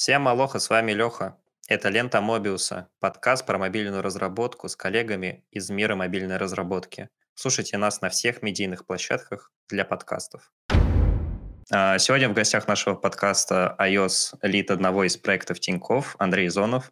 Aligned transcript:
Всем 0.00 0.26
алоха, 0.28 0.60
с 0.60 0.70
вами 0.70 0.92
Леха. 0.92 1.36
Это 1.68 1.90
«Лента 1.90 2.22
Мобиуса», 2.22 2.88
подкаст 3.00 3.44
про 3.44 3.58
мобильную 3.58 4.00
разработку 4.00 4.66
с 4.66 4.74
коллегами 4.74 5.44
из 5.50 5.68
мира 5.68 5.94
мобильной 5.94 6.38
разработки. 6.38 7.10
Слушайте 7.34 7.76
нас 7.76 8.00
на 8.00 8.08
всех 8.08 8.40
медийных 8.40 8.86
площадках 8.86 9.52
для 9.68 9.84
подкастов. 9.84 10.50
А, 11.70 11.98
сегодня 11.98 12.30
в 12.30 12.32
гостях 12.32 12.66
нашего 12.66 12.94
подкаста 12.94 13.76
iOS 13.78 14.38
лид 14.40 14.70
одного 14.70 15.04
из 15.04 15.18
проектов 15.18 15.60
Тиньков 15.60 16.16
Андрей 16.18 16.48
Зонов. 16.48 16.90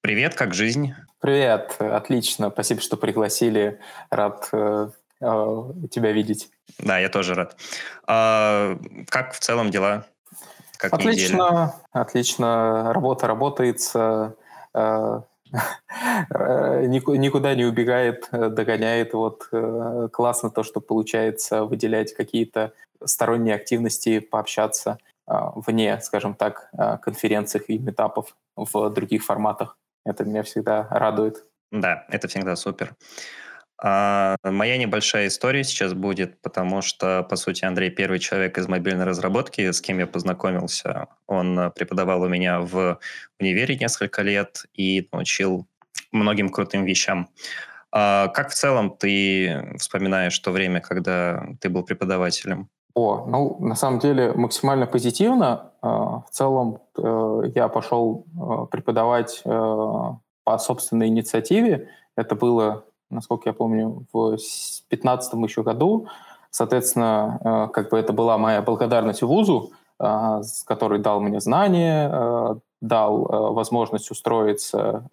Привет, 0.00 0.36
как 0.36 0.54
жизнь? 0.54 0.94
Привет, 1.18 1.74
отлично. 1.80 2.50
Спасибо, 2.50 2.80
что 2.80 2.96
пригласили. 2.96 3.80
Рад 4.10 4.48
э, 4.52 4.90
э, 5.20 5.62
тебя 5.90 6.12
видеть. 6.12 6.50
Да, 6.78 7.00
я 7.00 7.08
тоже 7.08 7.34
рад. 7.34 7.56
А, 8.06 8.78
как 9.08 9.32
в 9.32 9.40
целом 9.40 9.72
дела? 9.72 10.06
Как 10.78 10.94
отлично, 10.94 11.36
неделя? 11.36 11.74
отлично. 11.90 12.92
Работа 12.92 13.26
работается, 13.26 14.36
э, 14.72 15.20
никуда 16.32 17.54
не 17.56 17.64
убегает, 17.64 18.28
догоняет. 18.30 19.12
Вот 19.12 19.48
э, 19.50 20.08
классно 20.12 20.50
то, 20.50 20.62
что 20.62 20.80
получается 20.80 21.64
выделять 21.64 22.14
какие-то 22.14 22.72
сторонние 23.04 23.56
активности, 23.56 24.20
пообщаться 24.20 24.98
э, 25.26 25.32
вне, 25.56 26.00
скажем 26.00 26.34
так, 26.34 26.70
конференциях 27.02 27.68
и 27.68 27.78
метапов 27.78 28.36
в 28.54 28.90
других 28.90 29.24
форматах. 29.24 29.76
Это 30.06 30.24
меня 30.24 30.44
всегда 30.44 30.86
радует. 30.90 31.44
Да, 31.72 32.06
это 32.08 32.28
всегда 32.28 32.54
супер. 32.54 32.94
А, 33.80 34.36
моя 34.42 34.76
небольшая 34.76 35.28
история 35.28 35.62
сейчас 35.62 35.94
будет, 35.94 36.40
потому 36.42 36.82
что, 36.82 37.22
по 37.22 37.36
сути, 37.36 37.64
Андрей 37.64 37.90
первый 37.90 38.18
человек 38.18 38.58
из 38.58 38.66
мобильной 38.66 39.04
разработки, 39.04 39.70
с 39.70 39.80
кем 39.80 39.98
я 39.98 40.06
познакомился. 40.06 41.06
Он 41.26 41.58
э, 41.58 41.70
преподавал 41.70 42.22
у 42.22 42.28
меня 42.28 42.60
в 42.60 42.98
универе 43.38 43.76
несколько 43.76 44.22
лет 44.22 44.64
и 44.74 45.08
научил 45.12 45.66
многим 46.10 46.48
крутым 46.48 46.84
вещам. 46.84 47.28
А, 47.92 48.28
как 48.28 48.50
в 48.50 48.54
целом 48.54 48.96
ты 48.98 49.76
вспоминаешь 49.78 50.38
то 50.40 50.50
время, 50.50 50.80
когда 50.80 51.46
ты 51.60 51.68
был 51.68 51.84
преподавателем? 51.84 52.68
О, 52.94 53.26
ну, 53.28 53.58
на 53.60 53.76
самом 53.76 54.00
деле 54.00 54.32
максимально 54.32 54.86
позитивно. 54.86 55.70
А, 55.82 56.22
в 56.22 56.30
целом 56.30 56.80
э, 56.96 57.42
я 57.54 57.68
пошел 57.68 58.26
э, 58.26 58.66
преподавать 58.72 59.42
по 59.44 60.58
собственной 60.58 61.06
инициативе. 61.06 61.90
Это 62.16 62.34
было 62.34 62.87
насколько 63.10 63.48
я 63.48 63.52
помню, 63.52 64.04
в 64.12 64.28
2015 64.28 65.34
еще 65.44 65.62
году. 65.62 66.06
Соответственно, 66.50 67.40
э, 67.44 67.72
как 67.72 67.90
бы 67.90 67.98
это 67.98 68.12
была 68.12 68.38
моя 68.38 68.62
благодарность 68.62 69.22
вузу, 69.22 69.70
э, 70.00 70.40
который 70.64 70.98
дал 70.98 71.20
мне 71.20 71.40
знания, 71.40 72.10
э, 72.12 72.54
дал 72.80 73.54
возможность 73.54 74.10
устроиться 74.10 75.08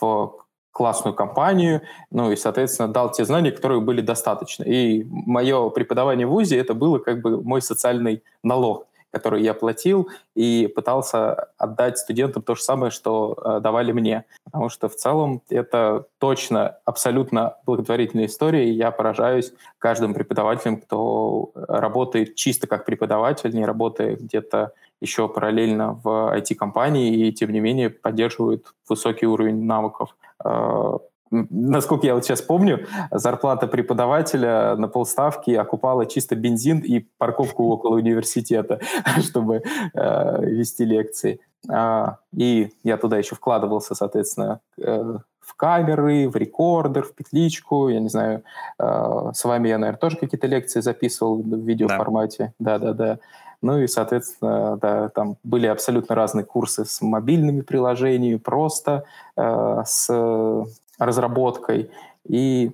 в 0.00 0.32
классную 0.72 1.14
компанию, 1.14 1.82
ну 2.10 2.30
и, 2.30 2.36
соответственно, 2.36 2.92
дал 2.92 3.10
те 3.10 3.24
знания, 3.24 3.50
которые 3.50 3.80
были 3.80 4.00
достаточны. 4.00 4.64
И 4.64 5.04
мое 5.04 5.68
преподавание 5.70 6.26
в 6.26 6.30
ВУЗе– 6.30 6.58
это 6.58 6.74
было 6.74 6.98
как 6.98 7.20
бы 7.20 7.42
мой 7.42 7.60
социальный 7.60 8.22
налог 8.42 8.86
который 9.16 9.42
я 9.42 9.54
платил, 9.54 10.08
и 10.34 10.66
пытался 10.74 11.48
отдать 11.56 11.98
студентам 11.98 12.42
то 12.42 12.54
же 12.54 12.62
самое, 12.62 12.90
что 12.90 13.36
э, 13.36 13.60
давали 13.60 13.92
мне. 13.92 14.24
Потому 14.44 14.68
что 14.68 14.88
в 14.88 14.96
целом 14.96 15.40
это 15.48 16.04
точно 16.18 16.76
абсолютно 16.84 17.56
благотворительная 17.64 18.26
история, 18.26 18.68
и 18.68 18.72
я 18.72 18.90
поражаюсь 18.90 19.52
каждым 19.78 20.12
преподавателем, 20.12 20.80
кто 20.80 21.50
работает 21.54 22.34
чисто 22.34 22.66
как 22.66 22.84
преподаватель, 22.84 23.54
не 23.54 23.64
работая 23.64 24.16
где-то 24.16 24.72
еще 25.00 25.28
параллельно 25.28 25.98
в 26.04 26.36
IT-компании, 26.36 27.28
и 27.28 27.32
тем 27.32 27.52
не 27.52 27.60
менее 27.60 27.90
поддерживают 27.90 28.66
высокий 28.88 29.26
уровень 29.26 29.64
навыков. 29.64 30.14
Насколько 31.30 32.06
я 32.06 32.14
вот 32.14 32.24
сейчас 32.24 32.40
помню, 32.40 32.86
зарплата 33.10 33.66
преподавателя 33.66 34.76
на 34.76 34.88
полставки 34.88 35.50
окупала 35.50 36.06
чисто 36.06 36.36
бензин 36.36 36.78
и 36.78 37.00
парковку 37.18 37.64
около 37.68 37.96
университета, 37.96 38.80
чтобы 39.22 39.62
э, 39.94 40.44
вести 40.44 40.84
лекции. 40.84 41.40
А, 41.68 42.18
и 42.36 42.72
я 42.84 42.96
туда 42.96 43.18
еще 43.18 43.34
вкладывался, 43.34 43.94
соответственно, 43.94 44.60
э, 44.80 45.18
в 45.40 45.54
камеры, 45.54 46.28
в 46.28 46.36
рекордер, 46.36 47.02
в 47.02 47.14
петличку, 47.14 47.88
я 47.88 48.00
не 48.00 48.08
знаю, 48.08 48.42
э, 48.78 49.30
с 49.32 49.44
вами 49.44 49.68
я, 49.68 49.78
наверное, 49.78 49.98
тоже 49.98 50.16
какие-то 50.16 50.46
лекции 50.46 50.80
записывал 50.80 51.42
в 51.42 51.66
видеоформате, 51.66 52.52
да-да-да. 52.58 53.18
Ну 53.62 53.78
и, 53.78 53.86
соответственно, 53.86 54.76
да, 54.76 55.08
там 55.08 55.38
были 55.42 55.66
абсолютно 55.66 56.14
разные 56.14 56.44
курсы 56.44 56.84
с 56.84 57.00
мобильными 57.00 57.62
приложениями, 57.62 58.36
просто 58.36 59.04
э, 59.36 59.82
с 59.84 60.66
разработкой. 60.98 61.90
И 62.28 62.72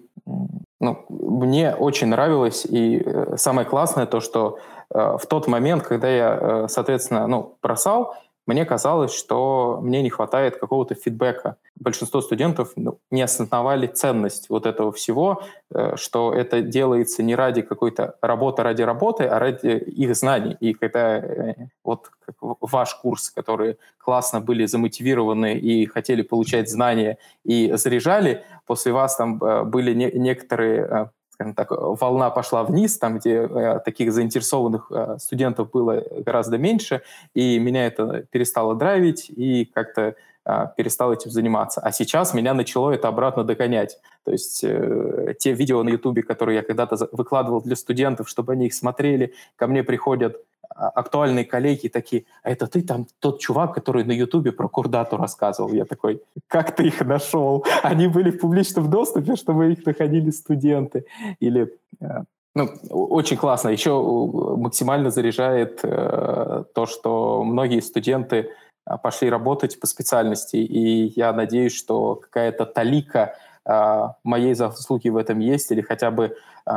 ну, 0.80 1.04
мне 1.08 1.74
очень 1.74 2.08
нравилось, 2.08 2.64
и 2.64 3.02
э, 3.04 3.36
самое 3.36 3.66
классное 3.66 4.06
то, 4.06 4.20
что 4.20 4.58
э, 4.90 5.16
в 5.20 5.26
тот 5.26 5.46
момент, 5.46 5.84
когда 5.84 6.08
я, 6.08 6.38
э, 6.40 6.66
соответственно, 6.68 7.26
ну, 7.26 7.56
бросал, 7.62 8.14
мне 8.46 8.64
казалось, 8.64 9.14
что 9.14 9.78
мне 9.82 10.02
не 10.02 10.10
хватает 10.10 10.56
какого-то 10.56 10.94
фидбэка. 10.94 11.56
Большинство 11.78 12.20
студентов 12.20 12.72
ну, 12.76 12.98
не 13.10 13.22
осознавали 13.22 13.86
ценность 13.86 14.48
вот 14.48 14.66
этого 14.66 14.90
всего, 14.90 15.42
э, 15.72 15.96
что 15.96 16.34
это 16.34 16.60
делается 16.60 17.22
не 17.22 17.36
ради 17.36 17.62
какой-то 17.62 18.16
работы 18.20 18.62
ради 18.62 18.82
работы, 18.82 19.24
а 19.24 19.38
ради 19.38 19.68
их 19.68 20.16
знаний. 20.16 20.56
И 20.58 20.74
когда 20.74 21.18
э, 21.18 21.54
вот 21.84 22.10
ваш 22.40 22.94
курс, 22.96 23.30
которые 23.30 23.76
классно 23.98 24.40
были 24.40 24.66
замотивированы 24.66 25.54
и 25.56 25.86
хотели 25.86 26.22
получать 26.22 26.68
знания 26.68 27.18
и 27.44 27.72
заряжали, 27.74 28.44
после 28.66 28.92
вас 28.92 29.16
там 29.16 29.42
э, 29.42 29.62
были 29.64 29.94
не, 29.94 30.10
некоторые 30.12 31.10
скажем 31.42 31.54
так, 31.54 31.70
волна 31.70 32.30
пошла 32.30 32.62
вниз, 32.64 32.98
там, 32.98 33.18
где 33.18 33.48
э, 33.50 33.80
таких 33.84 34.12
заинтересованных 34.12 34.90
э, 34.90 35.16
студентов 35.18 35.70
было 35.70 36.02
гораздо 36.24 36.58
меньше, 36.58 37.02
и 37.34 37.58
меня 37.58 37.86
это 37.86 38.24
перестало 38.30 38.74
драйвить, 38.74 39.30
и 39.30 39.64
как-то 39.64 40.14
э, 40.44 40.66
перестал 40.76 41.12
этим 41.12 41.30
заниматься. 41.30 41.80
А 41.80 41.92
сейчас 41.92 42.34
меня 42.34 42.54
начало 42.54 42.90
это 42.92 43.08
обратно 43.08 43.44
догонять. 43.44 43.98
То 44.24 44.32
есть 44.32 44.62
э, 44.64 45.34
те 45.38 45.52
видео 45.52 45.82
на 45.82 45.90
Ютубе, 45.90 46.22
которые 46.22 46.56
я 46.56 46.62
когда-то 46.62 47.08
выкладывал 47.12 47.60
для 47.62 47.76
студентов, 47.76 48.28
чтобы 48.28 48.52
они 48.52 48.66
их 48.66 48.74
смотрели, 48.74 49.32
ко 49.56 49.66
мне 49.66 49.82
приходят 49.82 50.36
актуальные 50.74 51.44
коллеги 51.44 51.88
такие, 51.88 52.24
а 52.42 52.50
это 52.50 52.66
ты 52.66 52.82
там 52.82 53.06
тот 53.20 53.40
чувак, 53.40 53.74
который 53.74 54.04
на 54.04 54.12
Ютубе 54.12 54.52
про 54.52 54.68
Курдату 54.68 55.16
рассказывал. 55.16 55.72
Я 55.72 55.84
такой, 55.84 56.22
как 56.48 56.74
ты 56.74 56.86
их 56.86 57.00
нашел? 57.04 57.64
Они 57.82 58.08
были 58.08 58.30
в 58.30 58.38
публичном 58.38 58.90
доступе, 58.90 59.36
чтобы 59.36 59.72
их 59.72 59.86
находили 59.86 60.30
студенты. 60.30 61.04
Или 61.40 61.72
э, 62.00 62.24
ну, 62.54 62.68
очень 62.90 63.36
классно. 63.36 63.70
Еще 63.70 63.90
максимально 63.92 65.10
заряжает 65.10 65.80
э, 65.82 66.64
то, 66.74 66.86
что 66.86 67.44
многие 67.44 67.80
студенты 67.80 68.50
э, 68.86 68.98
пошли 69.02 69.30
работать 69.30 69.80
по 69.80 69.86
специальности, 69.86 70.56
и 70.56 71.12
я 71.18 71.32
надеюсь, 71.32 71.74
что 71.74 72.16
какая-то 72.16 72.66
талика 72.66 73.34
э, 73.64 74.08
моей 74.22 74.54
заслуги 74.54 75.08
в 75.08 75.16
этом 75.16 75.38
есть, 75.38 75.70
или 75.70 75.80
хотя 75.80 76.10
бы 76.10 76.36
э, 76.66 76.72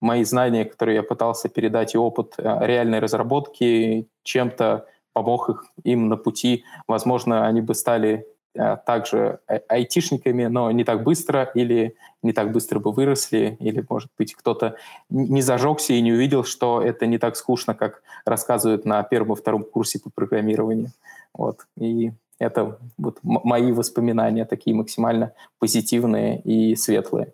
мои 0.00 0.24
знания, 0.24 0.64
которые 0.64 0.96
я 0.96 1.02
пытался 1.02 1.48
передать, 1.48 1.94
и 1.94 1.98
опыт 1.98 2.34
э, 2.38 2.42
реальной 2.66 2.98
разработки 2.98 4.08
чем-то 4.22 4.86
помог 5.12 5.48
их, 5.50 5.64
им 5.84 6.08
на 6.08 6.16
пути. 6.16 6.64
Возможно, 6.86 7.46
они 7.46 7.60
бы 7.60 7.74
стали 7.74 8.26
э, 8.54 8.76
также 8.86 9.40
э, 9.48 9.60
айтишниками, 9.68 10.46
но 10.46 10.70
не 10.70 10.84
так 10.84 11.02
быстро, 11.02 11.50
или 11.54 11.96
не 12.22 12.32
так 12.32 12.52
быстро 12.52 12.78
бы 12.78 12.92
выросли, 12.92 13.56
или, 13.60 13.84
может 13.88 14.10
быть, 14.16 14.34
кто-то 14.34 14.76
не 15.10 15.42
зажегся 15.42 15.92
и 15.92 16.00
не 16.00 16.12
увидел, 16.12 16.44
что 16.44 16.80
это 16.82 17.06
не 17.06 17.18
так 17.18 17.36
скучно, 17.36 17.74
как 17.74 18.02
рассказывают 18.24 18.84
на 18.84 19.02
первом 19.02 19.32
и 19.32 19.36
втором 19.36 19.64
курсе 19.64 19.98
по 19.98 20.10
программированию. 20.10 20.90
Вот. 21.34 21.66
И 21.76 22.12
это 22.38 22.78
вот 22.96 23.18
мои 23.22 23.72
воспоминания 23.72 24.44
такие 24.44 24.74
максимально 24.76 25.32
позитивные 25.58 26.40
и 26.40 26.76
светлые. 26.76 27.32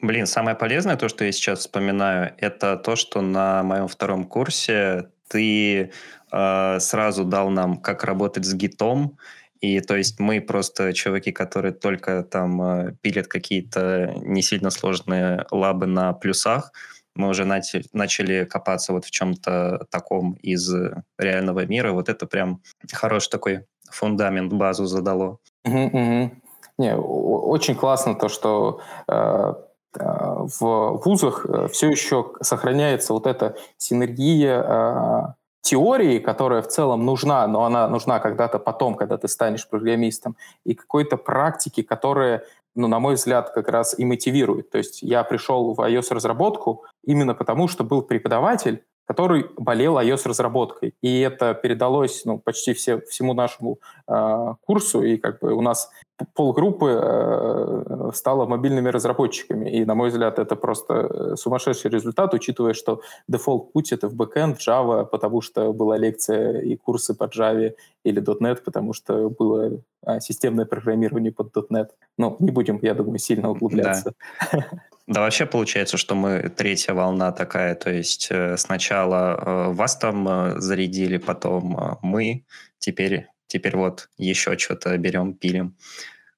Блин, 0.00 0.26
самое 0.26 0.56
полезное, 0.56 0.96
то, 0.96 1.08
что 1.08 1.24
я 1.24 1.32
сейчас 1.32 1.60
вспоминаю, 1.60 2.34
это 2.38 2.76
то, 2.76 2.96
что 2.96 3.22
на 3.22 3.62
моем 3.62 3.88
втором 3.88 4.24
курсе 4.24 5.08
ты 5.28 5.90
э, 6.32 6.80
сразу 6.80 7.24
дал 7.24 7.48
нам, 7.48 7.78
как 7.78 8.04
работать 8.04 8.44
с 8.44 8.52
гитом, 8.52 9.16
и 9.60 9.80
то 9.80 9.96
есть 9.96 10.20
мы 10.20 10.40
просто 10.42 10.92
чуваки, 10.92 11.32
которые 11.32 11.72
только 11.72 12.22
там 12.22 12.62
э, 12.62 12.92
пилят 13.00 13.26
какие-то 13.26 14.12
не 14.16 14.42
сильно 14.42 14.68
сложные 14.70 15.46
лабы 15.50 15.86
на 15.86 16.12
плюсах, 16.12 16.72
мы 17.14 17.28
уже 17.28 17.46
начали, 17.46 17.84
начали 17.94 18.44
копаться 18.44 18.92
вот 18.92 19.06
в 19.06 19.10
чем-то 19.10 19.86
таком 19.90 20.34
из 20.34 20.70
реального 21.18 21.64
мира. 21.64 21.92
Вот 21.92 22.10
это 22.10 22.26
прям 22.26 22.60
хороший 22.92 23.30
такой 23.30 23.64
фундамент, 23.90 24.52
базу 24.52 24.84
задало. 24.84 25.38
Не, 25.64 26.94
очень 26.94 27.74
классно 27.74 28.14
то, 28.14 28.28
что 28.28 28.82
Э, 29.08 29.54
в 30.00 31.00
вузах 31.04 31.46
э, 31.46 31.68
все 31.68 31.90
еще 31.90 32.32
сохраняется 32.40 33.12
вот 33.12 33.26
эта 33.26 33.56
синергия, 33.78 34.62
э, 34.62 35.22
теории, 35.66 36.20
которая 36.20 36.62
в 36.62 36.68
целом 36.68 37.04
нужна, 37.04 37.46
но 37.48 37.64
она 37.64 37.88
нужна 37.88 38.20
когда-то 38.20 38.58
потом, 38.58 38.94
когда 38.94 39.18
ты 39.18 39.26
станешь 39.26 39.68
программистом, 39.68 40.36
и 40.64 40.74
какой-то 40.74 41.16
практики, 41.16 41.82
которая, 41.82 42.44
ну, 42.76 42.86
на 42.86 43.00
мой 43.00 43.14
взгляд, 43.14 43.50
как 43.50 43.68
раз 43.68 43.98
и 43.98 44.04
мотивирует. 44.04 44.70
То 44.70 44.78
есть 44.78 45.02
я 45.02 45.24
пришел 45.24 45.74
в 45.74 45.80
iOS-разработку 45.80 46.84
именно 47.04 47.34
потому, 47.34 47.66
что 47.66 47.82
был 47.82 48.02
преподаватель, 48.02 48.84
который 49.06 49.46
болел 49.56 49.98
iOS-разработкой. 49.98 50.94
И 51.00 51.20
это 51.20 51.54
передалось 51.54 52.24
ну, 52.24 52.38
почти 52.38 52.74
все, 52.74 53.00
всему 53.00 53.34
нашему 53.34 53.78
э, 54.08 54.54
курсу, 54.66 55.02
и 55.02 55.16
как 55.16 55.40
бы 55.40 55.54
у 55.54 55.60
нас 55.60 55.90
полгруппы 56.34 56.98
э, 57.02 58.10
стало 58.14 58.46
мобильными 58.46 58.88
разработчиками. 58.88 59.70
И, 59.70 59.84
на 59.84 59.94
мой 59.94 60.08
взгляд, 60.08 60.38
это 60.38 60.56
просто 60.56 60.94
э, 60.94 61.36
сумасшедший 61.36 61.90
результат, 61.90 62.34
учитывая, 62.34 62.74
что 62.74 63.00
дефолт 63.28 63.72
путь— 63.72 63.92
это 63.92 64.08
в 64.08 64.14
backend, 64.14 64.58
Java, 64.58 65.04
потому 65.04 65.40
что 65.40 65.72
была 65.72 65.96
лекция 65.96 66.60
и 66.60 66.76
курсы 66.76 67.14
по 67.14 67.24
Java 67.24 67.74
или 68.04 68.22
.NET, 68.22 68.62
потому 68.64 68.92
что 68.92 69.30
было 69.30 69.82
э, 70.06 70.20
системное 70.20 70.64
программирование 70.64 71.32
под 71.32 71.54
.NET. 71.70 71.90
Ну, 72.18 72.36
не 72.40 72.50
будем, 72.50 72.78
я 72.82 72.94
думаю, 72.94 73.18
сильно 73.18 73.50
углубляться. 73.50 74.14
Да. 74.52 74.60
Да, 75.06 75.20
вообще 75.20 75.46
получается, 75.46 75.96
что 75.98 76.16
мы 76.16 76.48
третья 76.48 76.92
волна 76.92 77.30
такая, 77.30 77.76
то 77.76 77.90
есть 77.92 78.26
э, 78.30 78.56
сначала 78.56 79.38
э, 79.38 79.72
вас 79.72 79.96
там 79.96 80.28
э, 80.28 80.60
зарядили, 80.60 81.16
потом 81.18 81.98
мы, 82.02 82.44
теперь, 82.78 83.28
теперь 83.46 83.76
вот 83.76 84.08
еще 84.18 84.58
что-то 84.58 84.96
берем, 84.98 85.34
пилим. 85.34 85.76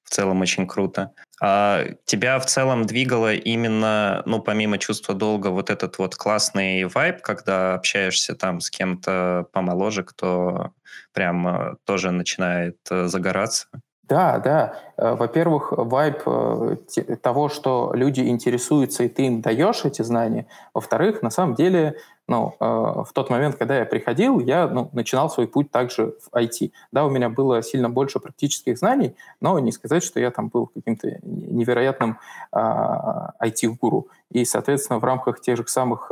В 0.03 0.11
целом 0.11 0.41
очень 0.41 0.67
круто. 0.67 1.13
А 1.41 1.85
тебя 2.05 2.39
в 2.39 2.45
целом 2.45 2.85
двигало 2.85 3.33
именно, 3.33 4.21
ну, 4.25 4.39
помимо 4.39 4.77
чувства 4.77 5.15
долга, 5.15 5.47
вот 5.47 5.69
этот 5.71 5.97
вот 5.97 6.15
классный 6.15 6.85
вайб, 6.85 7.21
когда 7.21 7.75
общаешься 7.75 8.35
там 8.35 8.59
с 8.59 8.69
кем-то 8.69 9.47
помоложе, 9.51 10.03
кто 10.03 10.73
прям 11.13 11.77
тоже 11.85 12.11
начинает 12.11 12.77
загораться? 12.89 13.67
Да, 14.09 14.39
да. 14.39 14.73
Э, 14.97 15.13
во-первых, 15.13 15.71
вайб 15.71 16.23
э, 16.25 16.77
того, 17.21 17.47
что 17.47 17.91
люди 17.93 18.21
интересуются, 18.21 19.03
и 19.03 19.07
ты 19.07 19.27
им 19.27 19.41
даешь 19.41 19.85
эти 19.85 20.01
знания. 20.01 20.47
Во-вторых, 20.73 21.21
на 21.21 21.29
самом 21.29 21.53
деле, 21.53 21.95
ну, 22.27 22.55
э, 22.59 22.65
в 22.65 23.09
тот 23.13 23.29
момент, 23.29 23.55
когда 23.55 23.77
я 23.77 23.85
приходил, 23.85 24.39
я 24.39 24.67
ну, 24.67 24.89
начинал 24.93 25.29
свой 25.29 25.47
путь 25.47 25.69
также 25.69 26.15
в 26.21 26.35
IT. 26.35 26.71
Да, 26.91 27.05
у 27.05 27.11
меня 27.11 27.29
было 27.29 27.61
сильно 27.61 27.87
больше 27.87 28.19
практических 28.19 28.79
знаний, 28.79 29.15
но 29.41 29.59
не 29.59 29.71
сказать, 29.71 30.03
что 30.03 30.19
я 30.19 30.31
там 30.31 30.47
был 30.47 30.67
каким-то 30.67 31.19
невероятным 31.21 32.17
IT-гуру. 32.51 34.07
А, 34.09 34.13
и, 34.31 34.43
соответственно, 34.43 34.97
в 34.97 35.03
рамках 35.03 35.39
тех 35.39 35.55
же 35.57 35.63
самых 35.67 36.11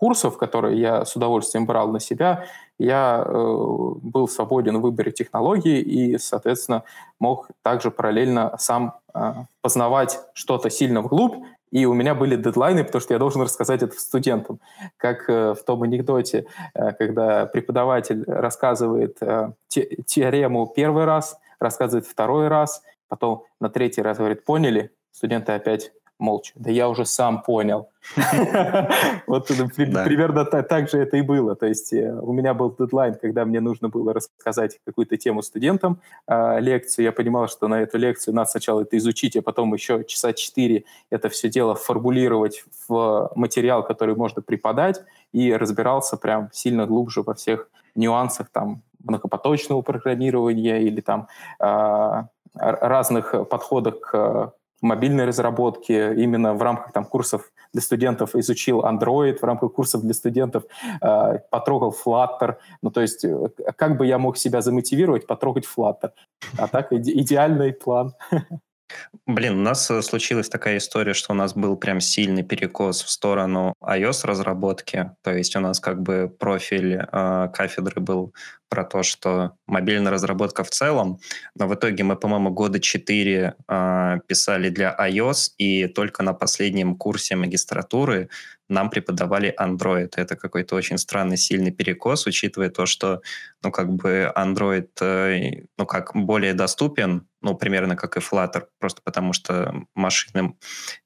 курсов, 0.00 0.38
которые 0.38 0.80
я 0.80 1.04
с 1.04 1.14
удовольствием 1.14 1.66
брал 1.66 1.92
на 1.92 2.00
себя, 2.00 2.46
я 2.78 3.22
э, 3.22 3.30
был 3.32 4.28
свободен 4.28 4.78
в 4.78 4.80
выборе 4.80 5.12
технологии 5.12 5.78
и, 5.78 6.16
соответственно, 6.16 6.84
мог 7.18 7.48
также 7.62 7.90
параллельно 7.90 8.56
сам 8.58 8.94
э, 9.14 9.34
познавать 9.60 10.18
что-то 10.32 10.70
сильно 10.70 11.02
вглубь, 11.02 11.34
и 11.70 11.84
у 11.84 11.92
меня 11.92 12.14
были 12.14 12.36
дедлайны, 12.36 12.82
потому 12.82 13.02
что 13.02 13.12
я 13.12 13.18
должен 13.18 13.42
рассказать 13.42 13.82
это 13.82 14.00
студентам. 14.00 14.58
Как 14.96 15.28
э, 15.28 15.52
в 15.52 15.62
том 15.64 15.82
анекдоте, 15.82 16.46
э, 16.74 16.92
когда 16.92 17.44
преподаватель 17.44 18.24
рассказывает 18.26 19.18
э, 19.20 19.52
те, 19.68 19.96
теорему 20.06 20.66
первый 20.74 21.04
раз, 21.04 21.38
рассказывает 21.60 22.06
второй 22.06 22.48
раз, 22.48 22.82
потом 23.08 23.44
на 23.60 23.68
третий 23.68 24.00
раз 24.00 24.16
говорит 24.16 24.46
«поняли?», 24.46 24.92
студенты 25.12 25.52
опять 25.52 25.92
молча. 26.20 26.52
Да 26.56 26.70
я 26.70 26.88
уже 26.88 27.04
сам 27.04 27.42
понял. 27.42 27.88
Вот 29.26 29.46
примерно 29.48 30.44
так 30.44 30.88
же 30.88 30.98
это 30.98 31.16
и 31.16 31.22
было. 31.22 31.54
То 31.54 31.66
есть 31.66 31.92
э, 31.92 32.12
у 32.12 32.32
меня 32.32 32.54
был 32.54 32.74
дедлайн, 32.76 33.14
когда 33.14 33.44
мне 33.44 33.60
нужно 33.60 33.88
было 33.88 34.12
рассказать 34.12 34.78
какую-то 34.84 35.16
тему 35.16 35.42
студентам, 35.42 36.00
а, 36.26 36.58
лекцию. 36.58 37.04
Я 37.04 37.12
понимал, 37.12 37.48
что 37.48 37.68
на 37.68 37.82
эту 37.82 37.98
лекцию 37.98 38.34
надо 38.34 38.50
сначала 38.50 38.82
это 38.82 38.96
изучить, 38.96 39.36
а 39.36 39.42
потом 39.42 39.72
еще 39.74 40.04
часа 40.04 40.32
четыре 40.32 40.84
это 41.10 41.28
все 41.28 41.48
дело 41.48 41.74
формулировать 41.74 42.64
в 42.88 43.30
материал, 43.34 43.84
который 43.84 44.14
можно 44.14 44.42
преподать, 44.42 45.02
и 45.32 45.52
разбирался 45.54 46.16
прям 46.16 46.48
сильно 46.52 46.86
глубже 46.86 47.22
во 47.22 47.34
всех 47.34 47.68
нюансах 47.94 48.48
там 48.50 48.82
многопоточного 49.04 49.82
программирования 49.82 50.82
или 50.82 51.00
там 51.00 51.28
а, 51.58 52.28
разных 52.54 53.48
подходах 53.48 54.00
к 54.00 54.52
мобильной 54.80 55.24
разработки, 55.26 55.92
именно 55.92 56.54
в 56.54 56.62
рамках 56.62 56.92
там, 56.92 57.04
курсов 57.04 57.50
для 57.72 57.82
студентов 57.82 58.34
изучил 58.34 58.80
Android, 58.80 59.38
в 59.38 59.44
рамках 59.44 59.72
курсов 59.72 60.02
для 60.02 60.14
студентов 60.14 60.64
э, 61.00 61.38
потрогал 61.50 61.94
Flutter. 62.04 62.56
Ну, 62.82 62.90
то 62.90 63.00
есть, 63.00 63.24
э, 63.24 63.48
как 63.76 63.96
бы 63.96 64.06
я 64.06 64.18
мог 64.18 64.36
себя 64.36 64.60
замотивировать 64.60 65.26
потрогать 65.26 65.66
Flutter? 65.66 66.10
А 66.58 66.68
так 66.68 66.92
иде- 66.92 67.12
идеальный 67.12 67.72
план. 67.72 68.14
Блин, 69.26 69.58
у 69.58 69.62
нас 69.62 69.90
э, 69.90 70.02
случилась 70.02 70.48
такая 70.48 70.78
история, 70.78 71.14
что 71.14 71.32
у 71.32 71.36
нас 71.36 71.54
был 71.54 71.76
прям 71.76 72.00
сильный 72.00 72.42
перекос 72.42 73.02
в 73.02 73.10
сторону 73.10 73.74
iOS-разработки. 73.82 75.12
То 75.22 75.32
есть 75.32 75.54
у 75.56 75.60
нас 75.60 75.80
как 75.80 76.02
бы 76.02 76.34
профиль 76.38 76.94
э, 77.00 77.48
кафедры 77.52 78.00
был 78.00 78.34
про 78.70 78.84
то, 78.84 79.02
что 79.02 79.52
мобильная 79.66 80.12
разработка 80.12 80.64
в 80.64 80.70
целом, 80.70 81.18
но 81.54 81.68
в 81.68 81.74
итоге 81.74 82.04
мы, 82.04 82.16
по-моему, 82.16 82.50
года 82.50 82.80
четыре 82.80 83.56
э, 83.68 84.18
писали 84.26 84.70
для 84.70 84.96
iOS, 84.98 85.50
и 85.58 85.88
только 85.88 86.22
на 86.22 86.32
последнем 86.32 86.96
курсе 86.96 87.36
магистратуры 87.36 88.30
нам 88.70 88.88
преподавали 88.88 89.54
Android. 89.58 90.12
Это 90.16 90.36
какой-то 90.36 90.76
очень 90.76 90.96
странный, 90.96 91.36
сильный 91.36 91.72
перекос, 91.72 92.26
учитывая 92.26 92.70
то, 92.70 92.86
что, 92.86 93.20
ну, 93.62 93.70
как 93.72 93.92
бы 93.92 94.32
Android, 94.36 94.88
э, 95.00 95.64
ну, 95.76 95.86
как 95.86 96.12
более 96.14 96.54
доступен, 96.54 97.26
ну, 97.42 97.54
примерно 97.56 97.96
как 97.96 98.16
и 98.16 98.20
Flutter, 98.20 98.66
просто 98.78 99.02
потому 99.02 99.32
что 99.32 99.74
машины 99.94 100.54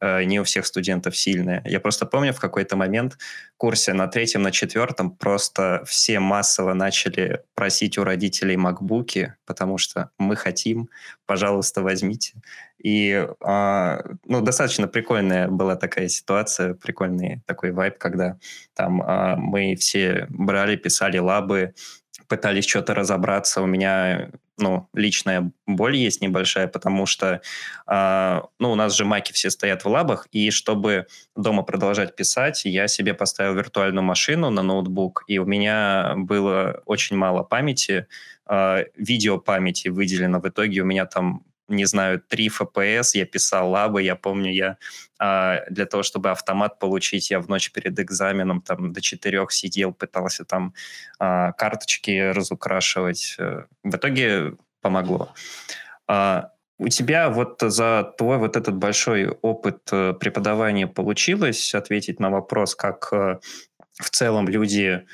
э, 0.01 0.25
не 0.25 0.41
у 0.41 0.45
всех 0.45 0.67
студентов 0.67 1.17
сильные. 1.17 1.63
Я 1.65 1.81
просто 1.81 2.07
помню 2.07 2.33
в 2.33 2.41
какой-то 2.41 2.77
момент 2.77 3.17
курсе 3.57 3.95
на 3.95 4.09
третьем, 4.09 4.43
на 4.43 4.51
четвертом 4.51 5.17
просто 5.17 5.83
все 5.87 6.21
массово 6.21 6.75
начали 6.75 7.43
просить 7.55 7.99
у 7.99 8.05
родителей 8.05 8.57
макбуки, 8.57 9.35
потому 9.47 9.79
что 9.79 10.11
мы 10.19 10.37
хотим, 10.37 10.89
пожалуйста, 11.27 11.83
возьмите. 11.83 12.35
И 12.79 13.11
э, 13.13 13.99
ну, 14.27 14.41
достаточно 14.43 14.87
прикольная 14.89 15.49
была 15.49 15.77
такая 15.77 16.09
ситуация, 16.09 16.75
прикольный 16.75 17.41
такой 17.47 17.73
вайб, 17.73 17.97
когда 17.99 18.39
там 18.75 19.03
э, 19.03 19.37
мы 19.37 19.75
все 19.77 20.27
брали, 20.29 20.77
писали 20.77 21.19
лабы, 21.19 21.75
пытались 22.29 22.67
что-то 22.67 22.95
разобраться. 22.95 23.63
У 23.63 23.67
меня, 23.67 24.31
ну, 24.59 24.89
личная 24.95 25.51
боль 25.67 25.97
есть 25.97 26.21
небольшая, 26.21 26.69
потому 26.69 27.07
что, 27.07 27.41
э, 27.87 28.41
ну, 28.59 28.73
у 28.73 28.75
нас 28.75 28.95
же 28.95 29.05
маки 29.05 29.33
все 29.33 29.51
стоят 29.51 29.85
в 29.85 29.89
лабах, 29.89 30.29
и 30.33 30.51
чтобы 30.51 31.07
дома 31.37 31.63
продолжать 31.63 32.15
писать, 32.17 32.65
я 32.65 32.89
себе 32.89 33.15
поставил 33.15 33.55
виртуальную 33.55 34.05
машину 34.05 34.51
на 34.51 34.63
ноутбук, 34.63 35.25
и 35.27 35.39
у 35.39 35.45
меня 35.45 36.15
было 36.17 36.83
очень 36.87 37.17
мало 37.17 37.43
памяти, 37.43 38.07
э, 38.49 38.85
видеопамяти 38.97 39.89
выделено. 39.89 40.41
В 40.41 40.49
итоге 40.49 40.83
у 40.83 40.85
меня 40.85 41.07
там 41.07 41.43
не 41.69 41.85
знаю, 41.87 42.21
3 42.21 42.49
FPS, 42.49 43.11
я 43.15 43.27
писал 43.27 43.71
лабы, 43.71 44.03
я 44.03 44.17
помню, 44.17 44.53
я 44.53 44.77
а, 45.19 45.61
для 45.71 45.87
того, 45.87 46.03
чтобы 46.03 46.31
автомат 46.31 46.79
получить, 46.79 47.31
я 47.31 47.41
в 47.41 47.49
ночь 47.49 47.73
перед 47.73 47.99
экзаменом 47.99 48.61
там 48.61 48.93
до 48.93 49.01
4 49.01 49.47
сидел, 49.51 49.93
пытался 49.93 50.45
там 50.45 50.75
а, 51.19 51.53
карточки 51.53 52.33
разукрашивать. 52.33 53.37
Э, 53.39 53.65
в 53.83 53.97
итоге 53.97 54.57
помогло. 54.81 55.33
А, 56.07 56.51
у 56.79 56.89
тебя 56.89 57.31
вот 57.31 57.61
за 57.61 58.15
твой 58.19 58.39
вот 58.39 58.57
этот 58.57 58.77
большой 58.77 59.29
опыт 59.29 59.89
э, 59.93 60.13
преподавания 60.15 60.87
получилось 60.87 61.75
ответить 61.75 62.21
на 62.21 62.31
вопрос, 62.31 62.75
как 62.75 63.09
э, 63.13 63.39
в 63.93 64.11
целом 64.11 64.49
люди 64.49 65.07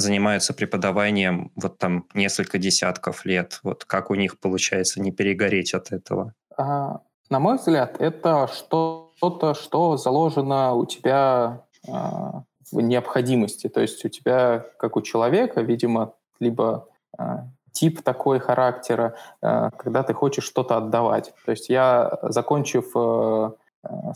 занимаются 0.00 0.54
преподаванием 0.54 1.50
вот 1.56 1.78
там 1.78 2.06
несколько 2.14 2.58
десятков 2.58 3.24
лет. 3.24 3.60
Вот 3.62 3.84
как 3.84 4.10
у 4.10 4.14
них 4.14 4.38
получается 4.38 5.00
не 5.00 5.12
перегореть 5.12 5.74
от 5.74 5.92
этого? 5.92 6.34
А, 6.56 7.00
на 7.30 7.38
мой 7.38 7.56
взгляд, 7.56 8.00
это 8.00 8.48
что-то, 8.52 9.54
что 9.54 9.96
заложено 9.96 10.74
у 10.74 10.86
тебя 10.86 11.62
а, 11.88 12.42
в 12.70 12.80
необходимости. 12.80 13.68
То 13.68 13.80
есть 13.80 14.04
у 14.04 14.08
тебя, 14.08 14.66
как 14.78 14.96
у 14.96 15.02
человека, 15.02 15.60
видимо, 15.60 16.14
либо 16.40 16.88
а, 17.16 17.46
тип 17.72 18.02
такой 18.02 18.40
характера, 18.40 19.14
когда 19.40 20.02
ты 20.02 20.12
хочешь 20.12 20.42
что-то 20.42 20.78
отдавать. 20.78 21.32
То 21.44 21.52
есть 21.52 21.68
я, 21.68 22.18
закончив 22.22 22.90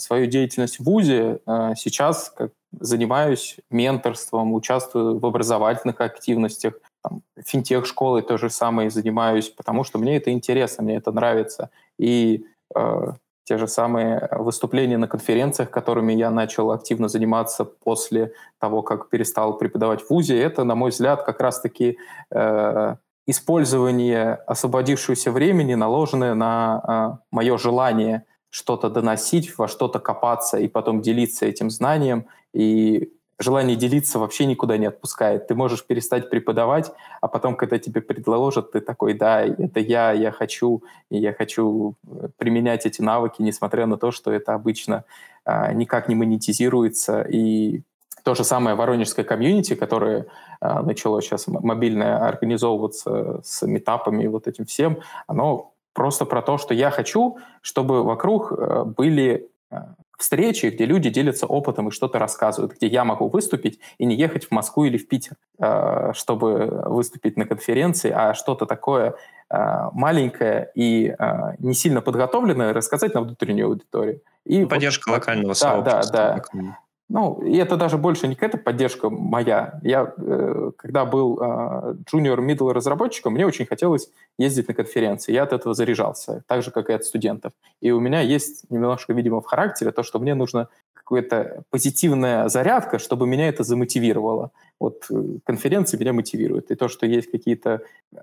свою 0.01 0.27
деятельность 0.27 0.81
в 0.81 0.85
ВУЗе, 0.85 1.39
сейчас 1.77 2.31
как 2.31 2.51
занимаюсь 2.83 3.57
менторством, 3.71 4.53
участвую 4.53 5.19
в 5.19 5.27
образовательных 5.27 6.01
активностях, 6.01 6.75
там, 7.03 7.23
финтех-школой 7.45 8.23
то 8.23 8.37
же 8.37 8.51
самое 8.51 8.91
занимаюсь, 8.91 9.49
потому 9.49 9.85
что 9.85 9.99
мне 9.99 10.17
это 10.17 10.31
интересно, 10.31 10.85
мне 10.85 10.97
это 10.97 11.12
нравится. 11.12 11.71
И 11.99 12.45
э, 12.75 13.12
те 13.45 13.59
же 13.59 13.67
самые 13.67 14.29
выступления 14.33 14.99
на 14.99 15.09
конференциях, 15.09 15.71
которыми 15.71 16.12
я 16.12 16.31
начал 16.31 16.71
активно 16.71 17.09
заниматься 17.09 17.65
после 17.65 18.33
того, 18.59 18.83
как 18.83 19.09
перестал 19.09 19.59
преподавать 19.59 20.03
в 20.03 20.11
ВУЗе, 20.11 20.41
это, 20.41 20.65
на 20.65 20.75
мой 20.75 20.91
взгляд, 20.91 21.25
как 21.25 21.41
раз-таки 21.41 21.99
э, 22.31 22.97
использование 23.27 24.35
освободившегося 24.47 25.31
времени, 25.31 25.75
наложенное 25.75 26.35
на 26.35 27.19
э, 27.21 27.25
мое 27.31 27.59
желание 27.59 28.25
что-то 28.53 28.91
доносить, 28.91 29.57
во 29.59 29.67
что-то 29.67 29.99
копаться 29.99 30.59
и 30.59 30.69
потом 30.69 31.01
делиться 31.01 31.47
этим 31.47 31.71
знанием. 31.71 32.27
И 32.53 33.13
желание 33.39 33.77
делиться 33.77 34.19
вообще 34.19 34.47
никуда 34.47 34.77
не 34.77 34.87
отпускает. 34.87 35.47
Ты 35.47 35.55
можешь 35.55 35.85
перестать 35.85 36.31
преподавать, 36.31 36.93
а 37.21 37.29
потом, 37.29 37.57
когда 37.57 37.79
тебе 37.79 38.01
предложат, 38.01 38.73
ты 38.73 38.81
такой, 38.81 39.15
да, 39.15 39.43
это 39.43 39.81
я, 39.81 40.13
я 40.13 40.31
хочу, 40.31 40.83
и 41.11 41.19
я 41.19 41.33
хочу 41.33 41.97
э, 42.07 42.29
применять 42.37 42.87
эти 42.87 43.03
навыки, 43.03 43.43
несмотря 43.43 43.87
на 43.87 43.97
то, 43.97 44.11
что 44.11 44.33
это 44.33 44.55
обычно 44.55 45.05
а, 45.45 45.73
никак 45.73 46.09
не 46.09 46.15
монетизируется. 46.15 47.23
И 47.23 47.83
то 48.23 48.35
же 48.35 48.45
самое 48.45 48.77
воронежское 48.77 49.25
комьюнити, 49.25 49.75
которое 49.75 50.27
а, 50.61 50.83
начало 50.83 51.21
сейчас 51.21 51.49
мобильно 51.49 52.29
организовываться 52.29 53.41
с 53.43 53.67
метапами 53.67 54.25
и 54.25 54.29
вот 54.29 54.47
этим 54.47 54.65
всем, 54.65 54.99
оно 55.27 55.73
просто 55.93 56.25
про 56.25 56.43
то, 56.43 56.59
что 56.59 56.75
я 56.75 56.91
хочу, 56.91 57.39
чтобы 57.61 58.03
вокруг 58.05 58.53
э, 58.53 58.85
были 58.85 59.51
э, 59.71 59.77
встречи, 60.23 60.67
где 60.67 60.87
люди 60.87 61.11
делятся 61.11 61.47
опытом 61.47 61.88
и 61.88 61.91
что-то 61.91 62.19
рассказывают, 62.19 62.75
где 62.75 62.87
я 62.87 63.05
могу 63.05 63.29
выступить 63.29 63.81
и 63.99 64.07
не 64.07 64.14
ехать 64.14 64.47
в 64.47 64.50
Москву 64.52 64.85
или 64.85 64.97
в 64.97 65.09
Питер, 65.09 65.37
э, 65.59 66.12
чтобы 66.14 66.85
выступить 66.87 67.37
на 67.37 67.45
конференции, 67.45 68.11
а 68.14 68.33
что-то 68.33 68.64
такое 68.64 69.14
э, 69.50 69.57
маленькое 69.93 70.71
и 70.76 71.14
э, 71.19 71.55
не 71.59 71.75
сильно 71.75 72.00
подготовленное 72.00 72.73
рассказать 72.73 73.14
на 73.14 73.23
внутреннюю 73.23 73.67
аудиторию. 73.67 74.21
И 74.45 74.64
Поддержка 74.64 75.11
вот, 75.11 75.17
локального 75.17 75.55
да, 75.55 75.55
сообщества. 75.55 76.12
Да, 76.12 76.43
да. 76.52 76.79
Ну, 77.09 77.43
и 77.43 77.57
это 77.57 77.77
даже 77.77 77.99
больше 77.99 78.27
не 78.27 78.35
какая-то 78.35 78.59
поддержка 78.59 79.11
моя. 79.11 79.79
Я, 79.83 80.15
э, 80.17 80.71
когда 80.77 81.05
был 81.05 81.39
э, 81.39 81.95
junior-middle 82.11 82.73
разработчиком, 82.73 83.35
мне 83.35 83.47
очень 83.47 83.67
хотелось 83.67 84.11
ездить 84.39 84.69
на 84.69 84.75
конференции. 84.75 85.33
Я 85.33 85.43
от 85.43 85.53
этого 85.53 85.75
заряжался, 85.75 86.43
так 86.47 86.63
же, 86.63 86.71
как 86.71 86.89
и 86.89 86.95
от 86.95 87.05
студентов. 87.05 87.53
И 87.83 87.91
у 87.91 88.01
меня 88.01 88.21
есть 88.21 88.65
немножко, 88.71 89.13
видимо, 89.13 89.41
в 89.41 89.47
характере 89.47 89.93
то, 89.93 90.03
что 90.03 90.19
мне 90.21 90.35
нужно 90.35 90.69
какая-то 90.95 91.65
позитивная 91.71 92.49
зарядка, 92.49 92.99
чтобы 92.99 93.27
меня 93.27 93.49
это 93.49 93.65
замотивировало. 93.65 94.51
Вот 94.81 95.05
э, 95.11 95.39
конференции 95.45 95.99
меня 95.99 96.13
мотивируют. 96.13 96.71
И 96.71 96.75
то, 96.75 96.89
что 96.89 97.07
есть 97.07 97.31
какие-то 97.31 97.83
э, 98.13 98.19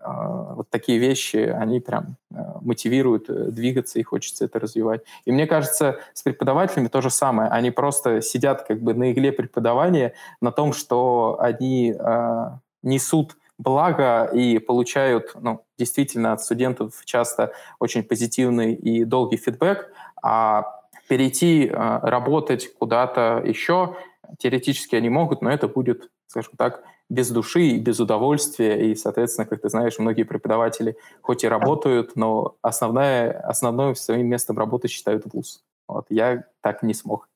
вот 0.55 0.69
такие 0.69 0.97
вещи, 0.97 1.37
они 1.37 1.79
прям 1.79 2.15
э, 2.31 2.35
мотивируют 2.61 3.29
э, 3.29 3.51
двигаться, 3.51 3.99
и 3.99 4.03
хочется 4.03 4.45
это 4.45 4.59
развивать. 4.59 5.01
И 5.25 5.31
мне 5.31 5.47
кажется, 5.47 5.99
с 6.13 6.23
преподавателями 6.23 6.87
то 6.87 7.01
же 7.01 7.09
самое. 7.09 7.49
Они 7.49 7.71
просто 7.71 8.21
сидят 8.21 8.63
как 8.63 8.81
бы 8.81 8.93
на 8.93 9.11
игле 9.11 9.31
преподавания, 9.31 10.13
на 10.41 10.51
том, 10.51 10.73
что 10.73 11.37
они 11.39 11.95
э, 11.97 12.45
несут 12.83 13.37
благо 13.57 14.23
и 14.33 14.57
получают 14.57 15.35
ну, 15.39 15.63
действительно 15.77 16.33
от 16.33 16.41
студентов 16.41 17.01
часто 17.05 17.51
очень 17.79 18.03
позитивный 18.03 18.73
и 18.73 19.03
долгий 19.03 19.37
фидбэк, 19.37 19.91
а 20.23 20.79
перейти 21.07 21.67
э, 21.67 21.99
работать 22.03 22.73
куда-то 22.73 23.41
еще 23.45 23.97
теоретически 24.37 24.95
они 24.95 25.09
могут, 25.09 25.41
но 25.41 25.51
это 25.51 25.67
будет, 25.67 26.09
скажем 26.27 26.53
так, 26.57 26.83
без 27.09 27.31
души 27.31 27.61
и 27.61 27.79
без 27.79 27.99
удовольствия. 27.99 28.91
И, 28.91 28.95
соответственно, 28.95 29.47
как 29.47 29.61
ты 29.61 29.69
знаешь, 29.69 29.97
многие 29.99 30.23
преподаватели 30.23 30.95
хоть 31.21 31.43
и 31.43 31.47
работают, 31.47 32.15
но 32.15 32.55
основное, 32.61 33.31
основное 33.31 33.93
своим 33.95 34.27
местом 34.27 34.57
работы 34.57 34.87
считают 34.87 35.23
вуз. 35.33 35.63
Вот 35.87 36.05
я 36.09 36.45
так 36.61 36.83
не 36.83 36.93
смог. 36.93 37.27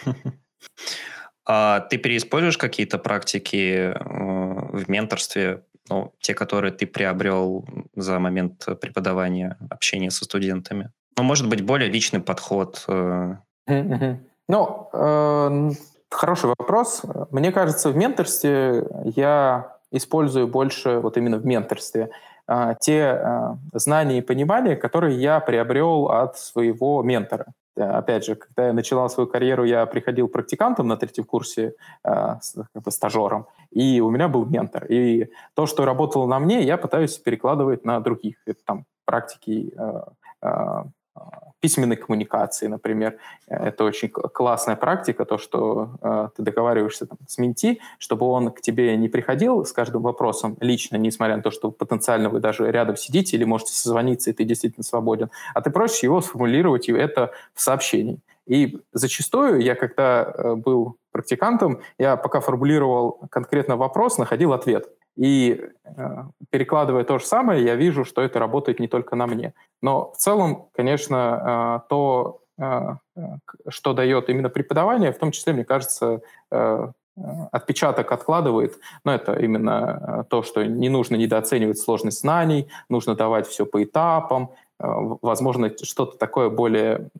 А 1.44 1.80
ты 1.80 1.98
переиспользуешь 1.98 2.56
какие-то 2.56 2.98
практики 2.98 3.92
э, 3.92 3.94
в 3.98 4.88
менторстве, 4.88 5.64
ну, 5.88 6.12
те, 6.20 6.34
которые 6.34 6.72
ты 6.72 6.86
приобрел 6.86 7.66
за 7.96 8.20
момент 8.20 8.64
преподавания, 8.80 9.58
общения 9.68 10.12
со 10.12 10.24
студентами? 10.24 10.92
Ну, 11.18 11.24
может 11.24 11.48
быть, 11.48 11.62
более 11.62 11.90
личный 11.90 12.20
подход. 12.20 12.84
Э. 12.86 13.38
Ну, 13.66 14.88
э, 14.92 15.70
хороший 16.14 16.46
вопрос. 16.46 17.02
Мне 17.30 17.52
кажется, 17.52 17.90
в 17.90 17.96
менторстве 17.96 18.86
я 19.16 19.76
использую 19.90 20.48
больше 20.48 20.98
вот 20.98 21.16
именно 21.16 21.38
в 21.38 21.46
менторстве 21.46 22.10
э, 22.48 22.74
те 22.80 23.56
знания 23.72 24.18
и 24.18 24.22
понимания, 24.22 24.76
которые 24.76 25.20
я 25.20 25.40
приобрел 25.40 26.06
от 26.06 26.38
своего 26.38 27.02
ментора. 27.02 27.46
Опять 27.74 28.26
же, 28.26 28.34
когда 28.34 28.66
я 28.66 28.72
начинал 28.72 29.08
свою 29.08 29.26
карьеру, 29.26 29.64
я 29.64 29.86
приходил 29.86 30.28
практикантом 30.28 30.88
на 30.88 30.96
третьем 30.98 31.24
курсе, 31.24 31.74
как 32.02 32.82
бы 32.84 32.90
стажером, 32.90 33.46
и 33.70 34.00
у 34.02 34.10
меня 34.10 34.28
был 34.28 34.44
ментор. 34.44 34.84
И 34.84 35.30
то, 35.54 35.64
что 35.64 35.86
работало 35.86 36.26
на 36.26 36.38
мне, 36.38 36.62
я 36.62 36.76
пытаюсь 36.76 37.16
перекладывать 37.16 37.86
на 37.86 37.98
других. 38.00 38.36
Это 38.46 38.58
там 38.66 38.84
практики 39.06 39.72
письменной 41.60 41.96
коммуникации, 41.96 42.66
например. 42.66 43.18
Это 43.46 43.84
очень 43.84 44.08
классная 44.08 44.76
практика, 44.76 45.24
то, 45.24 45.38
что 45.38 45.90
э, 46.02 46.28
ты 46.36 46.42
договариваешься 46.42 47.06
там, 47.06 47.18
с 47.26 47.38
менти, 47.38 47.80
чтобы 47.98 48.26
он 48.26 48.50
к 48.50 48.60
тебе 48.60 48.96
не 48.96 49.08
приходил 49.08 49.64
с 49.64 49.72
каждым 49.72 50.02
вопросом 50.02 50.56
лично, 50.60 50.96
несмотря 50.96 51.36
на 51.36 51.42
то, 51.42 51.50
что 51.50 51.70
потенциально 51.70 52.28
вы 52.28 52.40
даже 52.40 52.70
рядом 52.70 52.96
сидите 52.96 53.36
или 53.36 53.44
можете 53.44 53.72
созвониться, 53.72 54.30
и 54.30 54.32
ты 54.32 54.44
действительно 54.44 54.82
свободен, 54.82 55.30
а 55.54 55.60
ты 55.60 55.70
просишь 55.70 56.02
его 56.02 56.20
сформулировать 56.20 56.88
это 56.88 57.30
в 57.54 57.60
сообщении. 57.60 58.18
И 58.46 58.80
зачастую 58.92 59.60
я, 59.60 59.76
когда 59.76 60.24
э, 60.24 60.54
был 60.56 60.96
практикантом, 61.12 61.80
я 61.98 62.16
пока 62.16 62.40
формулировал 62.40 63.20
конкретно 63.30 63.76
вопрос, 63.76 64.18
находил 64.18 64.52
ответ. 64.52 64.88
И 65.16 65.60
э, 65.84 66.24
перекладывая 66.50 67.04
то 67.04 67.18
же 67.18 67.26
самое, 67.26 67.64
я 67.64 67.74
вижу, 67.74 68.04
что 68.04 68.22
это 68.22 68.38
работает 68.38 68.80
не 68.80 68.88
только 68.88 69.14
на 69.14 69.26
мне. 69.26 69.54
Но 69.82 70.12
в 70.12 70.16
целом, 70.16 70.68
конечно, 70.72 71.82
э, 71.84 71.88
то, 71.88 72.40
э, 72.58 72.96
что 73.68 73.92
дает 73.92 74.30
именно 74.30 74.48
преподавание, 74.48 75.12
в 75.12 75.18
том 75.18 75.30
числе, 75.30 75.52
мне 75.52 75.64
кажется, 75.64 76.22
отпечаток 77.50 78.10
откладывает, 78.10 78.78
но 79.04 79.14
это 79.14 79.34
именно 79.34 80.24
то, 80.30 80.42
что 80.42 80.64
не 80.64 80.88
нужно 80.88 81.16
недооценивать 81.16 81.78
сложность 81.78 82.20
знаний, 82.20 82.70
нужно 82.88 83.14
давать 83.14 83.46
все 83.46 83.66
по 83.66 83.82
этапам, 83.82 84.52
возможно, 84.78 85.70
что-то 85.82 86.16
такое 86.16 86.48
более 86.48 87.10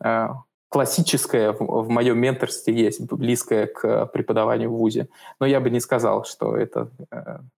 классическое 0.69 1.51
в, 1.51 1.89
моем 1.89 2.17
менторстве 2.17 2.73
есть, 2.73 3.01
близкое 3.01 3.67
к 3.67 4.07
преподаванию 4.07 4.71
в 4.71 4.77
ВУЗе. 4.77 5.09
Но 5.39 5.45
я 5.45 5.59
бы 5.59 5.69
не 5.69 5.79
сказал, 5.79 6.25
что 6.25 6.57
это 6.57 6.89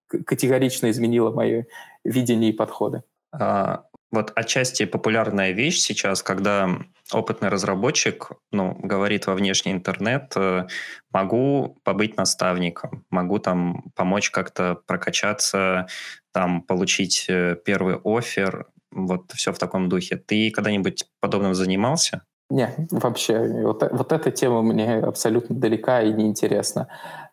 категорично 0.08 0.90
изменило 0.90 1.32
мое 1.32 1.68
видение 2.04 2.52
и 2.52 2.54
подходы. 2.54 3.04
А, 3.32 3.86
вот 4.12 4.32
отчасти 4.36 4.86
популярная 4.86 5.52
вещь 5.52 5.80
сейчас, 5.80 6.24
когда 6.24 6.70
опытный 7.12 7.50
разработчик 7.50 8.32
ну, 8.52 8.78
говорит 8.82 9.28
во 9.28 9.34
внешний 9.34 9.74
интернет, 9.74 10.32
э, 10.36 10.68
могу 11.12 11.78
побыть 11.84 12.18
наставником, 12.18 13.06
могу 13.10 13.40
там 13.40 13.84
помочь 13.96 14.30
как-то 14.32 14.80
прокачаться, 14.88 15.88
там 16.32 16.62
получить 16.62 17.26
э, 17.28 17.58
первый 17.66 18.00
офер, 18.04 18.68
вот 18.92 19.32
все 19.34 19.52
в 19.52 19.60
таком 19.60 19.90
духе. 19.90 20.16
Ты 20.16 20.50
когда-нибудь 20.50 21.06
подобным 21.20 21.54
занимался? 21.54 22.22
Не, 22.50 22.74
вообще, 22.92 23.64
вот, 23.64 23.84
вот 23.92 24.12
эта 24.14 24.32
тема 24.32 24.62
мне 24.62 24.96
абсолютно 24.96 25.56
далека 25.56 26.02
и 26.02 26.14
неинтересна. 26.14 26.88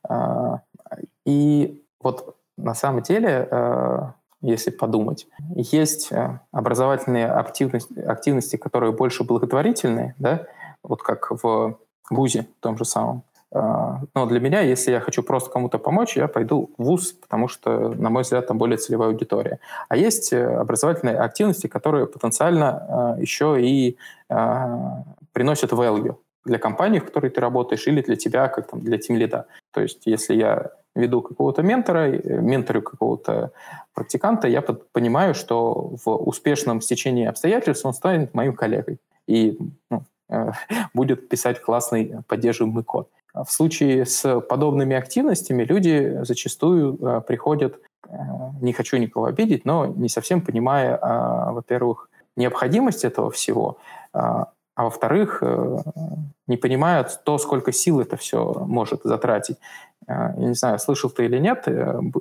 А, 0.09 0.63
и 1.25 1.83
вот 2.01 2.37
на 2.57 2.75
самом 2.75 3.03
деле, 3.03 3.49
а, 3.51 4.15
если 4.41 4.71
подумать, 4.71 5.29
есть 5.55 6.11
э, 6.11 6.41
образовательные 6.51 7.27
активности, 7.27 7.99
активности, 8.01 8.57
которые 8.57 8.93
больше 8.93 9.25
благотворительные, 9.25 10.15
да, 10.19 10.47
вот 10.83 11.03
как 11.03 11.31
в 11.31 11.79
ВУЗе 12.11 12.49
том 12.61 12.77
же 12.77 12.85
самом. 12.85 13.23
А, 13.53 14.01
но 14.15 14.27
для 14.27 14.41
меня, 14.41 14.61
если 14.61 14.91
я 14.91 15.01
хочу 15.01 15.23
просто 15.23 15.51
кому-то 15.51 15.79
помочь, 15.79 16.17
я 16.17 16.27
пойду 16.27 16.71
в 16.77 16.85
ВУЗ, 16.85 17.13
потому 17.13 17.47
что, 17.49 17.91
на 17.91 18.11
мой 18.11 18.23
взгляд, 18.23 18.47
там 18.49 18.59
более 18.59 18.79
целевая 18.79 19.11
аудитория. 19.11 19.61
А 19.89 19.97
есть 19.97 20.33
э, 20.33 20.45
образовательные 20.45 21.19
активности, 21.19 21.69
которые 21.69 22.07
потенциально 22.07 23.17
еще 23.21 23.61
и 23.61 23.97
приносят 25.33 25.73
value 25.73 26.17
для 26.45 26.59
компании, 26.59 26.99
в 26.99 27.05
которой 27.05 27.31
ты 27.31 27.41
работаешь, 27.41 27.87
или 27.87 28.03
для 28.03 28.17
тебя, 28.17 28.49
как 28.49 28.69
там, 28.69 28.81
для 28.81 28.99
тимлида. 28.99 29.47
То 29.73 29.81
есть, 29.81 30.03
если 30.07 30.35
я 30.35 30.71
веду 30.95 31.23
какого-то 31.23 31.63
ментора, 31.63 32.11
э, 32.11 32.41
менторю 32.41 32.83
какого-то 32.83 33.53
практиканта, 33.95 34.49
я 34.49 34.63
понимаю, 34.63 35.35
что 35.35 35.95
в 36.05 36.11
успешном 36.11 36.81
стечении 36.81 37.27
обстоятельств 37.27 37.87
он 37.87 37.95
станет 37.95 38.35
моим 38.35 38.55
коллегой 38.55 38.99
и 39.27 39.59
ну, 39.91 40.03
будет 40.95 41.29
писать 41.29 41.61
классный 41.61 42.17
поддерживаемый 42.27 42.85
код. 42.85 43.09
В 43.35 43.51
случае 43.51 44.05
с 44.05 44.41
подобными 44.41 44.95
активностями 44.95 45.65
люди 45.65 46.21
зачастую 46.23 46.99
э, 47.01 47.21
приходят, 47.23 47.81
э, 48.07 48.15
не 48.61 48.75
хочу 48.75 48.99
никого 48.99 49.25
обидеть, 49.25 49.65
но 49.65 49.87
не 49.87 50.11
совсем 50.11 50.43
понимая, 50.43 50.97
э, 50.97 51.53
во-первых, 51.53 52.11
необходимость 52.37 53.05
этого 53.05 53.31
всего, 53.31 53.77
а 54.15 54.47
во-вторых, 54.75 55.43
не 56.47 56.57
понимают 56.57 57.21
то, 57.25 57.37
сколько 57.37 57.73
сил 57.73 58.01
это 58.01 58.17
все 58.17 58.55
может 58.67 59.03
затратить. 59.05 59.59
Я 60.09 60.35
не 60.37 60.55
знаю, 60.55 60.79
слышал 60.79 61.11
ты 61.11 61.25
или 61.27 61.39
нет, 61.39 61.67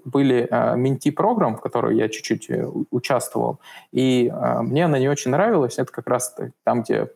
были 0.06 0.48
менти-программ, 0.76 1.56
в 1.56 1.62
которой 1.62 1.98
я 1.98 2.10
чуть-чуть 2.10 2.50
участвовал, 2.92 3.60
и 3.92 4.32
мне 4.62 4.86
она 4.86 5.00
не 5.00 5.10
очень 5.10 5.32
нравилась. 5.32 5.80
Это 5.80 5.92
как 5.92 6.08
раз 6.08 6.36
там, 6.64 6.84
где 6.84 7.10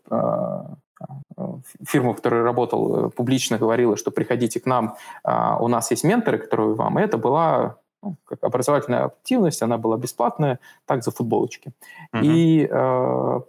фирма, 1.87 2.13
в 2.13 2.15
которой 2.15 2.43
работал, 2.43 3.11
публично 3.11 3.57
говорила, 3.57 3.97
что 3.97 4.11
приходите 4.11 4.59
к 4.59 4.65
нам, 4.65 4.95
у 5.23 5.67
нас 5.67 5.91
есть 5.91 6.03
менторы, 6.03 6.37
которые 6.37 6.73
вам. 6.73 6.99
И 6.99 7.03
это 7.03 7.17
была 7.17 7.77
ну, 8.05 8.15
как 8.25 8.43
образовательная 8.43 9.05
активность, 9.05 9.61
она 9.63 9.77
была 9.77 9.97
бесплатная, 9.97 10.59
так 10.85 11.03
за 11.03 11.11
футболочки. 11.11 11.71
Uh-huh. 12.13 12.21
И 12.23 12.67
э, 12.69 13.41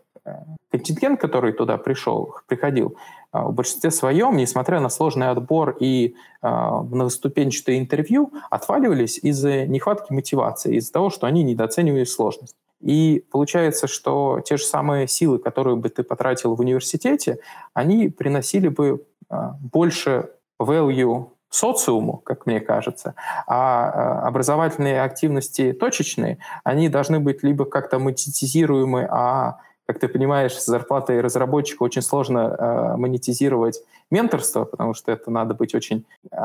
контингент, 0.71 1.21
который 1.21 1.53
туда 1.53 1.77
пришел, 1.77 2.35
приходил, 2.47 2.97
э, 3.33 3.39
в 3.41 3.53
большинстве 3.53 3.91
своем, 3.91 4.37
несмотря 4.37 4.81
на 4.81 4.89
сложный 4.89 5.31
отбор 5.31 5.77
и 5.81 6.15
э, 6.43 6.49
многоступенчатые 6.49 7.79
интервью, 7.79 8.33
отваливались 8.51 9.19
из-за 9.19 9.67
нехватки 9.67 10.13
мотивации, 10.13 10.77
из-за 10.77 10.93
того, 10.93 11.11
что 11.11 11.27
они 11.27 11.43
недооценивали 11.43 12.05
сложность. 12.05 12.57
И 12.81 13.25
получается, 13.31 13.87
что 13.87 14.41
те 14.45 14.57
же 14.57 14.65
самые 14.65 15.09
силы, 15.09 15.39
которые 15.39 15.77
бы 15.77 15.89
ты 15.89 16.03
потратил 16.03 16.55
в 16.55 16.61
университете, 16.61 17.39
они 17.73 18.09
приносили 18.09 18.69
бы 18.69 19.03
э, 19.31 19.37
больше 19.61 20.31
value 20.61 21.31
социуму, 21.49 22.19
как 22.19 22.47
мне 22.47 22.61
кажется, 22.61 23.15
а, 23.47 23.91
а 23.91 24.29
образовательные 24.29 25.01
активности 25.01 25.73
точечные, 25.73 26.39
они 26.65 26.89
должны 26.89 27.21
быть 27.21 27.43
либо 27.43 27.65
как-то 27.65 27.99
монетизируемы, 27.99 29.07
а 29.11 29.59
как 29.87 29.99
ты 30.01 30.09
понимаешь, 30.09 30.55
с 30.55 30.67
зарплатой 30.67 31.21
разработчика 31.21 31.83
очень 31.85 32.03
сложно 32.03 32.57
э, 32.59 32.97
монетизировать 32.97 33.83
менторство, 34.11 34.65
потому 34.65 34.95
что 34.95 35.13
это 35.13 35.31
надо 35.31 35.55
быть 35.55 35.75
очень 35.75 36.05
э, 36.33 36.37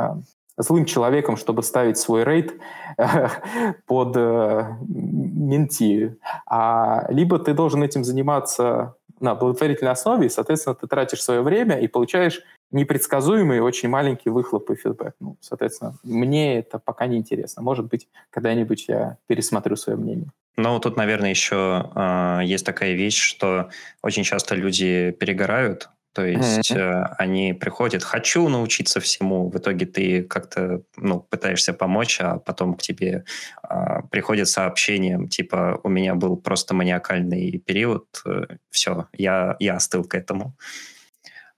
злым 0.57 0.85
человеком, 0.85 1.37
чтобы 1.37 1.63
ставить 1.63 1.97
свой 1.97 2.23
рейд 2.23 2.53
э, 2.97 3.27
под 3.87 4.15
э, 4.15 4.75
менти. 4.87 6.17
А, 6.45 7.05
либо 7.09 7.39
ты 7.39 7.53
должен 7.53 7.83
этим 7.83 8.03
заниматься 8.03 8.95
на 9.21 9.35
благотворительной 9.35 9.91
основе, 9.91 10.27
и, 10.27 10.29
соответственно, 10.29 10.75
ты 10.75 10.87
тратишь 10.87 11.21
свое 11.21 11.41
время 11.41 11.79
и 11.79 11.87
получаешь 11.87 12.41
непредсказуемый, 12.71 13.59
очень 13.59 13.89
маленький 13.89 14.29
выхлоп 14.29 14.69
и 14.71 14.75
фидбэк. 14.75 15.13
Ну, 15.19 15.37
соответственно, 15.41 15.95
мне 16.03 16.59
это 16.59 16.79
пока 16.79 17.07
не 17.07 17.17
интересно. 17.17 17.61
Может 17.61 17.87
быть, 17.87 18.07
когда-нибудь 18.29 18.85
я 18.87 19.17
пересмотрю 19.27 19.75
свое 19.75 19.97
мнение. 19.97 20.29
Ну, 20.57 20.79
тут, 20.79 20.97
наверное, 20.97 21.29
еще 21.29 21.55
э, 21.55 21.91
а, 21.95 22.41
есть 22.41 22.65
такая 22.65 22.93
вещь, 22.93 23.21
что 23.21 23.69
очень 24.01 24.23
часто 24.23 24.55
люди 24.55 25.11
перегорают, 25.11 25.89
то 26.13 26.25
есть 26.25 26.71
mm-hmm. 26.71 27.15
они 27.17 27.53
приходят, 27.53 28.03
хочу 28.03 28.49
научиться 28.49 28.99
всему, 28.99 29.49
в 29.49 29.57
итоге 29.57 29.85
ты 29.85 30.23
как-то 30.23 30.81
ну, 30.97 31.21
пытаешься 31.21 31.73
помочь, 31.73 32.19
а 32.19 32.37
потом 32.37 32.73
к 32.73 32.81
тебе 32.81 33.23
э, 33.69 33.75
приходит 34.09 34.49
сообщение, 34.49 35.27
типа, 35.29 35.79
у 35.83 35.89
меня 35.89 36.15
был 36.15 36.35
просто 36.35 36.73
маниакальный 36.73 37.57
период, 37.59 38.07
э, 38.25 38.57
все, 38.69 39.07
я, 39.13 39.55
я 39.59 39.75
остыл 39.75 40.03
к 40.03 40.13
этому. 40.13 40.53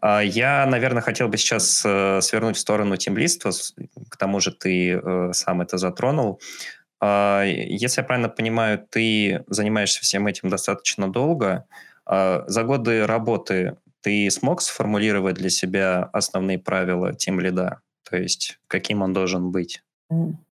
Э, 0.03 0.21
я, 0.23 0.67
наверное, 0.67 1.01
хотел 1.01 1.29
бы 1.29 1.37
сейчас 1.37 1.81
э, 1.83 2.21
свернуть 2.21 2.55
в 2.55 2.59
сторону 2.59 2.95
темлиства, 2.95 3.51
к 4.09 4.17
тому 4.17 4.39
же 4.39 4.51
ты 4.51 4.91
э, 4.91 5.29
сам 5.33 5.61
это 5.61 5.79
затронул. 5.79 6.39
Э, 7.01 7.41
если 7.45 8.01
я 8.01 8.05
правильно 8.05 8.29
понимаю, 8.29 8.85
ты 8.87 9.43
занимаешься 9.47 10.01
всем 10.01 10.27
этим 10.27 10.49
достаточно 10.49 11.11
долго, 11.11 11.65
за 12.05 12.63
годы 12.63 13.07
работы 13.07 13.77
ты 14.03 14.29
смог 14.29 14.61
сформулировать 14.61 15.35
для 15.35 15.49
себя 15.49 16.09
основные 16.13 16.59
правила 16.59 17.13
тем 17.13 17.39
лида? 17.39 17.79
То 18.09 18.17
есть 18.17 18.59
каким 18.67 19.01
он 19.01 19.13
должен 19.13 19.51
быть? 19.51 19.81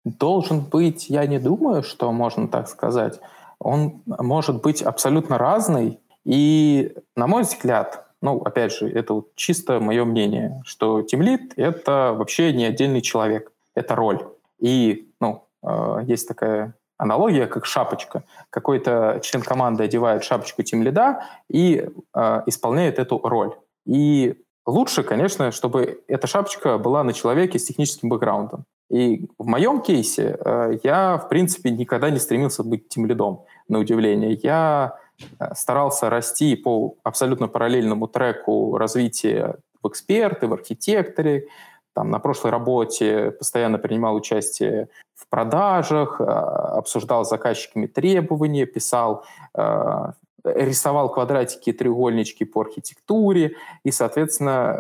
Должен 0.06 0.62
быть, 0.62 1.10
я 1.10 1.28
не 1.28 1.40
думаю, 1.40 1.84
что 1.84 2.12
можно 2.12 2.48
так 2.48 2.68
сказать. 2.68 3.20
Он 3.60 4.02
может 4.06 4.62
быть 4.62 4.82
абсолютно 4.82 5.38
разный. 5.38 6.00
И, 6.26 6.94
на 7.16 7.28
мой 7.28 7.44
взгляд, 7.44 8.08
ну, 8.22 8.42
опять 8.42 8.74
же, 8.74 8.90
это 8.90 9.14
вот 9.14 9.36
чисто 9.36 9.80
мое 9.80 10.06
мнение, 10.06 10.62
что 10.66 11.02
тимлит— 11.02 11.54
это 11.58 12.14
вообще 12.18 12.54
не 12.54 12.66
отдельный 12.66 13.02
человек, 13.02 13.52
это 13.76 13.96
роль. 13.96 14.26
И, 14.60 15.10
ну, 15.20 15.44
э, 15.62 16.00
есть 16.08 16.28
такая 16.28 16.76
аналогия, 17.04 17.48
как 17.48 17.66
шапочка. 17.66 18.24
Какой-то 18.50 19.20
член 19.22 19.44
команды 19.44 19.84
одевает 19.84 20.24
шапочку 20.24 20.64
тим 20.64 20.84
лида 20.84 21.26
и 21.50 21.90
э, 22.16 22.42
исполняет 22.46 22.98
эту 23.00 23.20
роль. 23.24 23.54
И 23.86 24.36
лучше, 24.66 25.04
конечно, 25.04 25.52
чтобы 25.52 26.02
эта 26.08 26.28
шапочка 26.28 26.78
была 26.78 27.04
на 27.04 27.14
человеке 27.14 27.60
с 27.60 27.66
техническим 27.66 28.10
бэкграундом. 28.10 28.66
И 28.90 29.28
в 29.38 29.46
моем 29.48 29.82
кейсе 29.82 30.38
э, 30.46 30.80
я, 30.84 31.18
в 31.18 31.28
принципе, 31.28 31.72
никогда 31.72 32.10
не 32.10 32.20
стремился 32.20 32.64
быть 32.64 32.88
тем 32.88 33.06
лидом, 33.06 33.44
на 33.68 33.80
удивление. 33.80 34.40
Я 34.44 34.94
э, 35.40 35.56
старался 35.56 36.10
расти 36.10 36.56
по 36.56 36.96
абсолютно 37.04 37.48
параллельному 37.48 38.08
треку 38.08 38.78
развития 38.78 39.56
в 39.82 39.90
эксперты, 39.90 40.48
в 40.48 40.54
архитекторе, 40.54 41.48
там, 41.94 42.10
на 42.10 42.20
прошлой 42.20 42.52
работе 42.52 43.32
постоянно 43.32 43.78
принимал 43.78 44.16
участие 44.16 44.90
в 45.14 45.28
продажах, 45.28 46.20
э, 46.20 46.24
обсуждал 46.24 47.24
с 47.24 47.30
заказчиками 47.30 47.86
требования, 47.86 48.66
писал, 48.66 49.24
э, 49.56 50.12
рисовал 50.44 51.10
квадратики 51.10 51.70
и 51.70 51.74
треугольнички 51.74 52.46
по 52.46 52.62
архитектуре, 52.62 53.56
и, 53.84 53.92
соответственно, 53.92 54.76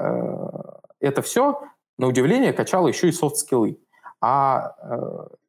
э, 0.99 1.07
это 1.07 1.21
все, 1.21 1.61
на 1.97 2.07
удивление, 2.07 2.53
качало 2.53 2.87
еще 2.87 3.07
и 3.09 3.11
софт-скиллы. 3.11 3.77
А 4.19 4.75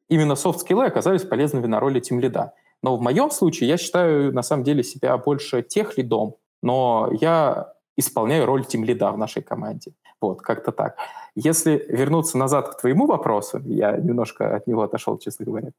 именно 0.09 0.35
софт-скиллы 0.35 0.85
оказались 0.85 1.23
полезными 1.23 1.65
на 1.65 1.79
роли 1.79 2.01
тимлида. 2.01 2.53
Но 2.83 2.97
в 2.97 3.01
моем 3.01 3.31
случае 3.31 3.69
я 3.69 3.77
считаю, 3.77 4.33
на 4.33 4.43
самом 4.43 4.63
деле, 4.63 4.83
себя 4.83 5.17
больше 5.17 5.63
тех 5.63 5.97
лидом, 5.97 6.35
но 6.61 7.09
я 7.19 7.73
исполняю 7.97 8.45
роль 8.45 8.65
тимлида 8.65 9.11
в 9.11 9.17
нашей 9.17 9.41
команде. 9.41 9.93
Вот, 10.21 10.41
как-то 10.41 10.71
так. 10.71 10.97
Если 11.35 11.85
вернуться 11.89 12.37
назад 12.37 12.69
к 12.69 12.79
твоему 12.79 13.05
вопросу, 13.07 13.59
я 13.65 13.97
немножко 13.97 14.55
от 14.55 14.67
него 14.67 14.83
отошел, 14.83 15.17
честно 15.17 15.45
говоря. 15.45 15.69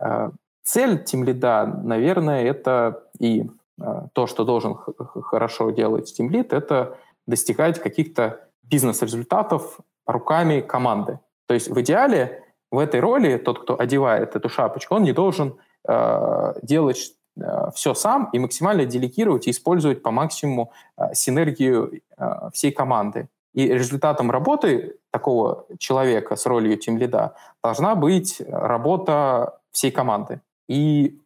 Э, 0.00 0.30
цель 0.62 1.02
тимлида, 1.02 1.80
наверное, 1.84 2.44
это 2.44 3.04
и 3.18 3.48
э, 3.80 4.02
то, 4.12 4.26
что 4.26 4.44
должен 4.44 4.74
хорошо 4.74 5.70
делать 5.70 6.12
тимлид, 6.14 6.52
это 6.52 6.98
достигать 7.26 7.80
каких-то 7.80 8.48
бизнес-результатов 8.62 9.80
руками 10.06 10.60
команды. 10.60 11.18
То 11.46 11.54
есть 11.54 11.68
в 11.68 11.80
идеале 11.80 12.42
в 12.70 12.78
этой 12.78 13.00
роли 13.00 13.36
тот, 13.38 13.60
кто 13.60 13.78
одевает 13.78 14.36
эту 14.36 14.48
шапочку, 14.48 14.96
он 14.96 15.02
не 15.02 15.12
должен 15.12 15.56
э, 15.88 16.52
делать 16.62 17.14
э, 17.40 17.70
все 17.74 17.94
сам 17.94 18.28
и 18.32 18.38
максимально 18.38 18.84
делегировать 18.84 19.46
и 19.46 19.50
использовать 19.50 20.02
по 20.02 20.10
максимуму 20.10 20.72
э, 20.98 21.14
синергию 21.14 22.00
э, 22.18 22.50
всей 22.52 22.72
команды. 22.72 23.28
И 23.54 23.68
результатом 23.68 24.30
работы 24.30 24.96
такого 25.16 25.64
человека 25.78 26.36
с 26.36 26.44
ролью 26.44 26.76
тимлида 26.76 27.34
должна 27.62 27.94
быть 27.94 28.42
работа 28.46 29.60
всей 29.72 29.90
команды. 29.90 30.42
И 30.68 31.18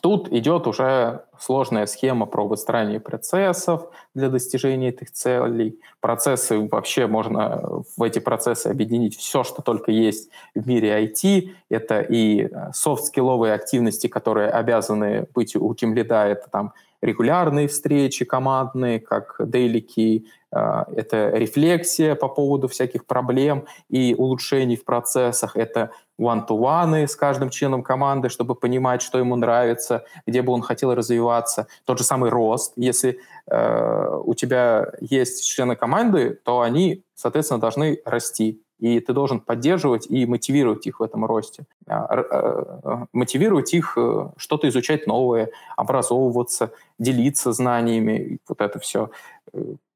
тут 0.00 0.32
идет 0.32 0.66
уже 0.66 1.24
сложная 1.38 1.84
схема 1.84 2.24
про 2.24 2.46
выстраивание 2.46 2.98
процессов 2.98 3.90
для 4.14 4.30
достижения 4.30 4.88
этих 4.88 5.10
целей. 5.10 5.78
Процессы 6.00 6.66
вообще 6.66 7.06
можно 7.06 7.82
в 7.98 8.02
эти 8.02 8.20
процессы 8.20 8.68
объединить 8.68 9.18
все, 9.18 9.44
что 9.44 9.60
только 9.60 9.90
есть 9.90 10.30
в 10.54 10.66
мире 10.66 11.04
IT. 11.04 11.50
Это 11.68 12.00
и 12.00 12.48
софт-скилловые 12.72 13.52
активности, 13.52 14.06
которые 14.06 14.48
обязаны 14.48 15.26
быть 15.34 15.56
у 15.56 15.74
тимлида, 15.74 16.26
это 16.26 16.48
там 16.50 16.72
регулярные 17.02 17.68
встречи 17.68 18.24
командные, 18.24 19.00
как 19.00 19.36
дейлики, 19.38 20.26
а, 20.52 20.86
это 20.94 21.30
рефлексия 21.30 22.14
по 22.14 22.28
поводу 22.28 22.68
всяких 22.68 23.06
проблем 23.06 23.66
и 23.88 24.14
улучшений 24.16 24.76
в 24.76 24.84
процессах, 24.84 25.56
это 25.56 25.90
one-to-one 26.20 27.06
с 27.06 27.16
каждым 27.16 27.50
членом 27.50 27.82
команды, 27.82 28.28
чтобы 28.28 28.54
понимать, 28.54 29.00
что 29.00 29.18
ему 29.18 29.36
нравится, 29.36 30.04
где 30.26 30.42
бы 30.42 30.52
он 30.52 30.62
хотел 30.62 30.94
развиваться. 30.94 31.66
Тот 31.84 31.98
же 31.98 32.04
самый 32.04 32.30
рост. 32.30 32.72
Если 32.76 33.20
э, 33.50 34.20
у 34.24 34.34
тебя 34.34 34.92
есть 35.00 35.46
члены 35.46 35.76
команды, 35.76 36.38
то 36.44 36.60
они, 36.60 37.04
соответственно, 37.14 37.60
должны 37.60 38.00
расти 38.04 38.60
и 38.80 38.98
ты 39.00 39.12
должен 39.12 39.40
поддерживать 39.40 40.06
и 40.10 40.26
мотивировать 40.26 40.86
их 40.86 41.00
в 41.00 41.02
этом 41.02 41.24
росте. 41.24 41.64
А, 41.86 42.04
а, 42.04 43.06
мотивировать 43.12 43.74
их 43.74 43.94
э, 43.96 44.28
что-то 44.36 44.68
изучать 44.68 45.06
новое, 45.06 45.50
образовываться, 45.76 46.72
делиться 46.98 47.52
знаниями, 47.52 48.38
вот 48.48 48.60
это 48.60 48.78
все. 48.78 49.10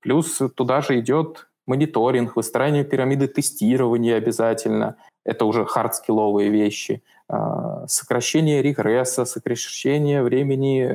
Плюс 0.01 0.41
туда 0.55 0.83
же 0.83 1.01
идет 1.01 1.49
мониторинг, 1.67 2.37
выстраивание 2.37 2.85
пирамиды 2.85 3.27
тестирования 3.27 4.17
обязательно. 4.17 4.97
Это 5.25 5.47
уже 5.47 5.65
hard 5.65 5.91
skill 5.91 6.24
овые 6.24 6.51
вещи. 6.51 7.03
А, 7.29 7.87
сокращение 7.89 8.63
регресса, 8.63 9.25
сокращение 9.25 10.23
времени 10.23 10.91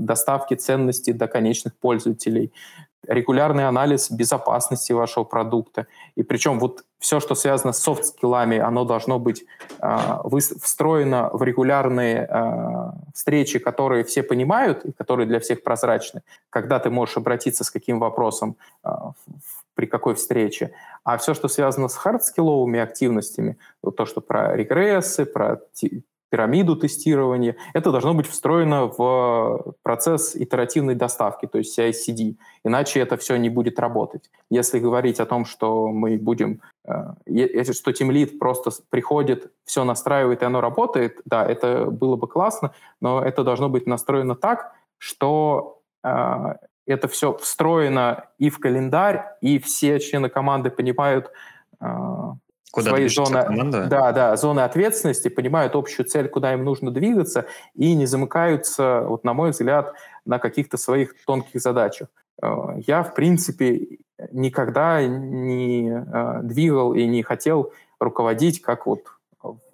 доставки 0.00 0.54
ценностей 0.54 1.12
до 1.12 1.28
конечных 1.28 1.76
пользователей. 1.76 2.52
регулярный 3.08 3.66
анализ 3.66 4.10
безопасности 4.10 4.92
вашего 4.92 5.24
продукта. 5.24 5.86
И 6.16 6.22
причем 6.22 6.58
вот 6.58 6.84
все, 6.98 7.18
что 7.18 7.34
связано 7.34 7.72
с 7.72 7.78
soft 7.78 8.03
skill 8.03 8.33
ами, 8.33 8.58
оно 8.58 8.84
должно 8.84 9.18
быть 9.18 9.44
э, 9.80 9.98
встроено 10.62 11.30
в 11.32 11.42
регулярные 11.42 12.28
э, 12.30 12.90
встречи, 13.14 13.58
которые 13.58 14.04
все 14.04 14.22
понимают 14.22 14.84
и 14.84 14.92
которые 14.92 15.26
для 15.26 15.40
всех 15.40 15.62
прозрачны, 15.62 16.22
когда 16.50 16.78
ты 16.78 16.90
можешь 16.90 17.16
обратиться 17.16 17.64
с 17.64 17.70
каким 17.70 17.98
вопросом 17.98 18.56
э, 18.84 18.90
при 19.74 19.86
какой 19.86 20.14
встрече. 20.14 20.72
А 21.04 21.16
все, 21.16 21.34
что 21.34 21.48
связано 21.48 21.88
с 21.88 21.96
hard 21.96 22.20
skill 22.20 22.50
овыми 22.50 22.80
активностями, 22.80 23.58
то, 23.96 24.04
что 24.04 24.20
про 24.20 24.56
регрессы, 24.56 25.24
про 25.24 25.60
пирамиду 26.30 26.76
тестирования. 26.76 27.56
Это 27.74 27.90
должно 27.90 28.14
быть 28.14 28.26
встроено 28.26 28.86
в 28.86 29.74
процесс 29.82 30.36
итеративной 30.36 30.94
доставки, 30.94 31.46
то 31.46 31.58
есть 31.58 31.78
CI-CD. 31.78 32.36
Иначе 32.64 33.00
это 33.00 33.16
все 33.16 33.36
не 33.36 33.50
будет 33.50 33.78
работать. 33.78 34.30
Если 34.48 34.78
говорить 34.78 35.20
о 35.20 35.26
том, 35.26 35.44
что 35.44 35.88
мы 35.88 36.16
будем... 36.16 36.60
Э, 36.86 37.14
что 37.72 37.90
Team 37.90 38.10
Lead 38.10 38.38
просто 38.38 38.70
приходит, 38.90 39.52
все 39.64 39.84
настраивает, 39.84 40.42
и 40.42 40.44
оно 40.44 40.60
работает, 40.60 41.20
да, 41.24 41.44
это 41.44 41.86
было 41.86 42.16
бы 42.16 42.28
классно, 42.28 42.72
но 43.00 43.22
это 43.22 43.42
должно 43.42 43.68
быть 43.68 43.86
настроено 43.86 44.36
так, 44.36 44.72
что 44.98 45.80
э, 46.04 46.54
это 46.86 47.08
все 47.08 47.36
встроено 47.36 48.26
и 48.38 48.50
в 48.50 48.58
календарь, 48.58 49.24
и 49.40 49.58
все 49.58 50.00
члены 50.00 50.28
команды 50.28 50.70
понимают, 50.70 51.30
э, 51.80 51.86
Куда 52.72 52.90
свои 52.90 53.08
зоны, 53.08 53.42
команда? 53.44 53.86
да, 53.86 54.12
да, 54.12 54.36
зоны 54.36 54.60
ответственности, 54.60 55.28
понимают 55.28 55.74
общую 55.74 56.06
цель, 56.06 56.28
куда 56.28 56.52
им 56.52 56.64
нужно 56.64 56.90
двигаться, 56.90 57.46
и 57.74 57.94
не 57.94 58.06
замыкаются, 58.06 59.04
вот 59.06 59.24
на 59.24 59.34
мой 59.34 59.50
взгляд, 59.50 59.94
на 60.24 60.38
каких-то 60.38 60.76
своих 60.76 61.14
тонких 61.24 61.60
задачах. 61.60 62.08
Э, 62.42 62.74
я, 62.86 63.02
в 63.02 63.14
принципе, 63.14 63.98
никогда 64.32 65.02
не 65.06 65.90
э, 65.90 66.40
двигал 66.42 66.94
и 66.94 67.06
не 67.06 67.22
хотел 67.22 67.72
руководить, 67.98 68.62
как 68.62 68.86
вот 68.86 69.00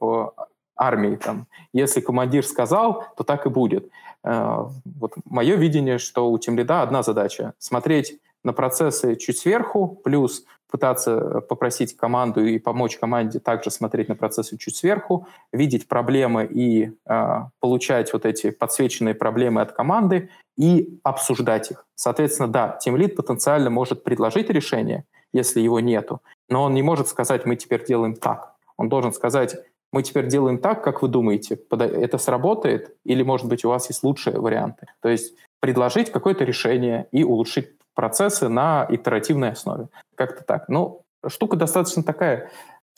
в 0.00 0.32
армии. 0.76 1.16
Там. 1.16 1.46
Если 1.72 2.00
командир 2.00 2.44
сказал, 2.44 3.04
то 3.16 3.24
так 3.24 3.46
и 3.46 3.48
будет. 3.48 3.90
Э, 4.24 4.64
вот 4.84 5.14
мое 5.24 5.56
видение, 5.56 5.98
что 5.98 6.30
у 6.30 6.38
тимлида 6.38 6.82
одна 6.82 7.02
задача— 7.02 7.54
смотреть 7.58 8.18
на 8.44 8.52
процессы 8.52 9.16
чуть 9.16 9.38
сверху, 9.38 10.00
плюс 10.04 10.44
пытаться 10.70 11.40
попросить 11.48 11.96
команду 11.96 12.44
и 12.44 12.58
помочь 12.58 12.98
команде 12.98 13.38
также 13.38 13.70
смотреть 13.70 14.08
на 14.08 14.14
процессы 14.14 14.56
чуть 14.58 14.76
сверху, 14.76 15.26
видеть 15.52 15.88
проблемы 15.88 16.44
и 16.44 16.92
э, 17.06 17.38
получать 17.60 18.12
вот 18.12 18.26
эти 18.26 18.50
подсвеченные 18.50 19.14
проблемы 19.14 19.60
от 19.60 19.72
команды 19.72 20.30
и 20.56 20.98
обсуждать 21.02 21.70
их. 21.70 21.86
Соответственно, 21.94 22.48
да, 22.48 22.78
Lead 22.84 23.14
потенциально 23.14 23.70
может 23.70 24.04
предложить 24.04 24.50
решение, 24.50 25.04
если 25.32 25.60
его 25.60 25.80
нету, 25.80 26.20
но 26.48 26.64
он 26.64 26.74
не 26.74 26.82
может 26.82 27.08
сказать, 27.08 27.46
мы 27.46 27.56
теперь 27.56 27.84
делаем 27.84 28.14
так. 28.14 28.54
Он 28.76 28.88
должен 28.88 29.12
сказать, 29.12 29.56
мы 29.92 30.02
теперь 30.02 30.26
делаем 30.26 30.58
так, 30.58 30.82
как 30.82 31.02
вы 31.02 31.08
думаете, 31.08 31.58
это 31.70 32.18
сработает, 32.18 32.96
или, 33.04 33.22
может 33.22 33.46
быть, 33.46 33.64
у 33.64 33.68
вас 33.68 33.88
есть 33.88 34.02
лучшие 34.02 34.38
варианты. 34.38 34.86
То 35.00 35.08
есть 35.08 35.34
предложить 35.60 36.10
какое-то 36.10 36.44
решение 36.44 37.08
и 37.12 37.24
улучшить 37.24 37.70
процессы 37.94 38.48
на 38.48 38.86
итеративной 38.90 39.52
основе. 39.52 39.88
Как-то 40.14 40.44
так. 40.44 40.68
Ну, 40.68 41.02
штука 41.26 41.56
достаточно 41.56 42.02
такая 42.02 42.50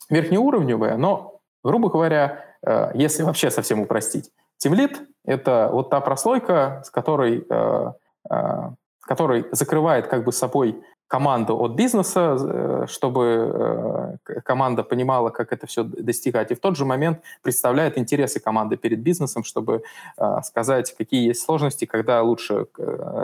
верхнеуровневая, 0.09 0.97
но, 0.97 1.39
грубо 1.63 1.89
говоря, 1.89 2.43
э, 2.65 2.91
если 2.95 3.23
вообще 3.23 3.49
совсем 3.49 3.79
упростить, 3.79 4.31
Тимлит— 4.57 5.01
это 5.25 5.69
вот 5.71 5.89
та 5.89 6.01
прослойка, 6.01 6.81
с 6.85 6.89
которой, 6.89 7.45
э, 7.49 7.91
э, 8.29 8.69
который 9.01 9.45
закрывает 9.51 10.07
как 10.07 10.25
бы 10.25 10.31
собой 10.31 10.83
команду 11.09 11.57
от 11.57 11.71
бизнеса, 11.71 12.37
э, 12.39 12.85
чтобы 12.87 14.17
э, 14.27 14.39
команда 14.41 14.83
понимала, 14.83 15.31
как 15.31 15.51
это 15.51 15.65
все 15.65 15.83
достигать. 15.83 16.51
И 16.51 16.55
в 16.55 16.59
тот 16.59 16.77
же 16.77 16.85
момент 16.85 17.21
представляет 17.41 17.97
интересы 17.97 18.39
команды 18.39 18.77
перед 18.77 18.99
бизнесом, 18.99 19.43
чтобы 19.43 19.81
э, 20.17 20.41
сказать, 20.43 20.95
какие 20.95 21.27
есть 21.27 21.41
сложности, 21.41 21.85
когда 21.85 22.21
лучше 22.21 22.67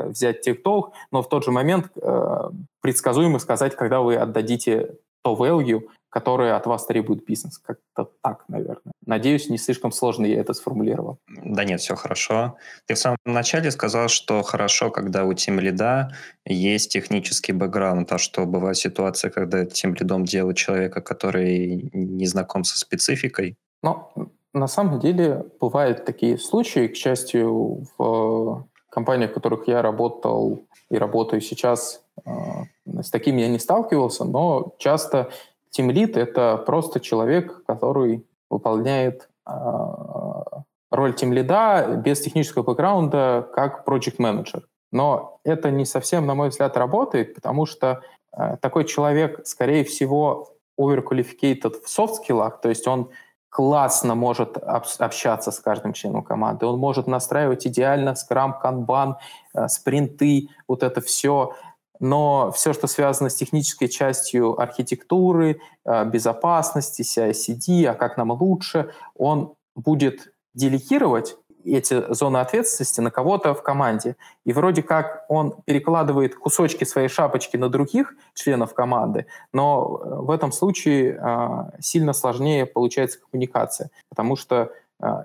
взять 0.08 0.42
тех 0.42 0.64
долг, 0.64 0.94
но 1.12 1.22
в 1.22 1.30
тот 1.30 1.44
же 1.46 1.52
момент 1.52 1.92
предсказуемо 2.82 3.40
сказать, 3.40 3.76
когда 3.76 4.00
вы 4.00 4.16
отдадите 4.16 4.96
то 5.22 5.36
value, 5.36 5.82
которые 6.16 6.54
от 6.54 6.66
вас 6.66 6.86
требует 6.86 7.26
бизнес. 7.26 7.58
Как-то 7.58 8.10
так, 8.22 8.46
наверное. 8.48 8.94
Надеюсь, 9.06 9.50
не 9.50 9.58
слишком 9.58 9.92
сложно 9.92 10.26
я 10.26 10.40
это 10.40 10.54
сформулировал. 10.54 11.18
Да 11.28 11.66
нет, 11.66 11.82
все 11.82 11.96
хорошо. 11.96 12.56
Ты 12.86 12.94
в 12.94 12.98
самом 12.98 13.18
начале 13.26 13.70
сказал, 13.70 14.08
что 14.08 14.42
хорошо, 14.42 14.92
когда 14.92 15.26
у 15.26 15.34
тем 15.34 15.60
лида 15.60 16.16
есть 16.46 16.94
технический 16.94 17.52
бэкграунд, 17.52 18.14
а 18.14 18.18
что 18.18 18.46
бывает 18.46 18.78
ситуация, 18.78 19.30
когда 19.30 19.66
тем 19.66 19.94
лидом 19.94 20.24
делают 20.24 20.56
человека, 20.56 21.02
который 21.02 21.90
не 21.92 22.28
знаком 22.28 22.64
со 22.64 22.80
спецификой? 22.80 23.58
Ну, 23.84 24.10
на 24.54 24.68
самом 24.68 25.02
деле 25.02 25.44
бывают 25.60 26.06
такие 26.06 26.38
случаи, 26.38 26.88
к 26.88 26.96
счастью, 26.96 27.88
в 27.98 28.66
компаниях, 28.90 29.32
в 29.32 29.34
которых 29.34 29.68
я 29.68 29.82
работал 29.82 30.62
и 30.90 30.98
работаю 30.98 31.42
сейчас, 31.42 32.02
э, 32.26 32.30
с 33.02 33.10
такими 33.10 33.42
я 33.42 33.50
не 33.50 33.60
сталкивался, 33.60 34.24
но 34.24 34.76
часто 34.78 35.30
Тимлит— 35.76 36.16
это 36.18 36.56
просто 36.56 37.02
человек, 37.02 37.66
который 37.66 38.26
выполняет 38.50 39.28
э, 39.46 39.52
роль 40.90 41.14
тимлида 41.14 42.02
без 42.02 42.22
технического 42.22 42.64
бэкграунда 42.64 43.50
как 43.54 43.86
project 43.86 44.16
менеджер. 44.20 44.66
Но 44.94 45.42
это 45.44 45.72
не 45.72 45.84
совсем, 45.84 46.26
на 46.26 46.34
мой 46.34 46.48
взгляд, 46.48 46.78
работает, 46.78 47.36
потому 47.36 47.66
что 47.66 48.00
э, 48.32 48.56
такой 48.62 48.86
человек, 48.86 49.46
скорее 49.46 49.84
всего, 49.84 50.56
overqualificated 50.80 51.84
в 51.84 51.90
софт-скиллах, 51.90 52.62
то 52.62 52.70
есть 52.70 52.88
он 52.88 53.10
классно 53.50 54.16
может 54.16 54.56
общаться 54.58 55.52
с 55.52 55.60
каждым 55.60 55.92
членом 55.92 56.24
команды, 56.24 56.66
он 56.66 56.80
может 56.80 57.06
настраивать 57.06 57.68
идеально 57.68 58.16
скрам, 58.16 58.58
канбан, 58.58 59.18
э, 59.54 59.68
спринты, 59.68 60.48
вот 60.70 60.84
это 60.84 61.02
все, 61.02 61.54
но 62.00 62.52
все, 62.52 62.74
что 62.74 62.88
связано 62.88 63.30
с 63.30 63.36
технической 63.36 63.88
частью 63.88 64.60
архитектуры, 64.60 65.60
э, 65.86 66.06
безопасности, 66.06 67.02
CI-CD, 67.02 67.86
а 67.86 67.94
как 67.94 68.18
нам 68.18 68.32
лучше, 68.32 68.92
он 69.16 69.54
будет 69.76 70.34
делегировать 70.54 71.38
эти 71.66 72.14
зоны 72.14 72.38
ответственности 72.38 73.02
на 73.02 73.12
кого-то 73.12 73.54
в 73.54 73.64
команде. 73.64 74.16
И 74.46 74.54
вроде 74.54 74.84
как 74.84 75.26
он 75.30 75.56
перекладывает 75.66 76.36
кусочки 76.36 76.84
своей 76.84 77.08
шапочки 77.08 77.58
на 77.58 77.70
других 77.70 78.14
членов 78.36 78.74
команды, 78.74 79.26
но 79.52 80.02
э, 80.04 80.16
в 80.22 80.32
этом 80.32 80.52
случае 80.52 81.20
э, 81.20 81.80
сильно 81.82 82.14
сложнее 82.14 82.66
получается 82.66 83.20
коммуникация, 83.20 83.90
потому 84.10 84.36
что 84.36 84.72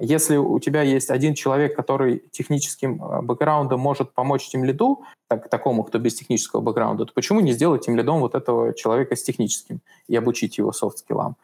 если 0.00 0.36
у 0.36 0.58
тебя 0.58 0.82
есть 0.82 1.10
один 1.10 1.34
человек, 1.34 1.76
который 1.76 2.22
техническим 2.32 3.02
а, 3.02 3.22
бэкграундом 3.22 3.78
может 3.78 4.12
помочь 4.12 4.48
тем 4.48 4.64
лиду, 4.64 5.04
так, 5.28 5.48
такому, 5.48 5.84
кто 5.84 5.98
без 5.98 6.14
технического 6.14 6.60
бэкграунда, 6.60 7.06
то 7.06 7.12
почему 7.14 7.40
не 7.40 7.52
сделать 7.52 7.86
тем 7.86 7.96
лидом 7.96 8.20
вот 8.20 8.34
этого 8.34 8.74
человека 8.74 9.14
с 9.14 9.22
техническим 9.22 9.80
и 10.08 10.16
обучить 10.16 10.58
его 10.58 10.72
софт-скиллам? 10.72 11.36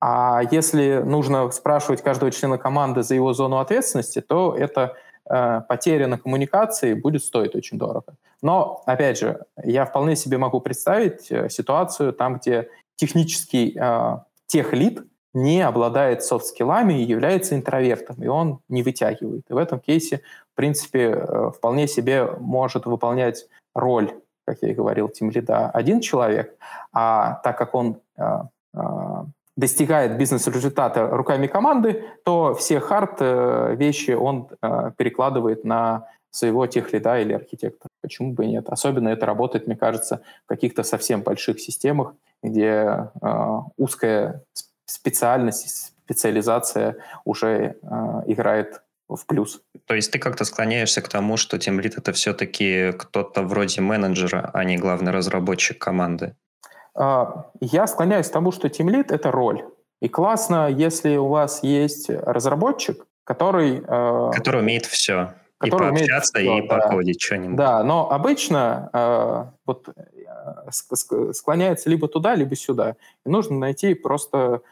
А 0.00 0.42
если 0.50 1.02
нужно 1.04 1.50
спрашивать 1.50 2.02
каждого 2.02 2.30
члена 2.30 2.58
команды 2.58 3.02
за 3.02 3.16
его 3.16 3.32
зону 3.32 3.58
ответственности, 3.58 4.20
то 4.20 4.54
это 4.56 4.96
э, 5.28 5.60
потеря 5.68 6.06
на 6.06 6.18
коммуникации 6.18 6.94
будет 6.94 7.24
стоить 7.24 7.56
очень 7.56 7.78
дорого. 7.78 8.14
Но, 8.40 8.82
опять 8.86 9.18
же, 9.18 9.44
я 9.64 9.84
вполне 9.84 10.14
себе 10.14 10.38
могу 10.38 10.60
представить 10.60 11.32
э, 11.32 11.48
ситуацию 11.50 12.12
там, 12.12 12.38
где 12.38 12.68
технический 12.94 13.76
э, 13.76 14.18
техлид 14.46 15.02
не 15.34 15.60
обладает 15.60 16.22
софт-скиллами 16.22 16.94
и 16.94 17.04
является 17.04 17.54
интровертом, 17.54 18.16
и 18.22 18.26
он 18.26 18.60
не 18.68 18.82
вытягивает. 18.82 19.44
И 19.48 19.52
в 19.52 19.56
этом 19.56 19.80
кейсе, 19.80 20.22
в 20.52 20.56
принципе, 20.56 21.10
э, 21.10 21.50
вполне 21.56 21.86
себе 21.86 22.24
может 22.38 22.86
выполнять 22.86 23.46
роль, 23.74 24.12
как 24.46 24.58
я 24.62 24.70
и 24.70 24.74
говорил, 24.74 25.08
тимлида 25.08 25.70
один 25.70 26.00
человек, 26.00 26.56
а 26.92 27.40
так 27.44 27.58
как 27.58 27.74
он 27.74 28.00
э, 28.16 28.22
э, 28.74 28.80
достигает 29.56 30.16
бизнес-результата 30.16 31.08
руками 31.08 31.46
команды, 31.46 32.04
то 32.24 32.54
все 32.54 32.78
хард 32.78 33.20
вещи 33.76 34.12
он 34.12 34.48
перекладывает 34.96 35.64
на 35.64 36.06
своего 36.30 36.64
техлида 36.68 37.18
или 37.18 37.32
архитектора. 37.32 37.90
Почему 38.00 38.34
бы 38.34 38.44
и 38.44 38.50
нет? 38.50 38.68
Особенно 38.68 39.08
это 39.08 39.26
работает, 39.26 39.66
мне 39.66 39.74
кажется, 39.74 40.22
в 40.44 40.48
каких-то 40.48 40.84
совсем 40.84 41.22
больших 41.22 41.58
системах, 41.58 42.14
где 42.40 43.10
узкая 43.76 44.44
специальность, 44.90 45.92
специализация 46.04 46.96
уже 47.24 47.76
э, 47.82 48.22
играет 48.26 48.82
в 49.08 49.24
плюс. 49.26 49.60
То 49.86 49.94
есть 49.94 50.10
ты 50.10 50.18
как-то 50.18 50.44
склоняешься 50.44 51.00
к 51.00 51.08
тому, 51.08 51.36
что 51.36 51.58
тимлит 51.58 51.96
это 51.96 52.12
все-таки 52.12 52.92
кто-то 52.92 53.42
вроде 53.42 53.80
менеджера, 53.80 54.50
а 54.52 54.64
не 54.64 54.76
главный 54.76 55.12
разработчик 55.12 55.78
команды? 55.78 56.34
А, 56.94 57.50
я 57.60 57.86
склоняюсь 57.86 58.28
к 58.28 58.32
тому, 58.32 58.52
что 58.52 58.68
тимлит 58.68 59.10
это 59.10 59.30
роль. 59.30 59.64
И 60.00 60.08
классно, 60.08 60.68
если 60.68 61.16
у 61.16 61.28
вас 61.28 61.62
есть 61.62 62.10
разработчик, 62.10 63.06
который... 63.24 63.82
Э, 63.86 64.30
который 64.34 64.60
умеет 64.60 64.86
все. 64.86 65.34
который 65.58 65.88
и 65.88 65.90
пообщаться, 65.90 66.38
умеет... 66.38 66.64
и 66.64 66.68
да. 66.68 66.76
покодить 66.78 67.20
что-нибудь. 67.22 67.56
Да, 67.56 67.82
но 67.82 68.10
обычно 68.10 68.90
э, 68.92 69.44
вот, 69.66 69.88
э, 69.88 71.32
склоняется 71.32 71.90
либо 71.90 72.08
туда, 72.08 72.34
либо 72.34 72.54
сюда. 72.56 72.96
И 73.24 73.28
нужно 73.28 73.58
найти 73.58 73.94
просто 73.94 74.62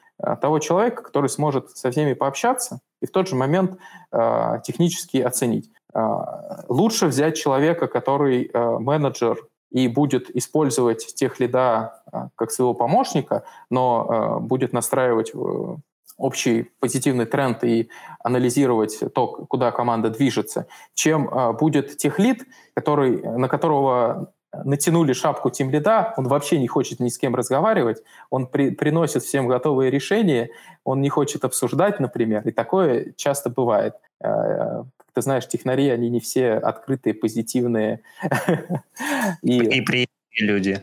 того 0.41 0.59
человека, 0.59 1.03
который 1.03 1.29
сможет 1.29 1.77
со 1.77 1.91
всеми 1.91 2.15
пообщаться 2.15 2.81
и 3.01 3.07
в 3.07 3.11
тот 3.11 3.29
же 3.29 3.37
момент 3.37 3.79
э, 4.13 4.61
технически 4.65 5.19
оценить. 5.19 5.71
Э, 5.95 6.65
лучше 6.69 7.07
взять 7.07 7.37
человека, 7.37 7.87
который 7.87 8.51
э, 8.53 8.79
менеджер 8.79 9.39
и 9.71 9.89
будет 9.89 10.35
использовать 10.35 11.15
тех 11.15 11.41
лида 11.41 12.03
э, 12.13 12.29
как 12.37 12.51
своего 12.51 12.75
помощника, 12.75 13.45
но 13.71 14.39
э, 14.41 14.41
будет 14.41 14.73
настраивать 14.73 15.33
э, 15.35 15.77
общий 16.17 16.71
позитивный 16.81 17.27
тренд 17.27 17.63
и 17.65 17.91
анализировать 18.21 18.99
то, 19.15 19.27
куда 19.27 19.71
команда 19.71 20.11
движется, 20.11 20.67
чем 20.95 21.29
э, 21.29 21.53
будет 21.53 21.97
техлит, 21.99 22.45
который, 22.75 23.23
на 23.23 23.49
которого 23.49 24.33
натянули 24.65 25.13
шапку 25.13 25.51
тем 25.51 25.71
лида, 25.71 26.15
он 26.17 26.29
вообще 26.29 26.59
не 26.59 26.69
хочет 26.69 27.01
ни 27.01 27.09
с 27.09 27.19
кем 27.19 27.35
разговаривать, 27.35 28.03
он 28.31 28.47
при, 28.47 28.71
приносит 28.71 29.23
всем 29.23 29.47
готовые 29.47 29.91
решения, 29.91 30.51
он 30.85 31.01
не 31.01 31.09
хочет 31.09 31.45
обсуждать, 31.45 32.01
например, 32.01 32.47
и 32.47 32.53
такое 32.53 33.13
часто 33.17 33.51
бывает. 33.51 33.95
Э, 34.21 34.85
ты 35.13 35.23
знаешь, 35.23 35.49
технари, 35.49 35.89
они 35.89 36.11
не 36.11 36.21
все 36.21 36.53
открытые, 36.53 37.15
позитивные. 37.15 38.01
И 39.43 39.81
приятные 39.81 40.07
люди. 40.39 40.83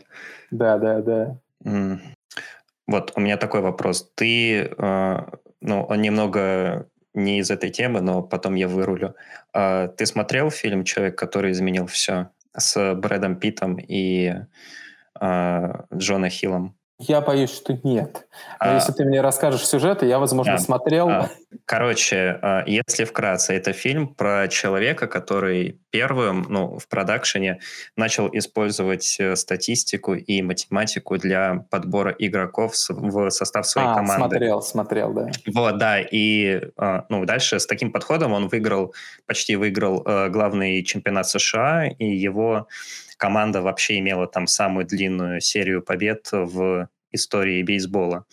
Да, 0.50 0.78
да, 0.78 1.00
да. 1.00 1.38
Вот 2.86 3.12
у 3.14 3.20
меня 3.20 3.36
такой 3.36 3.60
вопрос. 3.60 4.10
Ты, 4.14 4.70
э, 4.76 5.18
ну, 5.60 5.82
он 5.84 6.02
немного 6.02 6.86
не 7.14 7.38
из 7.38 7.50
этой 7.50 7.70
темы, 7.70 8.00
но 8.00 8.22
потом 8.22 8.56
я 8.56 8.68
вырулю. 8.68 9.14
Э, 9.54 9.88
ты 9.96 10.04
смотрел 10.04 10.50
фильм 10.50 10.84
«Человек, 10.84 11.16
который 11.16 11.52
изменил 11.52 11.86
все» 11.86 12.28
с 12.56 12.94
Брэдом 12.94 13.36
Питом 13.36 13.76
и 13.76 14.34
э, 15.20 15.72
Джона 15.94 16.28
Хиллом? 16.28 16.76
Я 17.00 17.20
боюсь, 17.20 17.52
что 17.52 17.72
нет. 17.82 18.28
Но 18.60 18.70
а, 18.70 18.74
если 18.74 18.92
ты 18.92 19.04
мне 19.04 19.20
расскажешь 19.20 19.66
сюжет, 19.66 20.04
я, 20.04 20.20
возможно, 20.20 20.54
а, 20.54 20.58
смотрел. 20.58 21.08
А, 21.08 21.30
короче, 21.64 22.38
а, 22.40 22.62
если 22.66 23.04
вкратце, 23.04 23.52
это 23.54 23.72
фильм 23.72 24.14
про 24.14 24.46
человека, 24.46 25.08
который 25.08 25.80
первым, 25.90 26.46
ну, 26.48 26.78
в 26.78 26.86
продакшене 26.86 27.58
начал 27.96 28.28
использовать 28.32 29.16
э, 29.18 29.34
статистику 29.34 30.14
и 30.14 30.40
математику 30.42 31.18
для 31.18 31.66
подбора 31.68 32.14
игроков 32.16 32.74
в 32.88 33.30
состав 33.30 33.66
своей 33.66 33.88
а, 33.88 33.94
команды. 33.94 34.28
смотрел, 34.28 34.62
смотрел, 34.62 35.12
да. 35.12 35.30
Вот, 35.52 35.78
да, 35.78 36.00
и, 36.00 36.62
а, 36.76 37.06
ну, 37.08 37.24
дальше 37.24 37.58
с 37.58 37.66
таким 37.66 37.90
подходом 37.90 38.32
он 38.32 38.46
выиграл, 38.46 38.94
почти 39.26 39.56
выиграл 39.56 40.04
э, 40.06 40.28
главный 40.28 40.84
чемпионат 40.84 41.28
США, 41.28 41.88
и 41.88 42.06
его 42.06 42.68
команда 43.24 43.62
вообще 43.62 43.98
имела 44.00 44.26
там 44.26 44.46
самую 44.46 44.84
длинную 44.84 45.40
серию 45.40 45.80
побед 45.80 46.28
в 46.30 46.90
истории 47.10 47.62
бейсбола. 47.62 48.26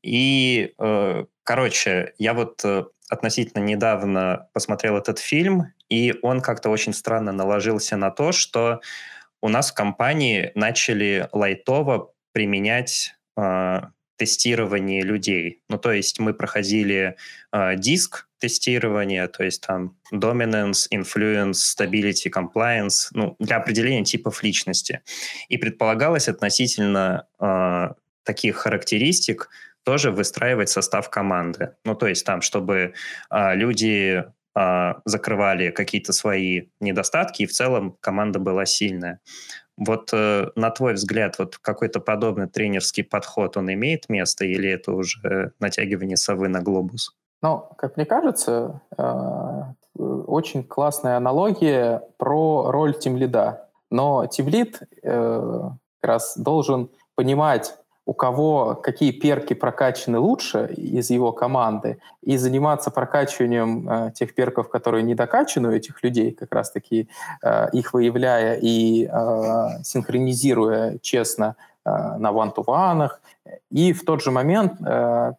И, 0.00 0.74
э, 0.78 1.24
короче, 1.42 2.12
я 2.18 2.34
вот 2.34 2.64
э, 2.64 2.84
относительно 3.10 3.64
недавно 3.64 4.48
посмотрел 4.52 4.96
этот 4.96 5.18
фильм, 5.18 5.72
и 5.88 6.14
он 6.22 6.40
как-то 6.40 6.70
очень 6.70 6.92
странно 6.92 7.32
наложился 7.32 7.96
на 7.96 8.12
то, 8.12 8.30
что 8.30 8.80
у 9.42 9.48
нас 9.48 9.72
в 9.72 9.74
компании 9.74 10.52
начали 10.54 11.28
лайтово 11.32 12.12
применять 12.30 13.16
э, 13.36 13.80
тестирование 14.18 15.02
людей. 15.02 15.62
Ну, 15.68 15.78
то 15.78 15.90
есть 15.90 16.20
мы 16.20 16.32
проходили 16.32 17.16
э, 17.52 17.74
диск 17.74 18.27
тестирования, 18.38 19.26
то 19.28 19.44
есть 19.44 19.66
там 19.66 19.96
dominance, 20.12 20.86
influence, 20.92 21.58
stability, 21.76 22.30
compliance, 22.30 23.08
ну, 23.12 23.36
для 23.38 23.56
определения 23.56 24.04
типов 24.04 24.42
личности. 24.42 25.02
И 25.48 25.58
предполагалось 25.58 26.28
относительно 26.28 27.26
э, 27.40 27.88
таких 28.24 28.56
характеристик 28.56 29.48
тоже 29.84 30.10
выстраивать 30.10 30.68
состав 30.68 31.08
команды. 31.08 31.74
Ну, 31.84 31.94
то 31.94 32.06
есть 32.06 32.26
там, 32.26 32.42
чтобы 32.42 32.92
э, 33.30 33.54
люди 33.54 34.24
э, 34.54 34.94
закрывали 35.04 35.70
какие-то 35.70 36.12
свои 36.12 36.66
недостатки, 36.80 37.42
и 37.42 37.46
в 37.46 37.52
целом 37.52 37.96
команда 38.00 38.38
была 38.38 38.66
сильная. 38.66 39.20
Вот 39.78 40.10
э, 40.12 40.50
на 40.56 40.70
твой 40.70 40.94
взгляд, 40.94 41.38
вот 41.38 41.56
какой-то 41.58 42.00
подобный 42.00 42.48
тренерский 42.48 43.04
подход, 43.04 43.56
он 43.56 43.72
имеет 43.72 44.08
место 44.08 44.44
или 44.44 44.68
это 44.68 44.92
уже 44.92 45.52
натягивание 45.60 46.16
совы 46.16 46.48
на 46.48 46.60
глобус? 46.60 47.16
Ну, 47.42 47.68
как 47.76 47.96
мне 47.96 48.04
кажется, 48.04 48.80
э, 48.96 49.62
очень 49.96 50.64
классная 50.64 51.16
аналогия 51.16 52.02
про 52.16 52.70
роль 52.70 52.98
тимлида. 52.98 53.68
Но 53.90 54.26
тимлид 54.26 54.82
э, 55.02 55.62
как 56.00 56.08
раз 56.08 56.36
должен 56.36 56.90
понимать, 57.14 57.76
у 58.06 58.12
кого 58.14 58.74
какие 58.74 59.12
перки 59.12 59.54
прокачаны 59.54 60.18
лучше 60.18 60.72
из 60.76 61.10
его 61.10 61.30
команды, 61.32 61.98
и 62.22 62.36
заниматься 62.36 62.90
прокачиванием 62.90 63.88
э, 63.88 64.12
тех 64.12 64.34
перков, 64.34 64.68
которые 64.68 65.02
не 65.02 65.14
докачаны 65.14 65.68
у 65.68 65.72
этих 65.72 66.02
людей, 66.02 66.32
как 66.32 66.52
раз-таки 66.54 67.08
э, 67.42 67.68
их 67.72 67.92
выявляя 67.92 68.58
и 68.60 69.04
э, 69.04 69.82
синхронизируя 69.84 70.98
честно 71.02 71.54
э, 71.84 71.90
на 72.18 72.32
ван-ту-ванах, 72.32 73.20
и 73.70 73.92
в 73.92 74.04
тот 74.04 74.22
же 74.22 74.30
момент 74.30 74.74
э, 74.84 75.32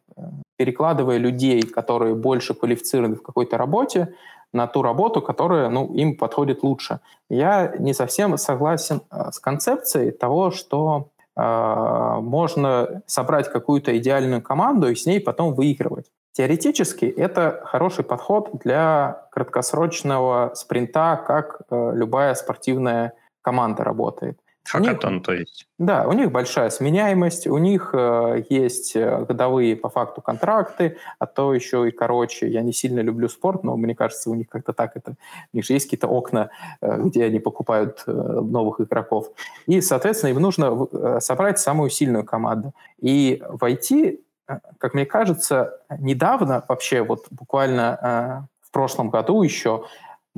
перекладывая 0.58 1.18
людей, 1.18 1.62
которые 1.62 2.16
больше 2.16 2.54
квалифицированы 2.54 3.16
в 3.16 3.24
какой-то 3.24 3.58
работе, 3.58 4.14
на 4.52 4.68
ту 4.68 4.82
работу, 4.82 5.22
которая 5.22 5.70
ну, 5.70 5.94
им 5.94 6.18
подходит 6.18 6.64
лучше. 6.64 7.00
Я 7.30 7.74
не 7.78 7.94
совсем 7.94 8.38
согласен 8.38 9.02
э, 9.12 9.32
с 9.32 9.40
концепцией 9.40 10.12
того, 10.12 10.50
что 10.52 11.10
а, 11.42 12.20
можно 12.20 13.02
собрать 13.06 13.50
какую-то 13.50 13.98
идеальную 13.98 14.42
команду 14.42 14.90
и 14.90 14.96
с 14.96 15.06
ней 15.06 15.22
потом 15.22 15.54
выигрывать. 15.54 16.08
Теоретически 16.34 17.06
это 17.06 17.62
хороший 17.64 18.04
подход 18.04 18.50
для 18.54 19.26
краткосрочного 19.32 20.52
спринта, 20.56 21.24
как 21.26 21.62
э, 21.70 21.92
любая 21.96 22.34
спортивная 22.34 23.14
команда 23.42 23.86
работает. 23.86 24.38
Хакатон, 24.72 25.16
них, 25.16 25.24
то 25.24 25.34
есть. 25.34 25.68
Да, 25.78 26.08
у 26.08 26.14
них 26.14 26.32
большая 26.32 26.70
сменяемость, 26.70 27.48
у 27.48 27.58
них 27.58 27.92
э, 27.94 28.44
есть 28.50 28.96
э, 28.96 29.26
годовые 29.26 29.76
по 29.76 29.90
факту 29.90 30.22
контракты, 30.22 30.98
а 31.18 31.26
то 31.26 31.54
еще 31.54 31.88
и 31.88 31.92
короче. 31.92 32.48
Я 32.48 32.62
не 32.62 32.72
сильно 32.72 33.00
люблю 33.00 33.30
спорт, 33.30 33.64
но 33.64 33.76
мне 33.78 33.96
кажется, 33.96 34.30
у 34.30 34.36
них 34.36 34.48
как-то 34.48 34.74
так 34.74 34.96
это... 34.96 35.16
У 35.54 35.58
них 35.58 35.66
же 35.66 35.74
есть 35.74 35.86
какие-то 35.86 36.08
окна, 36.08 36.52
э, 36.82 37.02
где 37.02 37.26
они 37.26 37.40
покупают 37.40 38.04
э, 38.06 38.12
новых 38.12 38.80
игроков. 38.82 39.32
И, 39.66 39.82
соответственно, 39.82 40.32
им 40.32 40.40
нужно 40.40 40.88
э, 40.92 41.20
собрать 41.20 41.60
самую 41.60 41.90
сильную 41.90 42.24
команду. 42.24 42.74
И 43.00 43.42
войти, 43.48 44.22
э, 44.48 44.60
как 44.78 44.94
мне 44.94 45.06
кажется, 45.06 45.80
недавно, 45.98 46.64
вообще 46.68 47.02
вот 47.02 47.26
буквально 47.32 47.98
э, 48.02 48.48
в 48.62 48.72
прошлом 48.72 49.10
году 49.10 49.42
еще, 49.42 49.86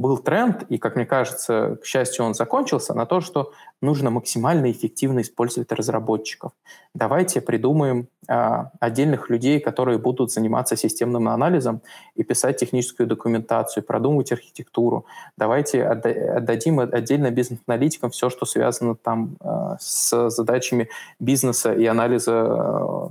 был 0.01 0.17
тренд, 0.17 0.63
и, 0.63 0.77
как 0.77 0.95
мне 0.95 1.05
кажется, 1.05 1.77
к 1.81 1.85
счастью, 1.85 2.25
он 2.25 2.33
закончился, 2.33 2.93
на 2.93 3.05
то, 3.05 3.21
что 3.21 3.51
нужно 3.81 4.09
максимально 4.09 4.71
эффективно 4.71 5.21
использовать 5.21 5.71
разработчиков. 5.71 6.51
Давайте 6.93 7.41
придумаем 7.41 8.07
э, 8.27 8.65
отдельных 8.79 9.29
людей, 9.29 9.59
которые 9.59 9.97
будут 9.97 10.31
заниматься 10.31 10.75
системным 10.75 11.29
анализом 11.29 11.81
и 12.15 12.23
писать 12.23 12.57
техническую 12.57 13.07
документацию, 13.07 13.83
продумывать 13.83 14.31
архитектуру. 14.31 15.05
Давайте 15.37 15.83
отдадим 15.83 16.79
отдельно 16.79 17.31
бизнес-аналитикам 17.31 18.09
все, 18.11 18.29
что 18.29 18.45
связано 18.45 18.95
там 18.95 19.37
э, 19.39 19.75
с 19.79 20.29
задачами 20.29 20.89
бизнеса 21.19 21.73
и 21.73 21.85
анализа 21.85 22.31
Э, 22.31 23.07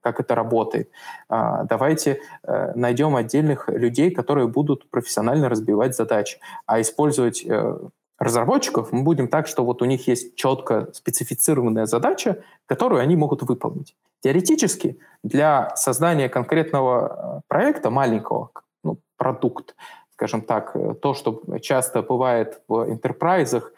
как 0.00 0.20
это 0.20 0.34
работает. 0.34 0.90
А, 1.28 1.64
давайте 1.64 2.20
э, 2.42 2.72
найдем 2.74 3.16
отдельных 3.16 3.68
людей, 3.68 4.10
которые 4.10 4.48
будут 4.48 4.88
профессионально 4.90 5.48
разбивать 5.48 5.96
задачи, 5.96 6.38
а 6.66 6.80
использовать 6.80 7.44
э, 7.44 7.78
разработчиков 8.18 8.92
мы 8.92 9.02
будем 9.02 9.28
так, 9.28 9.46
что 9.46 9.64
вот 9.64 9.82
у 9.82 9.86
них 9.86 10.06
есть 10.06 10.36
четко 10.36 10.88
специфицированная 10.92 11.86
задача, 11.86 12.42
которую 12.66 13.00
они 13.00 13.16
могут 13.16 13.42
выполнить. 13.42 13.96
Теоретически 14.20 14.98
для 15.24 15.74
создания 15.76 16.28
конкретного 16.28 17.42
проекта, 17.48 17.90
маленького, 17.90 18.50
ну, 18.84 18.98
продукт, 19.16 19.74
скажем 20.20 20.42
так, 20.42 20.76
то, 21.00 21.14
что 21.14 21.42
часто 21.62 22.02
бывает 22.02 22.60
в 22.68 22.90
enterprise 22.90 23.49
ах, 23.49 23.72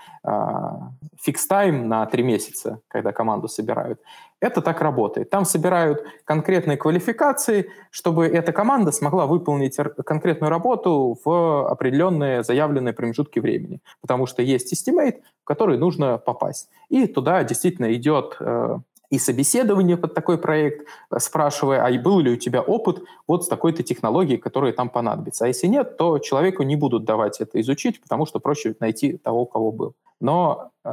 fix 1.24 1.51
time 1.51 1.87
на 1.87 2.05
три 2.07 2.24
месяца, 2.24 2.81
когда 2.88 3.12
команду 3.12 3.46
собирают, 3.46 4.00
это 4.40 4.61
так 4.61 4.81
работает. 4.81 5.31
Там 5.31 5.44
собирают 5.44 6.05
конкретные 6.24 6.76
квалификации, 6.76 7.70
чтобы 7.92 8.26
эта 8.26 8.52
команда 8.52 8.90
смогла 8.90 9.26
выполнить 9.26 9.76
конкретную 10.05 10.50
работу 10.50 11.16
в 11.24 11.68
определенные 11.70 12.42
заявленные 12.42 12.92
промежутки 12.92 13.38
времени. 13.38 13.78
Потому 14.00 14.26
что 14.26 14.42
есть 14.42 14.72
estimate, 14.72 15.20
в 15.42 15.44
который 15.44 15.78
нужно 15.78 16.18
попасть. 16.18 16.68
И 16.88 17.07
туда 17.07 17.44
действительно 17.44 17.94
идет 17.94 18.37
э, 18.40 18.78
и 19.12 19.18
собеседование 19.18 19.98
под 19.98 20.14
такой 20.14 20.38
проект, 20.38 20.88
спрашивая, 21.18 21.85
а 21.85 22.03
был 22.03 22.20
ли 22.20 22.33
у 22.33 22.37
тебя 22.37 22.62
опыт 22.62 23.03
вот 23.29 23.44
с 23.44 23.46
такой-то 23.46 23.83
технологией, 23.83 24.38
которая 24.38 24.72
там 24.72 24.88
понадобится. 24.88 25.44
А 25.44 25.48
если 25.48 25.66
нет, 25.66 25.98
то 25.98 26.18
человеку 26.18 26.62
не 26.62 26.77
будут 26.77 27.05
давать 27.05 27.42
это 27.42 27.61
изучить, 27.61 28.01
потому 28.01 28.25
что 28.25 28.40
проще 28.40 28.75
найти 28.81 29.18
того, 29.18 29.44
кого 29.44 29.70
был. 29.70 29.94
Но 30.18 30.70
э, 30.83 30.90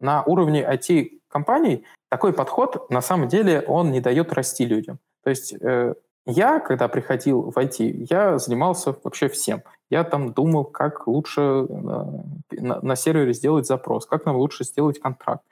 на 0.00 0.22
уровне 0.22 0.66
IT-компаний 0.66 1.84
такой 2.08 2.32
подход, 2.32 2.90
на 2.90 3.02
самом 3.02 3.28
деле, 3.28 3.60
он 3.68 3.92
не 3.92 4.00
дает 4.00 4.32
расти 4.32 4.64
людям. 4.64 4.98
То 5.22 5.28
есть 5.28 5.52
э, 5.52 5.94
я, 6.24 6.58
когда 6.58 6.88
приходил 6.88 7.50
в 7.50 7.58
IT, 7.58 8.06
я 8.08 8.38
занимался 8.38 8.96
вообще 9.04 9.28
всем. 9.28 9.62
Я 9.90 10.04
там 10.04 10.32
думал, 10.32 10.64
как 10.64 11.06
лучше 11.06 11.40
э, 11.40 11.66
на, 12.52 12.80
на 12.80 12.96
сервере 12.96 13.34
сделать 13.34 13.66
запрос, 13.66 14.06
как 14.06 14.24
нам 14.24 14.36
лучше 14.36 14.64
сделать 14.64 15.00
контракт, 15.00 15.42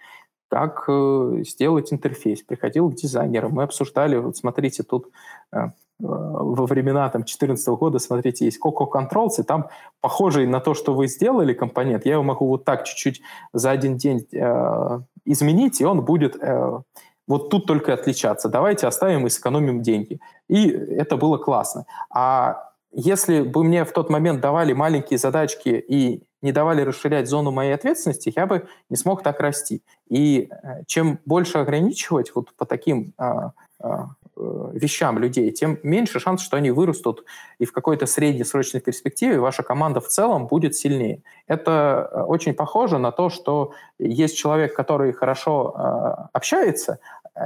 как 0.50 0.84
э, 0.88 1.42
сделать 1.46 1.92
интерфейс. 1.92 2.42
Приходил 2.42 2.90
к 2.90 2.94
дизайнерам, 2.94 3.52
мы 3.52 3.62
обсуждали, 3.62 4.16
вот 4.16 4.36
смотрите, 4.36 4.82
тут 4.82 5.08
э, 5.52 5.58
э 5.58 5.70
во 6.00 6.66
времена 6.66 7.08
там 7.10 7.20
2014 7.22 7.68
года, 7.68 7.98
смотрите, 7.98 8.46
есть 8.46 8.58
Coco 8.58 8.88
Controls, 8.90 9.38
и 9.38 9.42
там 9.42 9.68
похожий 10.00 10.46
на 10.46 10.60
то, 10.60 10.74
что 10.74 10.94
вы 10.94 11.08
сделали 11.08 11.52
компонент, 11.52 12.06
я 12.06 12.14
его 12.14 12.22
могу 12.22 12.46
вот 12.46 12.64
так 12.64 12.84
чуть-чуть 12.84 13.20
за 13.52 13.70
один 13.70 13.96
день 13.96 14.26
э, 14.32 15.00
изменить, 15.26 15.80
и 15.80 15.84
он 15.84 16.04
будет 16.04 16.36
э, 16.40 16.80
вот 17.28 17.50
тут 17.50 17.66
только 17.66 17.94
отличаться. 17.94 18.48
Давайте 18.48 18.86
оставим 18.88 19.26
и 19.26 19.30
сэкономим 19.30 19.82
деньги. 19.82 20.20
И 20.48 20.68
это 20.68 21.16
было 21.16 21.38
классно. 21.38 21.84
А 22.10 22.70
если 22.90 23.42
бы 23.42 23.62
мне 23.62 23.84
в 23.84 23.92
тот 23.92 24.10
момент 24.10 24.40
давали 24.40 24.72
маленькие 24.72 25.18
задачки 25.18 25.68
и 25.68 26.24
не 26.42 26.52
давали 26.52 26.82
расширять 26.82 27.28
зону 27.28 27.50
моей 27.50 27.72
ответственности, 27.72 28.32
я 28.34 28.46
бы 28.46 28.66
не 28.88 28.96
смог 28.96 29.22
так 29.22 29.40
расти. 29.40 29.82
И 30.08 30.48
э, 30.50 30.84
чем 30.86 31.18
больше 31.24 31.58
ограничивать 31.58 32.34
вот 32.34 32.52
по 32.54 32.64
таким 32.64 33.12
а, 33.18 33.52
а, 33.78 34.08
э, 34.36 34.70
вещам 34.72 35.18
людей, 35.18 35.50
тем 35.52 35.78
меньше 35.82 36.20
шанс, 36.20 36.42
что 36.42 36.56
они 36.56 36.70
вырастут, 36.70 37.24
и 37.58 37.64
в 37.64 37.72
какой-то 37.72 38.06
среднесрочной 38.06 38.80
перспективе 38.80 39.38
ваша 39.38 39.62
команда 39.62 40.00
в 40.00 40.08
целом 40.08 40.46
будет 40.46 40.74
сильнее. 40.74 41.22
Это 41.46 42.10
э, 42.12 42.22
очень 42.22 42.54
похоже 42.54 42.98
на 42.98 43.12
то, 43.12 43.30
что 43.30 43.72
есть 43.98 44.36
человек, 44.36 44.74
который 44.74 45.12
хорошо 45.12 45.74
э, 45.76 46.28
общается 46.32 46.98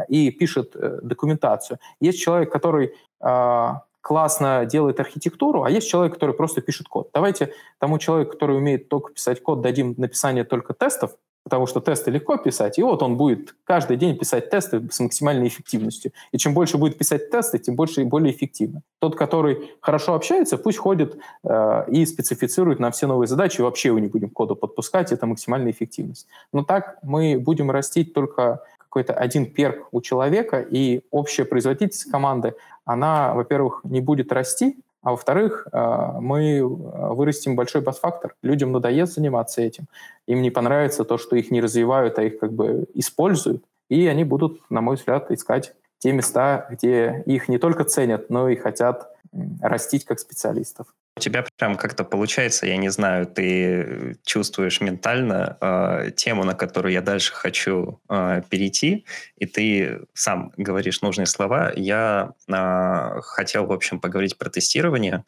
и 0.09 0.31
пишет 0.31 0.75
документацию, 1.03 1.79
есть 2.01 2.21
человек, 2.21 2.51
который 2.51 2.95
э, 3.21 3.69
классно 4.05 4.67
делает 4.67 5.01
архитектуру, 5.01 5.63
а 5.63 5.71
есть 5.71 5.89
человек, 5.89 6.13
который 6.13 6.35
просто 6.35 6.61
пишет 6.61 6.89
код. 6.89 7.09
Давайте 7.15 7.55
тому 7.79 7.99
человеку, 7.99 8.33
который 8.33 8.59
умеет 8.59 8.91
только 8.91 9.15
писать 9.15 9.43
код, 9.43 9.63
дадим 9.63 9.95
написание 9.97 10.45
только 10.45 10.75
тестов, 10.75 11.13
потому 11.43 11.67
что 11.67 11.81
тесты 11.81 12.11
легко 12.11 12.37
писать, 12.37 12.79
и 12.79 12.83
вот 12.83 13.03
он 13.03 13.17
будет 13.17 13.55
каждый 13.65 13.97
день 13.97 14.19
писать 14.19 14.51
тесты 14.51 14.83
с 14.91 15.01
максимальной 15.01 15.49
эффективностью. 15.49 16.13
И 16.33 16.37
чем 16.37 16.53
больше 16.53 16.77
будет 16.77 16.99
писать 16.99 17.31
тесты, 17.31 17.59
тем 17.59 17.77
больше 17.77 18.03
и 18.03 18.05
более 18.05 18.31
эффективно. 18.31 18.83
Тот, 18.99 19.17
который 19.17 19.71
хорошо 19.81 20.13
общается, 20.13 20.59
пусть 20.59 20.79
ходит 20.79 21.17
э, 21.43 21.85
и 21.89 22.05
специфицирует 22.05 22.81
нам 22.81 22.93
все 22.93 23.07
новые 23.07 23.27
задачи, 23.27 23.63
вообще 23.63 23.89
его 23.89 23.99
не 23.99 24.09
будем 24.09 24.29
коду 24.29 24.55
подпускать, 24.55 25.13
это 25.13 25.25
максимальная 25.25 25.73
эффективность. 25.73 26.27
Но 26.53 26.63
так 26.63 26.99
мы 27.03 27.39
будем 27.39 27.71
растить 27.71 28.13
только 28.13 28.61
какой-то 28.95 29.13
один 29.13 29.47
перк 29.47 29.89
у 29.91 30.01
человека, 30.01 30.61
и 30.61 31.01
общая 31.11 31.45
производительность 31.45 32.11
команды, 32.13 32.55
она, 32.85 33.35
во-первых, 33.35 33.81
не 33.85 34.01
будет 34.01 34.33
расти, 34.33 34.77
а 35.03 35.11
во-вторых, 35.11 35.67
э, 35.71 36.09
мы 36.21 36.63
вырастим 36.65 37.57
большой 37.57 37.83
бас-фактор. 37.83 38.35
Людям 38.43 38.73
надоест 38.73 39.15
заниматься 39.15 39.61
этим. 39.61 39.85
Им 40.27 40.41
не 40.41 40.51
понравится 40.51 41.05
то, 41.05 41.19
что 41.19 41.37
их 41.37 41.51
не 41.51 41.61
развивают, 41.61 42.19
а 42.19 42.23
их 42.23 42.39
как 42.39 42.53
бы 42.53 42.87
используют. 42.95 43.65
И 43.91 44.07
они 44.07 44.25
будут, 44.25 44.61
на 44.71 44.81
мой 44.81 44.97
взгляд, 44.97 45.31
искать 45.31 45.75
те 45.99 46.13
места, 46.13 46.67
где 46.71 47.23
их 47.27 47.49
не 47.49 47.59
только 47.59 47.85
ценят, 47.85 48.31
но 48.31 48.49
и 48.49 48.57
хотят 48.57 49.15
растить 49.61 50.05
как 50.05 50.19
специалистов. 50.21 50.87
У 51.17 51.21
тебя 51.21 51.45
прям 51.57 51.77
как-то 51.77 52.03
получается, 52.03 52.67
я 52.67 52.77
не 52.77 52.89
знаю, 52.89 53.27
ты 53.27 54.17
чувствуешь 54.25 54.81
ментально 54.81 55.57
э, 55.61 56.11
тему, 56.17 56.43
на 56.43 56.55
которую 56.55 56.93
я 56.93 57.03
дальше 57.03 57.33
хочу 57.33 58.01
э, 58.09 58.43
перейти, 58.51 59.05
и 59.37 59.47
ты 59.47 60.01
сам 60.13 60.53
говоришь 60.57 61.03
нужные 61.03 61.27
слова. 61.27 61.73
Я 61.77 62.33
э, 62.49 63.21
хотел, 63.23 63.67
в 63.67 63.73
общем, 63.73 64.01
поговорить 64.01 64.37
про 64.37 64.51
тестирование. 64.51 65.25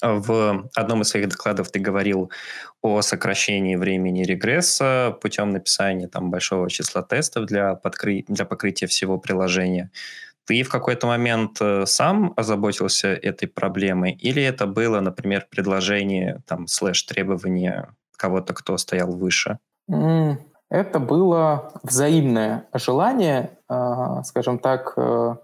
В 0.00 0.70
одном 0.76 1.02
из 1.02 1.08
своих 1.08 1.28
докладов 1.28 1.72
ты 1.72 1.80
говорил 1.80 2.30
о 2.82 3.02
сокращении 3.02 3.74
времени 3.74 4.22
регресса 4.22 5.16
путем 5.20 5.50
написания 5.50 6.06
там, 6.06 6.30
большого 6.30 6.70
числа 6.70 7.02
тестов 7.02 7.46
для, 7.46 7.74
подкры... 7.74 8.24
для 8.28 8.44
покрытия 8.44 8.86
всего 8.86 9.18
приложения. 9.18 9.90
Ты 10.48 10.62
в 10.62 10.70
какой-то 10.70 11.06
момент 11.06 11.58
э, 11.60 11.84
сам 11.84 12.32
озаботился 12.34 13.08
этой 13.08 13.48
проблемой, 13.48 14.12
или 14.12 14.42
это 14.42 14.66
было, 14.66 15.00
например, 15.00 15.46
предложение, 15.50 16.40
там, 16.46 16.66
слэш 16.66 17.02
требование 17.02 17.88
кого-то, 18.16 18.54
кто 18.54 18.78
стоял 18.78 19.12
выше? 19.12 19.58
Это 20.70 20.98
было 21.00 21.72
взаимное 21.82 22.64
желание, 22.72 23.58
а, 23.68 24.22
скажем 24.22 24.58
так, 24.58 24.94
э, 24.96 25.34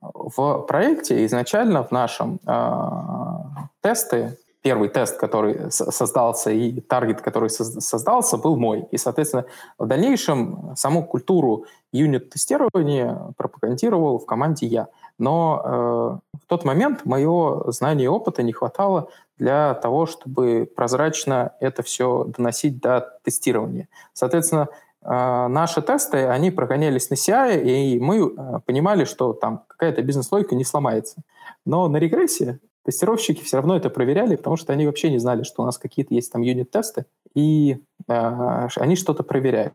в 0.00 0.58
проекте 0.66 1.24
изначально 1.24 1.84
в 1.84 1.92
нашем 1.92 2.40
а, 2.44 3.68
тесты 3.80 4.38
первый 4.62 4.88
тест, 4.88 5.18
который 5.18 5.70
создался, 5.70 6.50
и 6.50 6.80
таргет, 6.80 7.20
который 7.20 7.50
создался, 7.50 8.36
был 8.36 8.56
мой. 8.56 8.86
И, 8.92 8.96
соответственно, 8.96 9.44
в 9.76 9.86
дальнейшем 9.86 10.74
саму 10.76 11.04
культуру 11.04 11.66
юнит-тестирования 11.92 13.34
пропагандировал 13.36 14.18
в 14.18 14.26
команде 14.26 14.66
я. 14.66 14.88
Но 15.18 15.62
э, 15.64 16.38
в 16.38 16.46
тот 16.46 16.64
момент 16.64 17.04
моего 17.04 17.64
знания 17.68 18.04
и 18.04 18.08
опыта 18.08 18.42
не 18.42 18.52
хватало 18.52 19.08
для 19.36 19.74
того, 19.74 20.06
чтобы 20.06 20.70
прозрачно 20.74 21.52
это 21.60 21.82
все 21.82 22.24
доносить 22.24 22.80
до 22.80 23.18
тестирования. 23.24 23.88
Соответственно, 24.12 24.68
э, 25.02 25.46
наши 25.48 25.82
тесты, 25.82 26.26
они 26.26 26.52
прогонялись 26.52 27.10
на 27.10 27.14
CI, 27.14 27.62
и 27.62 28.00
мы 28.00 28.18
э, 28.18 28.60
понимали, 28.64 29.04
что 29.04 29.32
там 29.32 29.64
какая-то 29.66 30.02
бизнес-логика 30.02 30.54
не 30.54 30.64
сломается. 30.64 31.22
Но 31.66 31.88
на 31.88 31.96
регрессии 31.96 32.58
Тестировщики 32.84 33.42
все 33.42 33.58
равно 33.58 33.76
это 33.76 33.90
проверяли, 33.90 34.36
потому 34.36 34.56
что 34.56 34.72
они 34.72 34.86
вообще 34.86 35.10
не 35.10 35.18
знали, 35.18 35.44
что 35.44 35.62
у 35.62 35.64
нас 35.66 35.78
какие-то 35.78 36.14
есть 36.14 36.32
там 36.32 36.42
юнит-тесты, 36.42 37.06
и 37.34 37.78
э, 38.08 38.68
они 38.76 38.96
что-то 38.96 39.22
проверяют. 39.22 39.74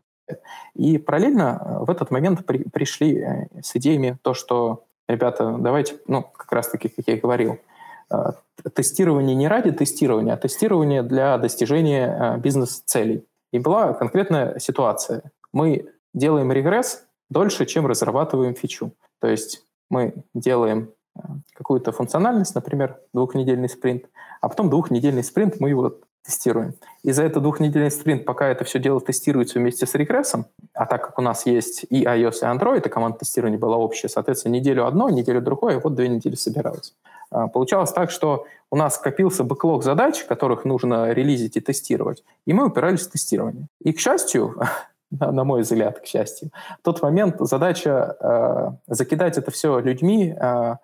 И 0.74 0.98
параллельно 0.98 1.60
э, 1.60 1.84
в 1.84 1.90
этот 1.90 2.10
момент 2.10 2.44
при, 2.46 2.64
пришли 2.68 3.18
э, 3.18 3.48
с 3.62 3.74
идеями 3.76 4.18
то, 4.22 4.34
что, 4.34 4.84
ребята, 5.08 5.56
давайте, 5.58 5.96
ну, 6.06 6.22
как 6.22 6.52
раз-таки, 6.52 6.88
как 6.88 7.06
я 7.06 7.14
и 7.14 7.20
говорил, 7.20 7.58
э, 8.10 8.32
тестирование 8.74 9.34
не 9.34 9.48
ради 9.48 9.72
тестирования, 9.72 10.34
а 10.34 10.36
тестирование 10.36 11.02
для 11.02 11.38
достижения 11.38 12.38
бизнес-целей. 12.38 13.24
И 13.52 13.58
была 13.58 13.94
конкретная 13.94 14.58
ситуация. 14.58 15.22
Мы 15.52 15.88
делаем 16.12 16.52
регресс 16.52 17.06
дольше, 17.30 17.66
чем 17.66 17.86
разрабатываем 17.86 18.54
фичу. 18.54 18.92
То 19.20 19.28
есть 19.28 19.64
мы 19.90 20.14
делаем 20.34 20.92
какую-то 21.54 21.92
функциональность, 21.92 22.54
например, 22.54 22.98
двухнедельный 23.12 23.68
спринт, 23.68 24.04
а 24.40 24.48
потом 24.48 24.70
двухнедельный 24.70 25.24
спринт 25.24 25.60
мы 25.60 25.70
его 25.70 25.94
тестируем. 26.24 26.74
И 27.02 27.12
за 27.12 27.22
этот 27.24 27.42
двухнедельный 27.42 27.90
спринт, 27.90 28.24
пока 28.24 28.48
это 28.48 28.64
все 28.64 28.78
дело 28.78 29.00
тестируется 29.00 29.58
вместе 29.58 29.86
с 29.86 29.94
регрессом, 29.94 30.46
а 30.74 30.84
так 30.84 31.06
как 31.06 31.18
у 31.18 31.22
нас 31.22 31.46
есть 31.46 31.86
и 31.88 32.04
iOS, 32.04 32.40
и 32.42 32.44
Android, 32.44 32.86
и 32.86 32.88
команда 32.88 33.18
тестирования 33.18 33.58
была 33.58 33.76
общая, 33.76 34.08
соответственно, 34.08 34.52
неделю 34.52 34.86
одно, 34.86 35.08
неделю 35.08 35.40
другое, 35.40 35.80
вот 35.80 35.94
две 35.94 36.08
недели 36.08 36.34
собираются. 36.34 36.92
А, 37.30 37.48
получалось 37.48 37.92
так, 37.92 38.10
что 38.10 38.46
у 38.70 38.76
нас 38.76 38.96
скопился 38.96 39.42
бэклог 39.42 39.82
задач, 39.82 40.24
которых 40.24 40.64
нужно 40.64 41.12
релизить 41.12 41.56
и 41.56 41.60
тестировать, 41.60 42.22
и 42.46 42.52
мы 42.52 42.66
упирались 42.66 43.06
в 43.06 43.10
тестирование. 43.10 43.66
И, 43.80 43.92
к 43.92 43.98
счастью, 43.98 44.54
на 45.10 45.44
мой 45.44 45.62
взгляд, 45.62 46.00
к 46.00 46.04
счастью, 46.04 46.50
в 46.80 46.84
тот 46.84 47.00
момент 47.00 47.36
задача 47.40 48.16
э, 48.20 48.70
закидать 48.94 49.38
это 49.38 49.50
все 49.50 49.78
людьми, 49.78 50.36
Э, 50.38 50.76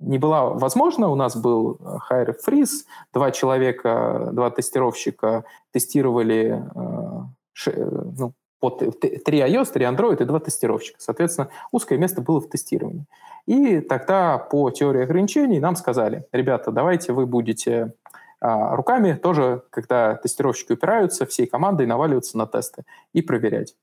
не 0.00 0.18
была 0.18 0.46
возможна. 0.46 1.08
У 1.08 1.14
нас 1.14 1.36
был 1.36 1.78
э, 1.78 1.96
hire 2.10 2.34
freeze, 2.46 2.84
два 3.12 3.30
человека, 3.30 4.30
два 4.32 4.50
тестировщика 4.50 5.44
тестировали 5.72 6.64
э, 6.74 7.84
ну, 8.18 8.32
под 8.60 9.00
3 9.00 9.22
iOS, 9.24 9.72
3 9.72 9.84
Android 9.86 10.22
и 10.22 10.24
два 10.24 10.40
тестировщика. 10.40 10.98
Соответственно, 11.00 11.48
узкое 11.72 11.98
место 11.98 12.22
было 12.22 12.40
в 12.40 12.48
тестировании. 12.48 13.06
И 13.46 13.80
тогда 13.80 14.38
по 14.38 14.70
теории 14.70 15.02
ограничений 15.02 15.60
нам 15.60 15.76
сказали, 15.76 16.26
ребята, 16.32 16.70
давайте 16.70 17.12
вы 17.12 17.26
будете 17.26 17.94
а, 18.40 18.76
руками 18.76 19.14
тоже, 19.14 19.62
когда 19.70 20.14
тестировщики 20.14 20.72
упираются, 20.72 21.24
всей 21.24 21.46
командой 21.46 21.86
наваливаться 21.86 22.36
на 22.36 22.46
тесты 22.46 22.84
и 23.14 23.22
проверять. 23.22 23.74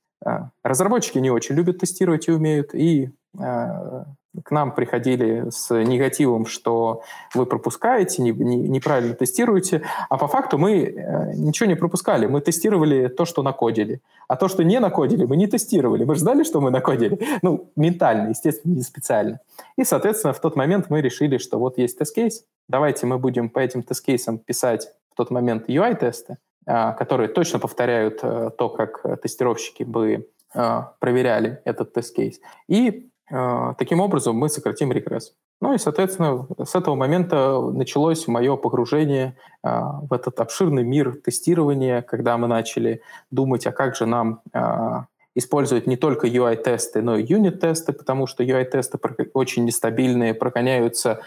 Разработчики 0.62 1.18
не 1.18 1.30
очень 1.30 1.54
любят 1.56 1.78
тестировать 1.78 2.28
и 2.28 2.32
умеют, 2.32 2.74
и 2.74 3.10
к 4.44 4.50
нам 4.50 4.74
приходили 4.74 5.50
с 5.50 5.74
негативом, 5.74 6.46
что 6.46 7.02
вы 7.34 7.46
пропускаете, 7.46 8.22
не, 8.22 8.32
не, 8.32 8.56
неправильно 8.56 9.14
тестируете, 9.14 9.82
а 10.08 10.16
по 10.16 10.28
факту 10.28 10.58
мы 10.58 10.84
э, 10.84 11.32
ничего 11.34 11.68
не 11.68 11.74
пропускали, 11.74 12.26
мы 12.26 12.40
тестировали 12.40 13.08
то, 13.08 13.24
что 13.24 13.42
накодили. 13.42 14.00
А 14.28 14.36
то, 14.36 14.48
что 14.48 14.64
не 14.64 14.78
накодили, 14.80 15.24
мы 15.24 15.36
не 15.36 15.46
тестировали. 15.46 16.04
Мы 16.04 16.14
же 16.14 16.20
знали, 16.20 16.42
что 16.42 16.60
мы 16.60 16.70
накодили. 16.70 17.18
Ну, 17.42 17.70
ментально, 17.76 18.30
естественно, 18.30 18.74
не 18.74 18.82
специально. 18.82 19.40
И, 19.76 19.84
соответственно, 19.84 20.32
в 20.32 20.40
тот 20.40 20.56
момент 20.56 20.86
мы 20.90 21.00
решили, 21.00 21.38
что 21.38 21.58
вот 21.58 21.78
есть 21.78 21.98
тест-кейс, 21.98 22.44
давайте 22.68 23.06
мы 23.06 23.18
будем 23.18 23.48
по 23.48 23.58
этим 23.58 23.82
тест-кейсам 23.82 24.38
писать 24.38 24.88
в 25.12 25.16
тот 25.16 25.30
момент 25.30 25.68
UI-тесты, 25.68 26.36
а, 26.66 26.92
которые 26.92 27.28
точно 27.28 27.58
повторяют 27.58 28.20
э, 28.22 28.50
то, 28.56 28.68
как 28.68 29.20
тестировщики 29.22 29.84
бы 29.84 30.28
а, 30.54 30.94
проверяли 30.98 31.60
этот 31.64 31.92
тест-кейс. 31.92 32.40
И 32.68 33.08
таким 33.30 34.00
образом 34.00 34.36
мы 34.36 34.48
сократим 34.48 34.92
регресс. 34.92 35.34
Ну 35.60 35.74
и, 35.74 35.78
соответственно, 35.78 36.46
с 36.64 36.74
этого 36.74 36.94
момента 36.94 37.60
началось 37.60 38.28
мое 38.28 38.56
погружение 38.56 39.36
а, 39.62 40.00
в 40.00 40.12
этот 40.12 40.38
обширный 40.40 40.84
мир 40.84 41.20
тестирования, 41.24 42.02
когда 42.02 42.38
мы 42.38 42.46
начали 42.46 43.02
думать, 43.30 43.66
а 43.66 43.72
как 43.72 43.96
же 43.96 44.06
нам 44.06 44.40
использовать 45.34 45.86
не 45.86 45.96
только 45.96 46.26
UI-тесты, 46.26 47.00
но 47.00 47.16
и 47.16 47.24
юнит-тесты, 47.24 47.92
потому 47.92 48.26
что 48.26 48.42
UI-тесты 48.42 48.98
очень 49.34 49.64
нестабильные, 49.64 50.34
прогоняются 50.34 51.20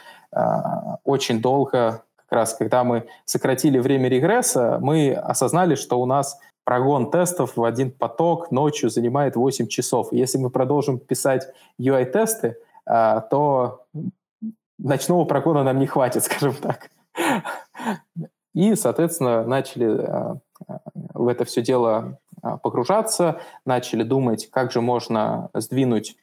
очень 1.05 1.41
долго. 1.41 2.03
Как 2.15 2.31
раз 2.39 2.53
когда 2.53 2.83
мы 2.83 3.07
сократили 3.25 3.79
время 3.79 4.09
регресса, 4.09 4.79
мы 4.81 5.13
осознали, 5.13 5.75
что 5.75 5.99
у 6.01 6.05
нас 6.05 6.39
прогон 6.63 7.11
тестов 7.11 7.57
в 7.57 7.63
один 7.63 7.91
поток 7.91 8.51
ночью 8.51 8.89
занимает 8.89 9.35
8 9.35 9.67
часов. 9.67 10.11
Если 10.11 10.37
мы 10.37 10.49
продолжим 10.49 10.99
писать 10.99 11.47
UI-тесты, 11.79 12.57
а, 12.85 13.21
то 13.21 13.85
ночного 14.77 15.25
прогона 15.25 15.63
нам 15.63 15.79
не 15.79 15.87
хватит, 15.87 16.23
скажем 16.25 16.53
так. 16.55 16.89
И, 18.53 18.75
соответственно, 18.75 19.45
начали 19.45 19.97
а, 19.97 20.37
в 21.13 21.27
это 21.27 21.45
все 21.45 21.61
дело 21.61 22.19
а, 22.41 22.57
погружаться, 22.57 23.39
начали 23.65 24.03
думать, 24.03 24.49
как 24.49 24.71
же 24.71 24.81
можно 24.81 25.49
сдвинуть 25.53 26.17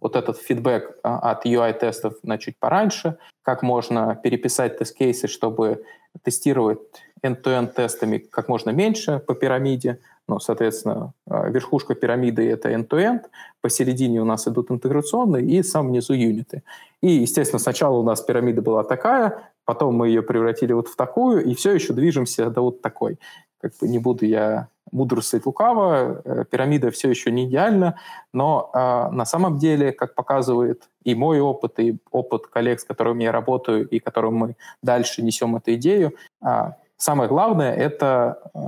вот 0.00 0.16
этот 0.16 0.36
фидбэк 0.38 0.98
от 1.04 1.46
UI-тестов 1.46 2.14
на 2.24 2.38
чуть 2.38 2.58
пораньше, 2.58 3.18
как 3.42 3.62
можно 3.62 4.16
переписать 4.16 4.78
тест-кейсы, 4.78 5.28
чтобы 5.28 5.84
тестировать 6.22 6.78
end-to-end 7.22 7.74
тестами 7.74 8.18
как 8.18 8.48
можно 8.48 8.70
меньше 8.70 9.22
по 9.26 9.34
пирамиде. 9.34 10.00
Ну, 10.28 10.38
соответственно, 10.38 11.12
а, 11.28 11.48
верхушка 11.48 11.94
пирамиды— 11.94 12.48
это 12.50 12.70
end-to-end, 12.70 13.22
посередине 13.60 14.20
у 14.20 14.24
нас 14.24 14.46
идут 14.48 14.70
интеграционные 14.70 15.44
и 15.44 15.62
сам 15.62 15.88
внизу 15.88 16.14
юниты. 16.14 16.62
И, 17.02 17.08
естественно, 17.08 17.58
сначала 17.58 17.96
у 17.96 18.02
нас 18.02 18.22
пирамида 18.22 18.62
была 18.62 18.84
такая, 18.84 19.50
потом 19.64 19.94
мы 19.94 20.08
ее 20.08 20.22
превратили 20.22 20.72
вот 20.72 20.88
в 20.88 20.96
такую, 20.96 21.44
и 21.44 21.54
все 21.54 21.72
еще 21.72 21.92
движемся 21.92 22.48
до 22.50 22.62
вот 22.62 22.80
такой. 22.80 23.18
Как 23.60 23.72
бы 23.80 23.88
не 23.88 23.98
буду 23.98 24.26
я 24.26 24.68
мудрствовать 24.92 25.46
лукаво, 25.46 26.22
э, 26.24 26.44
пирамида 26.50 26.90
все 26.90 27.10
еще 27.10 27.30
не 27.30 27.44
идеальна, 27.44 27.96
но 28.32 28.70
э, 28.74 29.14
на 29.14 29.24
самом 29.24 29.58
деле, 29.58 29.92
как 29.92 30.14
показывает 30.14 30.88
и 31.04 31.14
мой 31.14 31.40
опыт, 31.40 31.78
и 31.78 31.98
опыт 32.10 32.48
коллег, 32.48 32.80
с 32.80 32.84
которыми 32.84 33.22
я 33.22 33.32
работаю, 33.32 33.88
и 33.88 34.00
которым 34.00 34.34
мы 34.34 34.56
дальше 34.82 35.22
несем 35.22 35.54
эту 35.56 35.74
идею, 35.74 36.14
э, 36.44 36.72
Самое 37.00 37.30
главное— 37.30 37.74
это 37.76 38.42
э, 38.52 38.58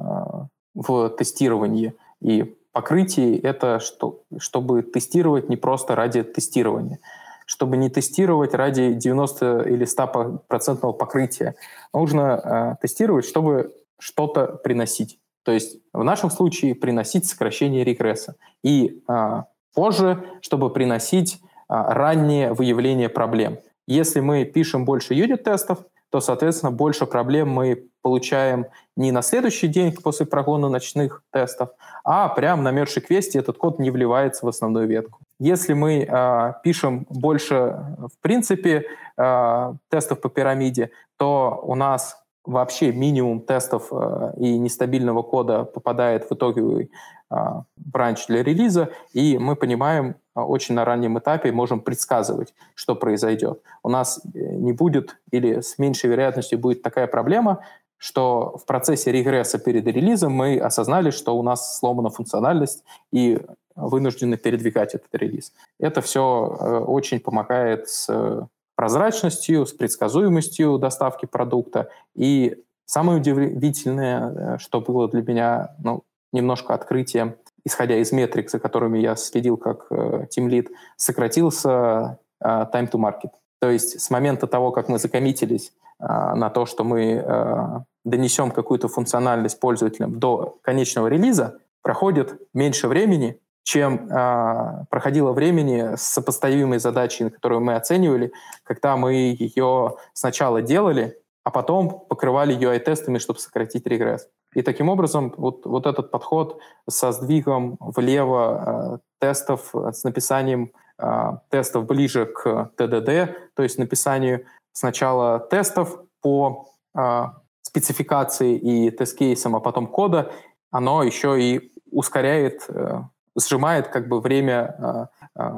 в 0.74 1.11
тестировании 1.11 1.95
и 2.22 2.57
покрытии 2.72 3.38
это, 3.38 3.78
что, 3.78 4.22
чтобы 4.38 4.80
тестировать 4.80 5.51
не 5.51 5.57
просто 5.57 5.95
ради 5.95 6.22
тестирования, 6.22 6.99
чтобы 7.45 7.76
не 7.76 7.90
тестировать 7.90 8.55
ради 8.55 8.95
90 8.95 9.64
или 9.68 9.86
100% 9.86 10.93
покрытия. 10.95 11.57
Нужно 11.93 12.22
э, 12.22 12.76
тестировать, 12.80 13.26
чтобы 13.26 13.74
что-то 13.99 14.47
приносить. 14.47 15.18
То 15.45 15.53
есть 15.53 15.78
в 15.93 16.05
нашем 16.05 16.30
случае 16.30 16.74
приносить 16.74 17.26
сокращение 17.26 17.84
регресса. 17.84 18.36
И 18.62 19.03
э, 19.09 19.43
позже, 19.74 20.24
чтобы 20.40 20.70
приносить 20.70 21.34
э, 21.34 21.38
раннее 21.68 22.53
выявление 22.53 23.09
проблем. 23.09 23.59
Если 23.86 24.20
мы 24.20 24.45
пишем 24.45 24.84
больше 24.84 25.14
юнит-тестов, 25.14 25.84
то, 26.11 26.20
соответственно, 26.20 26.70
больше 26.70 27.07
проблем 27.07 27.49
мы 27.49 27.86
получаем 28.03 28.66
не 28.97 29.12
на 29.12 29.22
следующий 29.22 29.66
день 29.66 29.93
после 29.93 30.26
прогона 30.26 30.68
ночных 30.68 31.22
тестов, 31.32 31.70
а 32.05 32.28
прямо 32.28 32.62
на 32.62 32.70
мерши 32.70 33.01
квесте 33.01 33.38
этот 33.38 33.57
код 33.57 33.78
не 33.78 33.90
вливается 33.90 34.45
в 34.45 34.49
основную 34.49 34.86
ветку. 34.86 35.20
Если 35.38 35.72
мы 35.72 36.07
э, 36.07 36.53
пишем 36.62 37.07
больше, 37.09 37.55
в 37.99 38.20
принципе, 38.20 38.84
э, 39.16 39.74
тестов 39.88 40.20
по 40.20 40.28
пирамиде, 40.28 40.90
то 41.16 41.61
у 41.64 41.74
нас 41.74 42.21
вообще 42.45 42.93
минимум 42.93 43.40
тестов 43.40 43.88
э, 43.93 44.32
и 44.38 44.59
нестабильного 44.59 45.22
кода 45.22 45.64
попадает 45.64 46.28
в 46.28 46.34
э, 46.34 47.62
бранч 47.76 48.26
для 48.26 48.43
релиза, 48.43 48.90
и 49.12 49.38
мы 49.38 49.57
понимаем 49.57 50.16
э, 50.34 50.40
очень 50.40 50.74
на 50.74 50.84
раннем 50.84 51.18
этапе, 51.18 51.53
можем 51.53 51.80
предсказывать, 51.80 52.55
что 52.74 52.97
произойдет. 52.97 53.62
У 53.82 53.88
нас 53.88 54.20
э, 54.24 54.38
не 54.38 54.72
будет 54.72 55.16
или 55.30 55.61
с 55.61 55.78
меньшей 55.78 56.11
вероятностью 56.11 56.59
будет 56.59 56.82
такая 56.82 57.07
проблема, 57.07 57.64
что 57.97 58.57
в 58.59 58.66
процессе 58.66 59.12
регресса 59.12 59.59
перед 59.59 59.86
релизом 59.86 60.32
мы 60.32 60.59
осознали, 60.59 61.11
что 61.11 61.38
у 61.38 61.43
нас 61.43 61.78
сломана 61.78 62.11
функциональность 62.11 62.82
и 63.12 63.40
вынуждены 63.76 64.36
передвигать 64.36 64.95
этот 64.95 65.14
релиз. 65.14 65.53
Это 65.78 66.01
все 66.01 66.57
э, 66.61 66.78
очень 66.78 67.20
помогает 67.20 67.88
с 67.88 68.49
прозрачностью, 68.83 69.64
с 69.64 69.72
предсказуемостью 69.72 70.76
доставки 70.76 71.26
продукта. 71.26 71.89
И 72.16 72.64
самое 72.85 73.20
удивительное, 73.20 74.57
э, 74.57 74.59
что 74.59 74.80
было 74.80 75.09
для 75.09 75.22
меня 75.22 75.76
ну, 75.78 76.03
немножко 76.33 76.74
открытием, 76.74 77.37
исходя 77.64 77.95
из 77.99 78.11
метрик, 78.11 78.51
за 78.51 78.59
которыми 78.59 78.99
я 78.99 79.14
следил 79.14 79.57
как 79.57 79.87
э, 79.91 80.26
Lead, 80.37 80.66
сократился 80.97 82.18
э, 82.41 82.45
time 82.45 82.91
to 82.91 82.99
market. 82.99 83.30
То 83.61 83.70
есть 83.70 84.01
с 84.01 84.11
момента 84.11 84.49
того, 84.49 84.72
как 84.72 84.89
мы 84.89 84.99
закоммитились 84.99 85.72
на 86.01 86.51
то, 86.51 86.66
что 86.66 86.83
мы 86.83 87.85
донесем 88.05 88.51
какую-то 88.51 88.89
функциональность 88.89 89.61
пользователям 89.61 90.18
до 90.18 90.59
конечного 90.62 91.07
релиза, 91.07 91.61
проходит 91.83 92.41
меньше 92.53 92.89
времени, 92.89 93.39
чем 93.62 94.08
э, 94.08 94.84
проходило 94.90 95.32
времени 95.32 95.96
с 95.96 96.02
сопоставимой 96.02 96.78
задачей, 96.78 97.30
которую 97.30 97.60
мы 97.60 97.74
оценивали, 97.76 98.32
когда 98.64 98.96
мы 98.96 99.14
ее 99.14 99.96
сначала 100.12 100.62
делали, 100.62 101.18
а 101.44 101.50
потом 101.50 102.06
покрывали 102.08 102.56
UI-тестами, 102.56 103.18
чтобы 103.18 103.40
сократить 103.40 103.86
регресс. 103.86 104.28
И 104.54 104.62
таким 104.62 104.88
образом 104.88 105.32
вот, 105.36 105.64
вот 105.64 105.86
этот 105.86 106.10
подход 106.10 106.60
со 106.88 107.12
сдвигом 107.12 107.76
влево 107.80 108.98
э, 108.98 108.98
тестов, 109.20 109.74
с 109.74 110.04
написанием 110.04 110.72
э, 110.98 111.32
тестов 111.50 111.86
ближе 111.86 112.26
к 112.26 112.70
ТДД, 112.76 113.36
то 113.54 113.62
есть 113.62 113.78
написанию 113.78 114.44
сначала 114.72 115.38
тестов 115.38 116.00
по 116.20 116.68
э, 116.94 117.24
спецификации 117.62 118.56
и 118.56 118.90
тест-кейсам, 118.90 119.56
а 119.56 119.60
потом 119.60 119.86
кода, 119.86 120.32
оно 120.70 121.02
еще 121.02 121.40
и 121.40 121.72
ускоряет 121.90 122.64
э, 122.68 123.02
сжимает 123.37 123.89
как 123.89 124.09
бы 124.09 124.20
время 124.20 124.76
э, 124.78 125.07
э, 125.39 125.51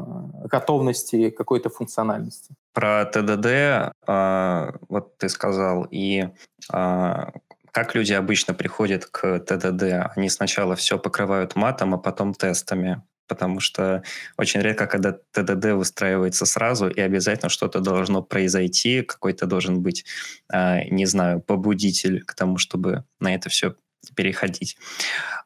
готовности 0.44 1.30
какой-то 1.30 1.70
функциональности. 1.70 2.54
Про 2.72 3.04
ТДД, 3.04 3.46
э, 3.46 4.72
вот 4.88 5.18
ты 5.18 5.28
сказал, 5.28 5.86
и 5.90 6.28
как 6.70 7.94
люди 7.96 8.12
обычно 8.12 8.54
приходят 8.54 9.06
к 9.06 9.40
ТДД? 9.40 10.12
Они 10.16 10.28
сначала 10.28 10.76
все 10.76 10.98
покрывают 10.98 11.56
матом, 11.56 11.94
а 11.94 11.98
потом 11.98 12.32
тестами. 12.32 13.02
Потому 13.26 13.58
что 13.58 14.02
очень 14.36 14.60
редко, 14.60 14.86
когда 14.86 15.12
ТДД 15.32 15.72
выстраивается 15.72 16.46
сразу, 16.46 16.88
и 16.88 17.00
обязательно 17.00 17.48
что-то 17.48 17.80
должно 17.80 18.22
произойти, 18.22 19.02
какой-то 19.02 19.46
должен 19.46 19.82
быть, 19.82 20.04
не 20.52 21.06
знаю, 21.06 21.40
побудитель 21.40 22.22
к 22.22 22.34
тому, 22.34 22.58
чтобы 22.58 23.04
на 23.20 23.34
это 23.34 23.48
все 23.48 23.74
переходить. 24.12 24.76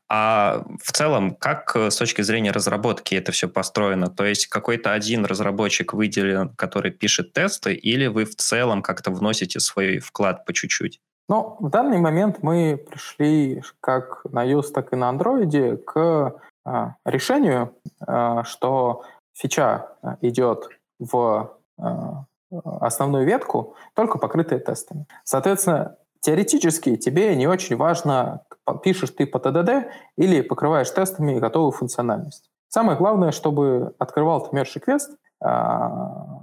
А 0.09 0.65
в 0.83 0.93
целом, 0.93 1.35
как 1.35 1.77
э, 1.77 1.91
с 1.91 1.97
точки 1.97 2.23
зрения 2.23 2.51
разработки 2.51 3.15
это 3.15 3.31
все 3.31 3.47
построено? 3.47 4.09
То 4.09 4.25
есть 4.25 4.47
какой-то 4.47 4.93
один 4.93 5.27
разработчик 5.27 5.93
выделен, 5.93 6.49
который 6.57 6.91
пишет 6.91 7.35
тесты, 7.35 7.75
или 7.75 8.07
вы 8.07 8.25
в 8.25 8.35
целом 8.35 8.83
как-то 8.83 9.11
вносите 9.11 9.61
свой 9.61 9.99
вклад 9.99 10.47
по 10.47 10.55
чуть-чуть? 10.55 11.01
Ну, 11.29 11.57
в 11.61 11.69
данный 11.69 11.99
момент 11.99 12.39
мы 12.43 12.83
пришли 12.91 13.63
как 13.81 14.25
на 14.25 14.47
iOS, 14.51 14.73
так 14.73 14.95
и 14.95 14.97
на 14.97 15.13
Android 15.13 15.77
к 15.77 16.41
а, 16.65 16.95
решению, 17.05 17.75
а, 18.01 18.45
что 18.45 19.05
фича 19.35 19.89
а, 20.03 20.17
идет 20.23 20.71
в 20.99 21.55
а, 21.79 22.25
основную 22.51 23.27
ветку, 23.27 23.77
только 23.93 24.17
покрытая 24.17 24.59
тестами. 24.59 25.07
Соответственно, 25.25 25.99
Теоретически 26.21 26.97
тебе 26.97 27.35
не 27.37 27.47
очень 27.47 27.77
важно, 27.77 28.43
пишешь 28.75 29.11
ты 29.11 29.27
по 29.27 29.39
ТДД 29.39 29.89
или 30.17 30.41
покрываешь 30.41 30.91
тестами 30.91 31.39
готовую 31.39 31.73
функциональность. 31.73 32.51
Самое 32.69 32.99
главное, 32.99 33.31
чтобы 33.31 33.95
открывал 33.99 34.47
ты 34.47 34.57
merge 34.57 34.79
request, 34.79 35.17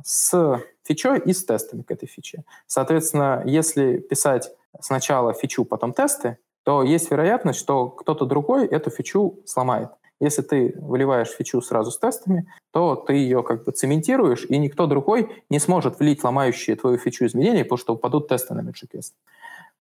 с 0.03 0.61
фичой 0.83 1.19
и 1.19 1.33
с 1.33 1.45
тестами 1.45 1.81
к 1.81 1.91
этой 1.91 2.07
фиче. 2.07 2.43
Соответственно, 2.67 3.43
если 3.45 3.97
писать 3.97 4.51
сначала 4.79 5.33
фичу, 5.33 5.65
потом 5.65 5.93
тесты, 5.93 6.37
то 6.63 6.81
есть 6.81 7.11
вероятность, 7.11 7.59
что 7.59 7.89
кто-то 7.89 8.25
другой 8.25 8.65
эту 8.65 8.89
фичу 8.89 9.39
сломает. 9.45 9.89
Если 10.21 10.41
ты 10.41 10.73
выливаешь 10.79 11.27
фичу 11.27 11.61
сразу 11.61 11.91
с 11.91 11.99
тестами, 11.99 12.47
то 12.71 12.95
ты 12.95 13.13
ее 13.13 13.43
как 13.43 13.65
бы 13.65 13.73
цементируешь, 13.73 14.45
и 14.45 14.57
никто 14.57 14.87
другой 14.87 15.43
не 15.49 15.59
сможет 15.59 15.99
влить 15.99 16.23
ломающие 16.23 16.77
твою 16.77 16.97
фичу 16.97 17.25
изменения, 17.25 17.65
потому 17.65 17.77
что 17.77 17.93
упадут 17.95 18.29
тесты 18.29 18.53
на 18.53 18.61
MagicQuest. 18.61 19.11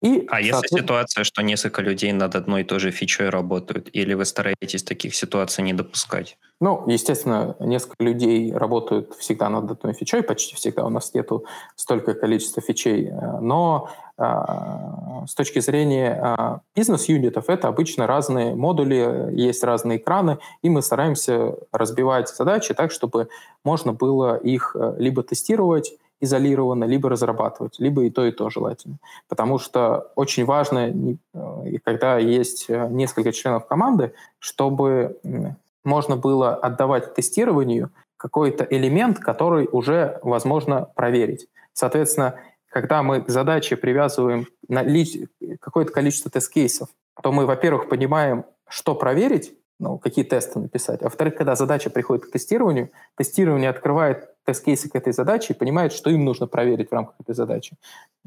И, 0.02 0.26
а 0.28 0.40
если 0.40 0.66
ситуация, 0.66 1.22
что 1.22 1.42
несколько 1.42 1.80
людей 1.80 2.12
над 2.12 2.34
одной 2.34 2.62
и 2.62 2.64
той 2.64 2.80
же 2.80 2.90
фичой 2.90 3.28
работают, 3.28 3.88
или 3.92 4.14
вы 4.14 4.24
стараетесь 4.24 4.82
таких 4.82 5.14
ситуаций 5.14 5.62
не 5.62 5.72
допускать? 5.72 6.36
Ну, 6.60 6.84
естественно, 6.88 7.56
несколько 7.60 8.02
людей 8.04 8.52
работают 8.52 9.14
всегда 9.14 9.48
над 9.48 9.70
одной 9.70 9.94
фичой, 9.94 10.24
почти 10.24 10.56
всегда 10.56 10.84
у 10.84 10.88
нас 10.88 11.14
нету 11.14 11.44
столько 11.76 12.14
количества 12.14 12.62
фичей, 12.62 13.08
э, 13.08 13.40
но 13.40 13.90
э, 14.18 14.24
с 15.26 15.34
точки 15.34 15.60
зрения 15.60 16.20
э, 16.20 16.58
бизнес-юнитов 16.74 17.48
это 17.48 17.68
обычно 17.68 18.06
разные 18.08 18.56
модули, 18.56 19.32
есть 19.32 19.62
разные 19.62 19.98
экраны, 19.98 20.38
и 20.62 20.70
мы 20.70 20.82
стараемся 20.82 21.54
разбивать 21.70 22.28
задачи 22.28 22.74
так, 22.74 22.90
чтобы 22.90 23.28
можно 23.64 23.92
было 23.92 24.36
их 24.36 24.74
э, 24.74 24.94
либо 24.98 25.22
тестировать, 25.22 25.94
изолированно, 26.22 26.84
либо 26.84 27.10
разрабатывать, 27.10 27.78
либо 27.78 28.04
и 28.04 28.10
то, 28.10 28.24
и 28.24 28.30
то 28.30 28.48
желательно. 28.48 28.96
Потому 29.28 29.58
что 29.58 30.12
очень 30.14 30.46
важно, 30.46 30.92
э, 31.34 31.78
когда 31.84 32.18
есть 32.18 32.66
э, 32.68 32.88
несколько 32.90 33.32
членов 33.32 33.66
команды, 33.66 34.14
чтобы 34.38 35.18
можно 35.84 36.16
было 36.16 36.54
отдавать 36.54 37.14
тестированию 37.14 37.90
какой-то 38.16 38.64
элемент, 38.64 39.18
который 39.18 39.68
уже 39.70 40.20
возможно 40.22 40.88
проверить. 40.94 41.48
Соответственно, 41.72 42.36
когда 42.70 43.02
мы 43.02 43.20
к 43.20 43.28
задаче 43.28 43.76
привязываем 43.76 44.46
какое-то 45.60 45.92
количество 45.92 46.30
тест-кейсов, 46.30 46.88
то 47.20 47.32
мы, 47.32 47.46
во-первых, 47.46 47.88
понимаем, 47.88 48.44
что 48.68 48.94
проверить, 48.94 49.54
ну, 49.82 49.98
какие 49.98 50.24
тесты 50.24 50.60
написать. 50.60 51.02
А 51.02 51.06
во-вторых, 51.06 51.34
когда 51.34 51.56
задача 51.56 51.90
приходит 51.90 52.26
к 52.26 52.30
тестированию, 52.30 52.90
тестирование 53.16 53.68
открывает 53.68 54.28
тест-кейсы 54.44 54.88
к 54.88 54.94
этой 54.94 55.12
задаче 55.12 55.52
и 55.52 55.56
понимает, 55.56 55.92
что 55.92 56.08
им 56.08 56.24
нужно 56.24 56.46
проверить 56.46 56.90
в 56.90 56.92
рамках 56.92 57.16
этой 57.20 57.34
задачи. 57.34 57.76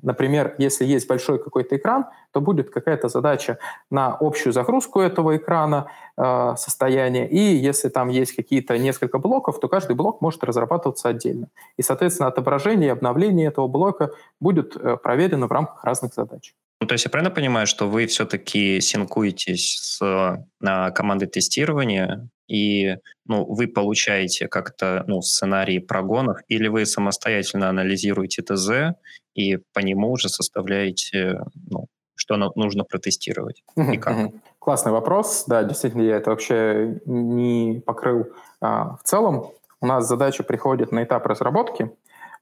Например, 0.01 0.53
если 0.57 0.83
есть 0.83 1.07
большой 1.07 1.41
какой-то 1.41 1.77
экран, 1.77 2.07
то 2.31 2.41
будет 2.41 2.71
какая-то 2.71 3.07
задача 3.07 3.57
на 3.89 4.17
общую 4.19 4.51
загрузку 4.51 4.99
этого 4.99 5.37
экрана 5.37 5.87
э, 6.17 6.55
состояния, 6.57 7.25
и 7.25 7.39
если 7.39 7.87
там 7.87 8.09
есть 8.09 8.35
какие-то 8.35 8.77
несколько 8.77 9.17
блоков, 9.17 9.57
то 9.61 9.69
каждый 9.69 9.95
блок 9.95 10.19
может 10.19 10.43
разрабатываться 10.43 11.07
отдельно. 11.07 11.47
И, 11.77 11.81
соответственно, 11.83 12.27
отображение 12.27 12.87
и 12.87 12.91
обновление 12.91 13.47
этого 13.47 13.69
блока 13.69 14.11
будет 14.41 14.75
э, 14.75 14.97
проверено 14.97 15.47
в 15.47 15.51
рамках 15.53 15.85
разных 15.85 16.13
задач. 16.13 16.53
Ну, 16.81 16.87
то 16.87 16.93
есть 16.93 17.05
я 17.05 17.11
правильно 17.11 17.33
понимаю, 17.33 17.67
что 17.67 17.87
вы 17.87 18.05
все-таки 18.05 18.81
синкуетесь 18.81 19.77
с 19.79 20.01
э, 20.01 20.91
командой 20.91 21.27
тестирования, 21.27 22.29
и 22.47 22.97
ну, 23.25 23.45
вы 23.45 23.67
получаете 23.67 24.47
как-то 24.47 25.03
ну, 25.07 25.21
сценарии 25.21 25.79
прогонов, 25.79 26.39
или 26.47 26.67
вы 26.67 26.85
самостоятельно 26.85 27.69
анализируете 27.69 28.41
ТЗ 28.41 28.95
и 29.33 29.57
по 29.73 29.79
нему 29.79 30.11
уже 30.11 30.29
составляете, 30.29 31.39
ну, 31.69 31.87
что 32.15 32.37
нужно 32.55 32.83
протестировать 32.83 33.63
и 33.75 33.97
как? 33.97 34.31
Классный 34.59 34.91
вопрос. 34.91 35.45
Да, 35.47 35.63
действительно, 35.63 36.01
я 36.01 36.17
это 36.17 36.31
вообще 36.31 36.99
не 37.05 37.81
покрыл. 37.85 38.27
А, 38.61 38.97
в 38.97 39.03
целом 39.03 39.51
у 39.81 39.85
нас 39.85 40.07
задача 40.07 40.43
приходит 40.43 40.91
на 40.91 41.03
этап 41.03 41.25
разработки 41.25 41.91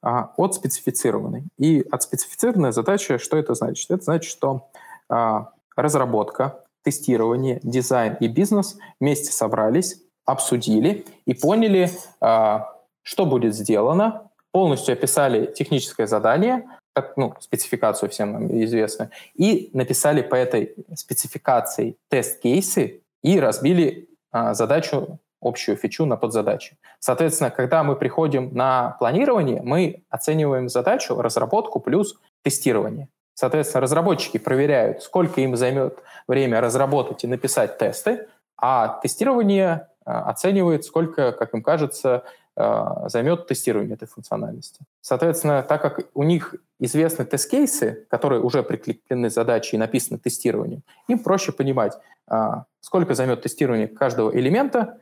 а, 0.03 0.33
от 0.35 0.53
специфицированной. 0.53 1.45
И 1.57 1.85
от 1.89 2.03
специфицированной 2.03 2.73
задачи, 2.73 3.17
что 3.17 3.37
это 3.37 3.53
значит? 3.53 3.89
Это 3.89 4.03
значит, 4.03 4.29
что 4.29 4.69
а, 5.09 5.53
разработка, 5.77 6.59
тестирование, 6.83 7.61
дизайн 7.63 8.17
и 8.19 8.27
бизнес 8.27 8.77
вместе 8.99 9.31
собрались, 9.31 10.01
обсудили 10.25 11.05
и 11.25 11.33
поняли, 11.33 11.89
а, 12.19 12.75
что 13.01 13.25
будет 13.25 13.55
сделано, 13.55 14.29
полностью 14.51 14.91
описали 14.91 15.45
техническое 15.45 16.05
задание, 16.05 16.67
как, 16.93 17.15
ну, 17.15 17.33
спецификацию 17.39 18.09
всем 18.09 18.33
нам 18.33 18.63
известно, 18.63 19.09
и 19.33 19.69
написали 19.73 20.21
по 20.21 20.35
этой 20.35 20.75
спецификации 20.95 21.95
тест-кейсы 22.09 23.01
и 23.23 23.39
разбили 23.39 24.09
а, 24.31 24.53
задачу, 24.53 25.19
общую 25.43 25.77
фичу 25.77 26.05
на 26.05 26.15
подзадачи. 26.17 26.77
Соответственно, 26.99 27.51
когда 27.51 27.83
мы 27.83 27.95
приходим 27.95 28.53
на 28.53 28.95
планирование, 28.99 29.61
мы 29.61 30.03
оцениваем 30.09 30.69
задачу, 30.69 31.21
разработку 31.21 31.79
плюс 31.79 32.19
тестирование. 32.43 33.07
Соответственно, 33.33 33.81
разработчики 33.81 34.37
проверяют, 34.37 35.01
сколько 35.01 35.41
им 35.41 35.55
займет 35.55 35.97
время 36.27 36.61
разработать 36.61 37.23
и 37.23 37.27
написать 37.27 37.77
тесты, 37.77 38.27
а 38.57 38.99
тестирование 39.01 39.87
а, 40.05 40.29
оценивает, 40.29 40.85
сколько, 40.85 41.31
как 41.31 41.53
им 41.53 41.63
кажется, 41.63 42.23
а, 42.55 43.09
займет 43.09 43.47
тестирование 43.47 43.95
этой 43.95 44.07
функциональности. 44.07 44.81
Соответственно, 45.01 45.63
так 45.63 45.81
как 45.81 46.01
у 46.13 46.21
них 46.21 46.55
известны 46.79 47.25
тест-кейсы, 47.25 48.05
которые 48.09 48.41
уже 48.41 48.61
прикреплены 48.61 49.31
задачи 49.31 49.73
и 49.73 49.77
написаны 49.79 50.19
тестированием, 50.19 50.83
им 51.07 51.17
проще 51.17 51.51
понимать, 51.51 51.97
а, 52.27 52.65
сколько 52.79 53.15
займет 53.15 53.41
тестирование 53.41 53.87
каждого 53.87 54.35
элемента, 54.37 54.99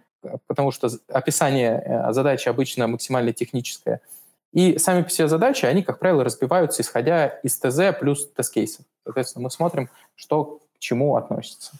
потому 0.48 0.72
что 0.72 0.90
описание 1.10 1.82
э, 1.84 2.14
задачи 2.14 2.50
обычно 2.50 2.88
максимально 2.88 3.34
техническое, 3.34 4.02
и 4.54 4.78
сами 4.78 5.04
по 5.04 5.10
себе 5.10 5.28
задачи, 5.28 5.66
они, 5.66 5.82
как 5.82 6.00
правило, 6.00 6.24
разбиваются, 6.24 6.82
исходя 6.82 7.28
из 7.28 7.58
ТЗ 7.58 7.98
плюс 7.98 8.30
тест-кейсов. 8.34 8.86
Соответственно, 9.04 9.44
мы 9.44 9.52
смотрим, 9.52 9.90
что 10.16 10.60
к 10.76 10.80
чему 10.80 11.16
относится. 11.16 11.72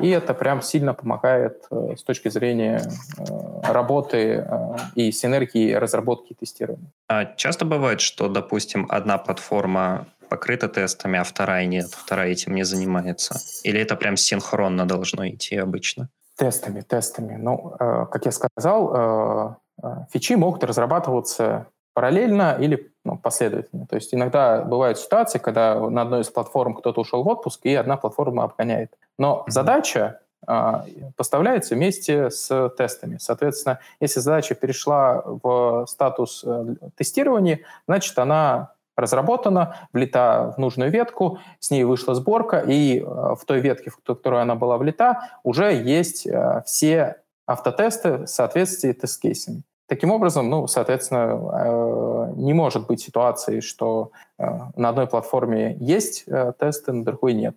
И 0.00 0.08
это 0.10 0.32
прям 0.32 0.62
сильно 0.62 0.94
помогает 0.94 1.64
э, 1.70 1.96
с 1.98 2.02
точки 2.04 2.28
зрения 2.28 2.80
э, 3.18 3.72
работы 3.72 4.46
э, 4.46 4.76
и 4.94 5.10
синергии 5.10 5.72
разработки 5.72 6.32
и 6.32 6.34
тестирования. 6.34 6.92
А 7.08 7.24
часто 7.24 7.64
бывает, 7.64 8.00
что, 8.00 8.28
допустим, 8.28 8.86
одна 8.88 9.18
платформа 9.18 10.06
покрыта 10.28 10.68
тестами, 10.68 11.18
а 11.18 11.24
вторая 11.24 11.66
нет, 11.66 11.88
вторая 11.90 12.30
этим 12.30 12.54
не 12.54 12.62
занимается? 12.62 13.40
Или 13.64 13.80
это 13.80 13.96
прям 13.96 14.16
синхронно 14.16 14.86
должно 14.86 15.28
идти 15.28 15.56
обычно? 15.56 16.08
Тестами, 16.38 16.82
тестами. 16.82 17.34
Ну, 17.34 17.74
э, 17.80 18.06
как 18.12 18.24
я 18.24 18.30
сказал, 18.30 18.94
э, 18.94 19.54
э 19.82 19.88
фичи 20.12 20.34
могут 20.34 20.62
разрабатываться 20.62 21.66
параллельно 21.94 22.56
или 22.60 22.92
ну, 23.04 23.18
последовательно. 23.18 23.86
То 23.88 23.96
есть 23.96 24.14
иногда 24.14 24.62
бывают 24.62 25.00
ситуации, 25.00 25.40
когда 25.40 25.74
на 25.74 26.02
одной 26.02 26.20
из 26.20 26.30
платформ 26.30 26.74
кто-то 26.74 27.00
ушел 27.00 27.24
в 27.24 27.28
отпуск, 27.28 27.66
и 27.66 27.74
одна 27.74 27.96
платформа 27.96 28.44
обгоняет. 28.44 28.92
Но 29.18 29.42
задача 29.48 30.20
а, 30.46 30.84
поставляется 31.16 31.74
вместе 31.74 32.30
с 32.30 32.70
тестами. 32.76 33.18
Соответственно, 33.18 33.80
если 33.98 34.20
задача 34.20 34.54
перешла 34.54 35.22
в 35.24 35.86
статус 35.88 36.44
э, 36.46 36.76
тестирования, 36.96 37.60
значит, 37.88 38.16
она 38.18 38.74
разработана, 38.98 39.76
влита 39.92 40.52
в 40.56 40.58
нужную 40.58 40.90
ветку, 40.90 41.38
с 41.60 41.70
ней 41.70 41.84
вышла 41.84 42.14
сборка, 42.14 42.58
и 42.58 42.98
э, 42.98 43.04
в 43.04 43.40
той 43.46 43.60
ветке, 43.60 43.90
в 43.90 43.96
которую 44.04 44.42
она 44.42 44.56
была 44.56 44.76
влита, 44.76 45.30
уже 45.44 45.72
есть 45.72 46.26
э, 46.26 46.62
все 46.66 47.16
автотесты 47.46 48.18
в 48.18 48.26
соответствии 48.26 48.92
с 48.92 48.96
тест-кейсами. 48.96 49.62
Таким 49.86 50.10
образом, 50.10 50.50
ну, 50.50 50.66
соответственно, 50.66 51.30
э, 51.30 52.32
не 52.36 52.52
может 52.52 52.86
быть 52.88 53.00
ситуации, 53.00 53.60
что 53.60 54.10
на 54.36 54.88
одной 54.90 55.06
платформе 55.06 55.76
есть 55.80 56.26
тесты, 56.58 56.92
на 56.92 57.04
другой 57.04 57.32
нет. 57.32 57.56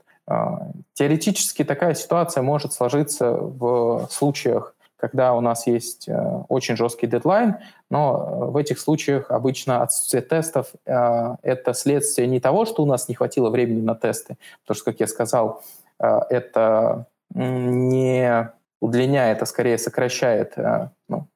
Теоретически 0.93 1.63
такая 1.63 1.93
ситуация 1.93 2.41
может 2.41 2.71
сложиться 2.73 3.31
в 3.33 4.07
случаях, 4.09 4.75
когда 4.97 5.33
у 5.33 5.41
нас 5.41 5.67
есть 5.67 6.07
очень 6.47 6.77
жесткий 6.77 7.07
дедлайн, 7.07 7.57
но 7.91 8.49
в 8.51 8.57
этих 8.57 8.79
случаях 8.79 9.29
обычно 9.29 9.83
отсутствие 9.83 10.23
тестов— 10.23 10.67
это 10.85 11.73
следствие 11.73 12.27
не 12.27 12.39
того, 12.39 12.65
что 12.65 12.81
у 12.81 12.85
нас 12.85 13.09
не 13.09 13.15
хватило 13.15 13.49
времени 13.49 13.81
на 13.81 13.95
тесты, 13.95 14.37
потому 14.63 14.75
что, 14.75 14.91
как 14.91 15.01
я 15.01 15.07
сказал, 15.07 15.61
это 15.99 17.05
не 17.35 18.49
удлиняет, 18.79 19.41
а 19.41 19.45
скорее 19.45 19.77
сокращает 19.77 20.55
ну, 21.09 21.27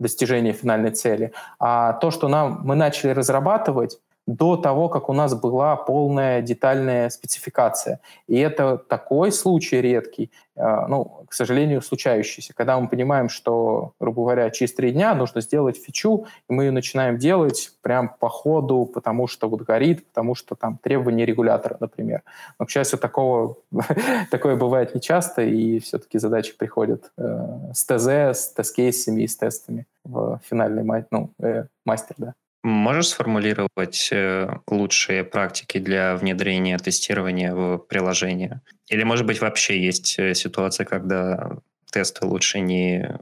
достижения 0.00 0.52
финальной 0.52 0.90
цели. 0.90 1.32
А 1.58 1.92
то, 1.94 2.10
что 2.10 2.28
нам, 2.28 2.60
мы 2.64 2.74
начали 2.74 3.10
разрабатывать, 3.10 4.00
до 4.28 4.56
того, 4.58 4.90
как 4.90 5.08
у 5.08 5.14
нас 5.14 5.34
была 5.34 5.74
полная 5.76 6.42
детальная 6.42 7.08
спецификация. 7.08 8.00
И 8.26 8.38
это 8.38 8.76
такой 8.76 9.32
случай 9.32 9.80
редкий, 9.80 10.30
э, 10.54 10.86
ну, 10.86 11.24
к 11.26 11.32
сожалению, 11.32 11.80
случающийся, 11.80 12.52
когда 12.54 12.78
мы 12.78 12.88
понимаем, 12.88 13.30
что, 13.30 13.94
грубо 13.98 14.24
говоря, 14.24 14.50
через 14.50 14.74
три 14.74 14.90
дня 14.92 15.14
нужно 15.14 15.40
сделать 15.40 15.82
фичу, 15.82 16.26
и 16.46 16.52
мы 16.52 16.64
ее 16.64 16.72
начинаем 16.72 17.16
делать 17.16 17.72
прям 17.80 18.14
по 18.20 18.28
ходу, 18.28 18.84
потому 18.84 19.28
что 19.28 19.48
вот 19.48 19.62
горит, 19.62 20.06
потому 20.08 20.34
что 20.34 20.54
там 20.54 20.76
требования 20.76 21.24
регулятора, 21.24 21.78
например. 21.80 22.22
Но, 22.58 22.66
к 22.66 22.70
счастью, 22.70 22.98
такого, 22.98 23.56
такое 24.30 24.56
бывает 24.56 24.94
нечасто, 24.94 25.40
и 25.40 25.78
все-таки 25.78 26.18
задачи 26.18 26.54
приходят 26.54 27.10
э, 27.16 27.72
с 27.72 27.82
ТЗ, 27.82 28.08
с 28.08 28.52
тест-кейсами 28.54 29.22
и 29.22 29.26
с 29.26 29.38
тестами 29.38 29.86
в 30.04 30.38
финальный 30.44 31.06
ну, 31.10 31.30
э, 31.40 31.64
мастер, 31.86 32.14
да. 32.18 32.34
Можешь 32.64 33.08
сформулировать 33.08 34.08
э, 34.10 34.48
лучшие 34.66 35.22
практики 35.22 35.78
для 35.78 36.16
внедрения 36.16 36.76
тестирования 36.78 37.54
в 37.54 37.78
приложение? 37.78 38.62
Или, 38.88 39.04
может 39.04 39.26
быть, 39.26 39.40
вообще 39.40 39.80
есть 39.80 40.18
э, 40.18 40.34
ситуация, 40.34 40.84
когда 40.84 41.52
тесты 41.90 42.26
лучше 42.26 42.60
не 42.60 43.18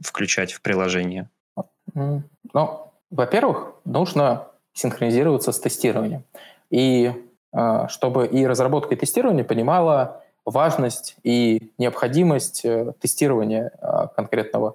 включать 0.00 0.52
в 0.52 0.62
приложение? 0.62 1.30
Ну, 1.94 2.92
во-первых, 3.10 3.74
нужно 3.84 4.48
синхронизироваться 4.72 5.52
с 5.52 5.60
тестированием. 5.60 6.24
И 6.70 7.12
э, 7.52 7.86
чтобы 7.88 8.26
и 8.26 8.46
разработка, 8.46 8.94
и 8.94 8.98
тестирование 8.98 9.44
понимала 9.44 10.21
важность 10.44 11.16
и 11.22 11.72
необходимость 11.78 12.66
тестирования 13.00 13.72
конкретного 14.16 14.74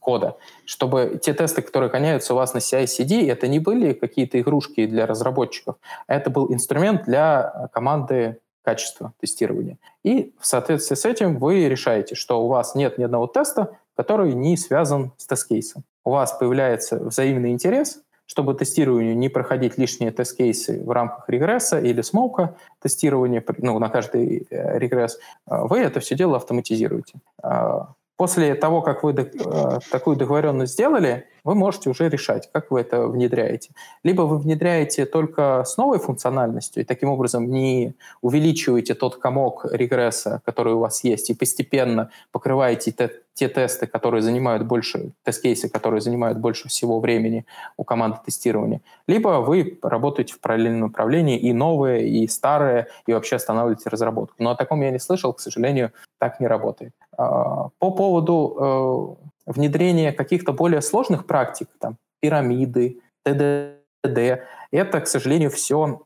кода, 0.00 0.36
чтобы 0.64 1.20
те 1.22 1.34
тесты, 1.34 1.62
которые 1.62 1.88
гоняются 1.90 2.34
у 2.34 2.36
вас 2.36 2.52
на 2.52 2.58
CI-CD, 2.58 3.30
это 3.30 3.46
не 3.46 3.60
были 3.60 3.92
какие-то 3.92 4.40
игрушки 4.40 4.86
для 4.86 5.06
разработчиков, 5.06 5.76
а 6.06 6.14
это 6.14 6.30
был 6.30 6.52
инструмент 6.52 7.04
для 7.04 7.68
команды 7.72 8.38
качества 8.62 9.12
тестирования. 9.20 9.78
И 10.02 10.32
в 10.40 10.46
соответствии 10.46 10.96
с 10.96 11.04
этим 11.04 11.38
вы 11.38 11.68
решаете, 11.68 12.14
что 12.14 12.44
у 12.44 12.48
вас 12.48 12.74
нет 12.74 12.98
ни 12.98 13.04
одного 13.04 13.26
теста, 13.26 13.76
который 13.96 14.32
не 14.32 14.56
связан 14.56 15.12
с 15.16 15.26
тест-кейсом. 15.26 15.84
У 16.04 16.10
вас 16.10 16.32
появляется 16.32 16.98
взаимный 16.98 17.50
интерес, 17.50 18.02
чтобы 18.32 18.54
тестированию 18.54 19.14
не 19.14 19.28
проходить 19.28 19.76
лишние 19.76 20.10
тест-кейсы 20.10 20.82
в 20.82 20.90
рамках 20.90 21.28
регресса 21.28 21.78
или 21.78 22.00
смоука 22.00 22.56
тестирования 22.80 23.44
ну, 23.58 23.78
на 23.78 23.90
каждый 23.90 24.46
э, 24.48 24.78
регресс, 24.78 25.18
вы 25.46 25.80
это 25.80 26.00
все 26.00 26.14
дело 26.14 26.36
автоматизируете. 26.36 27.20
А, 27.42 27.92
После 28.16 28.54
того, 28.54 28.82
как 28.82 29.02
вы 29.02 29.12
э, 29.12 29.78
такую 29.90 30.16
договоренность 30.16 30.74
сделали, 30.74 31.26
вы 31.44 31.54
можете 31.54 31.90
уже 31.90 32.08
решать, 32.08 32.48
как 32.52 32.70
вы 32.70 32.80
это 32.80 33.06
внедряете. 33.06 33.70
Либо 34.04 34.22
вы 34.22 34.38
внедряете 34.38 35.06
только 35.06 35.64
с 35.64 35.76
новой 35.76 35.98
функциональностью, 35.98 36.82
и 36.82 36.86
таким 36.86 37.08
образом 37.08 37.50
не 37.50 37.94
увеличиваете 38.20 38.94
тот 38.94 39.16
комок 39.16 39.66
регресса, 39.70 40.40
который 40.44 40.74
у 40.74 40.78
вас 40.78 41.04
есть, 41.04 41.30
и 41.30 41.34
постепенно 41.34 42.10
покрываете 42.30 42.92
те, 42.92 43.10
те 43.34 43.48
тесты, 43.48 43.86
которые 43.86 44.22
занимают 44.22 44.64
больше, 44.64 45.12
тест-кейсы, 45.24 45.68
которые 45.68 46.00
занимают 46.00 46.38
больше 46.38 46.68
всего 46.68 47.00
времени 47.00 47.44
у 47.76 47.84
команды 47.84 48.18
тестирования. 48.24 48.80
Либо 49.06 49.40
вы 49.40 49.78
работаете 49.82 50.34
в 50.34 50.40
параллельном 50.40 50.88
направлении 50.88 51.38
и 51.38 51.52
новые, 51.52 52.08
и 52.08 52.28
старые, 52.28 52.86
и 53.06 53.12
вообще 53.12 53.36
останавливаете 53.36 53.88
разработку. 53.88 54.34
Но 54.38 54.50
о 54.50 54.56
таком 54.56 54.80
я 54.82 54.90
не 54.90 54.98
слышал, 54.98 55.32
к 55.32 55.40
сожалению, 55.40 55.92
так 56.18 56.40
не 56.40 56.46
работает. 56.46 56.92
А, 57.16 57.70
по 57.78 57.90
поводу 57.90 59.16
э, 59.20 59.28
внедрение 59.46 60.12
каких-то 60.12 60.52
более 60.52 60.82
сложных 60.82 61.26
практик, 61.26 61.68
там, 61.78 61.96
пирамиды, 62.20 63.00
ТДД, 63.24 64.42
это, 64.70 65.00
к 65.00 65.06
сожалению, 65.06 65.50
все 65.50 66.02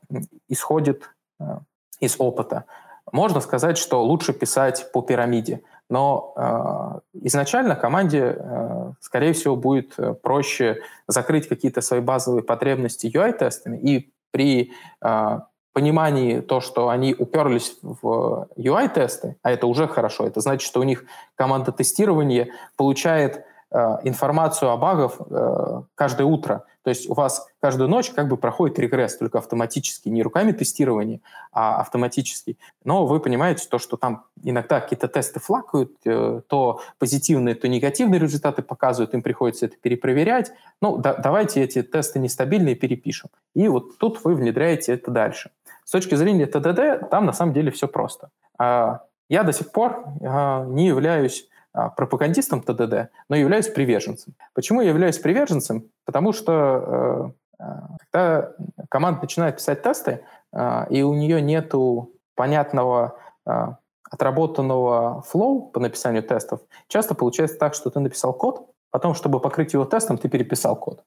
исходит 0.49 1.09
э, 1.39 1.59
из 1.99 2.15
опыта. 2.19 2.65
Можно 3.11 3.39
сказать, 3.39 3.77
что 3.77 4.03
лучше 4.03 4.33
писать 4.33 4.91
по 4.91 5.01
пирамиде, 5.01 5.61
но 5.89 6.33
э, 6.35 6.99
изначально 7.25 7.75
команде, 7.75 8.35
э, 8.37 8.91
скорее 8.99 9.33
всего, 9.33 9.55
будет 9.55 9.95
проще 10.21 10.81
закрыть 11.07 11.47
какие-то 11.47 11.81
свои 11.81 12.01
базовые 12.01 12.43
потребности 12.43 13.07
UI-тестами 13.07 13.77
и 13.77 14.11
при 14.31 14.73
э, 15.01 15.39
понимании 15.77 16.39
то, 16.39 16.59
что 16.59 16.89
они 16.89 17.13
уперлись 17.13 17.77
в 17.83 18.47
UI-тесты, 18.57 19.35
а 19.43 19.51
это 19.51 19.67
уже 19.67 19.87
хорошо, 19.87 20.25
это 20.25 20.41
значит, 20.41 20.67
что 20.67 20.79
у 20.79 20.83
них 20.83 21.05
команда 21.35 21.71
тестирования 21.71 22.49
получает 22.77 23.45
э, 23.69 23.77
информацию 24.01 24.71
о 24.71 24.77
багах 24.77 25.17
э, 25.19 25.81
каждое 25.93 26.23
утро. 26.23 26.63
То 26.81 26.89
есть 26.89 27.07
у 27.07 27.13
вас 27.13 27.47
каждую 27.59 27.89
ночь 27.89 28.09
как 28.09 28.27
бы 28.27 28.37
проходит 28.37 28.79
регресс, 28.79 29.17
только 29.17 29.37
автоматически, 29.37 30.09
не 30.09 30.23
руками 30.23 30.51
тестирования, 30.51 31.19
а 31.51 31.79
автоматически. 31.79 32.57
Но 32.83 33.05
вы 33.05 33.19
понимаете 33.19 33.67
то, 33.69 33.77
что 33.77 33.97
там 33.97 34.23
иногда 34.41 34.81
какие-то 34.81 35.07
тесты 35.07 35.39
флакают, 35.39 35.91
э, 36.05 36.41
то 36.47 36.81
позитивные, 36.97 37.53
то 37.53 37.67
негативные 37.67 38.19
результаты 38.19 38.63
показывают, 38.63 39.13
им 39.13 39.21
приходится 39.21 39.67
это 39.67 39.75
перепроверять. 39.79 40.53
Ну, 40.81 40.97
да, 40.97 41.13
давайте 41.13 41.61
эти 41.61 41.83
тесты 41.83 42.17
нестабильные 42.17 42.73
перепишем. 42.73 43.29
И 43.53 43.67
вот 43.67 43.99
тут 43.99 44.23
вы 44.23 44.33
внедряете 44.33 44.93
это 44.93 45.11
дальше. 45.11 45.51
С 45.87 45.91
точки 45.91 46.15
зрения 46.15 46.47
ТДД, 46.47 47.09
там 47.09 47.25
на 47.25 47.31
самом 47.31 47.53
деле 47.53 47.71
все 47.71 47.87
просто. 47.87 48.29
А, 48.59 49.03
я 49.29 49.43
до 49.43 49.53
сих 49.53 49.71
пор 49.71 50.03
а, 50.21 50.65
не 50.65 50.87
являюсь 50.87 51.47
а, 51.71 51.87
пропагандистом 51.87 52.61
ТДД, 52.61 53.09
но 53.29 53.37
являюсь 53.37 53.69
приверженцем. 53.69 54.33
Почему 54.53 54.81
я 54.81 54.89
являюсь 54.89 55.17
приверженцем? 55.17 55.89
Потому 56.03 56.33
что 56.33 57.33
э, 57.57 57.63
когда 58.11 58.51
команда 58.89 59.21
начинает 59.21 59.55
писать 59.55 59.81
тесты, 59.81 60.25
э, 60.51 60.87
и 60.89 61.03
у 61.03 61.13
нее 61.13 61.41
нету 61.41 62.11
понятного 62.35 63.17
э, 63.45 63.67
отработанного 64.11 65.21
флоу 65.21 65.69
по 65.69 65.79
написанию 65.79 66.21
тестов, 66.21 66.59
часто 66.89 67.15
получается 67.15 67.57
так, 67.57 67.73
что 67.73 67.89
ты 67.89 68.01
написал 68.01 68.33
код, 68.33 68.69
потом, 68.91 69.13
чтобы 69.13 69.39
покрыть 69.39 69.71
его 69.71 69.85
тестом, 69.85 70.17
ты 70.17 70.27
переписал 70.27 70.75
код. 70.75 71.05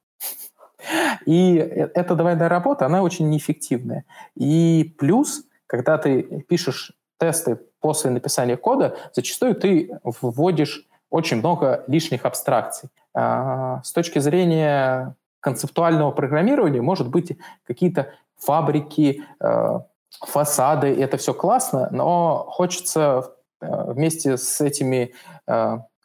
И 1.27 1.55
эта 1.55 2.15
двойная 2.15 2.49
работа, 2.49 2.87
она 2.87 3.03
очень 3.03 3.29
неэффективная. 3.29 4.05
И 4.35 4.95
плюс, 4.99 5.45
когда 5.67 5.99
ты 5.99 6.23
пишешь 6.49 6.93
тесты 7.19 7.59
после 7.81 8.11
написания 8.11 8.57
кода, 8.57 8.97
зачастую 9.15 9.55
ты 9.55 9.99
вводишь 10.03 10.87
очень 11.11 11.39
много 11.39 11.85
лишних 11.89 12.25
абстракций. 12.25 12.89
А, 13.15 13.83
с 13.83 13.93
точки 13.93 14.19
зрения 14.21 15.17
концептуального 15.41 16.13
программирования, 16.13 16.81
может 16.81 17.09
быть, 17.09 17.37
какие-то 17.67 18.13
фабрики, 18.39 19.25
а, 19.41 19.87
фасады, 20.21 20.89
это 20.89 21.17
все 21.17 21.35
классно, 21.35 21.89
но 21.91 22.47
хочется 22.49 23.35
а, 23.61 23.93
вместе 23.93 24.37
с 24.37 24.61
этими 24.61 25.15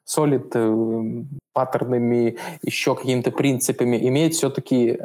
solid 0.05 0.51
э, 0.53 1.23
паттернами, 1.53 2.37
еще 2.61 2.95
какими-то 2.95 3.31
принципами 3.31 3.97
иметь 4.07 4.35
все-таки 4.35 4.99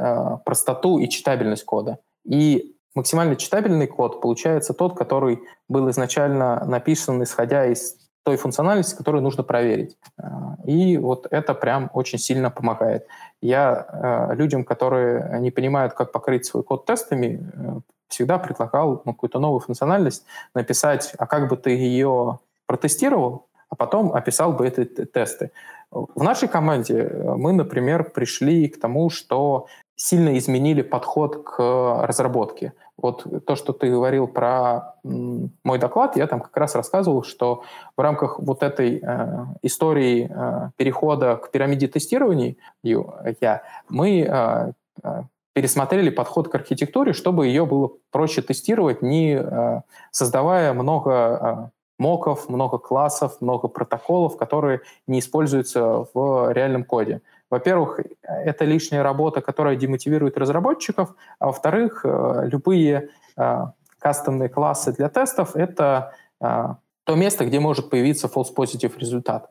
простоту 0.44 0.98
и 0.98 1.08
читабельность 1.08 1.64
кода. 1.64 1.98
И 2.24 2.74
максимально 2.94 3.36
читабельный 3.36 3.86
код 3.86 4.20
получается 4.20 4.74
тот, 4.74 4.96
который 4.96 5.40
был 5.68 5.88
изначально 5.90 6.64
написан, 6.64 7.22
исходя 7.22 7.66
из 7.66 7.96
той 8.22 8.36
функциональности, 8.36 8.96
которую 8.96 9.22
нужно 9.22 9.42
проверить. 9.42 9.96
А, 10.18 10.56
и 10.64 10.98
вот 10.98 11.26
это 11.30 11.54
прям 11.54 11.90
очень 11.94 12.18
сильно 12.18 12.50
помогает. 12.50 13.06
Я 13.40 13.86
э, 14.30 14.34
людям, 14.34 14.64
которые 14.64 15.40
не 15.40 15.50
понимают, 15.50 15.94
как 15.94 16.12
покрыть 16.12 16.44
свой 16.44 16.62
код 16.62 16.84
тестами, 16.84 17.50
э, 17.54 17.80
всегда 18.08 18.38
предлагал 18.38 19.02
ну, 19.04 19.14
какую-то 19.14 19.38
новую 19.38 19.60
функциональность 19.60 20.24
написать, 20.54 21.14
а 21.16 21.26
как 21.26 21.48
бы 21.48 21.56
ты 21.56 21.70
ее 21.70 22.40
протестировал, 22.66 23.46
а 23.70 23.76
потом 23.76 24.12
описал 24.12 24.52
бы 24.52 24.66
эти 24.66 24.84
тесты. 24.84 25.50
В 25.90 26.22
нашей 26.22 26.48
команде 26.48 26.98
э, 26.98 27.34
мы, 27.36 27.52
например, 27.52 28.10
пришли 28.10 28.68
к 28.68 28.80
тому, 28.80 29.10
что 29.10 29.66
сильно 29.96 30.38
изменили 30.38 30.82
подход 30.82 31.44
к 31.44 32.06
разработке. 32.06 32.72
Вот 32.96 33.44
то, 33.46 33.56
что 33.56 33.72
ты 33.72 33.90
говорил 33.90 34.26
про 34.28 34.94
мой 35.04 35.78
доклад, 35.78 36.16
я 36.16 36.26
там 36.26 36.40
как 36.40 36.56
раз 36.56 36.74
рассказывал, 36.74 37.22
что 37.22 37.64
в 37.96 38.00
рамках 38.00 38.38
вот 38.38 38.62
этой 38.62 39.00
э, 39.02 39.46
истории 39.62 40.30
э, 40.30 40.70
перехода 40.76 41.36
к 41.36 41.50
пирамиде 41.50 41.86
тестирования 41.88 42.56
я, 42.82 43.62
мы 43.88 44.20
э, 44.20 44.72
э, 45.02 45.22
пересмотрели 45.54 46.10
подход 46.10 46.48
к 46.48 46.54
архитектуре, 46.54 47.12
чтобы 47.12 47.46
ее 47.46 47.66
было 47.66 47.90
проще 48.10 48.42
тестировать, 48.42 49.02
не 49.02 49.34
э, 49.34 49.80
создавая 50.10 50.72
много 50.72 51.72
моков, 52.00 52.48
много 52.48 52.78
классов, 52.78 53.40
много 53.40 53.68
протоколов, 53.68 54.36
которые 54.36 54.80
не 55.06 55.18
используются 55.18 56.06
в 56.14 56.52
реальном 56.52 56.84
коде. 56.84 57.20
Во-первых, 57.50 58.00
это 58.22 58.64
лишняя 58.64 59.02
работа, 59.02 59.40
которая 59.40 59.76
демотивирует 59.76 60.38
разработчиков, 60.38 61.14
а 61.38 61.46
во-вторых, 61.46 62.00
э, 62.04 62.48
любые 62.50 63.10
э, 63.36 63.66
кастомные 63.98 64.48
классы 64.48 64.92
для 64.92 65.08
тестов— 65.08 65.50
это 65.56 66.14
э, 66.40 66.74
то 67.04 67.14
место, 67.16 67.44
где 67.44 67.60
может 67.60 67.90
появиться 67.90 68.28
false 68.28 68.54
positive 68.56 68.98
результат. 68.98 69.50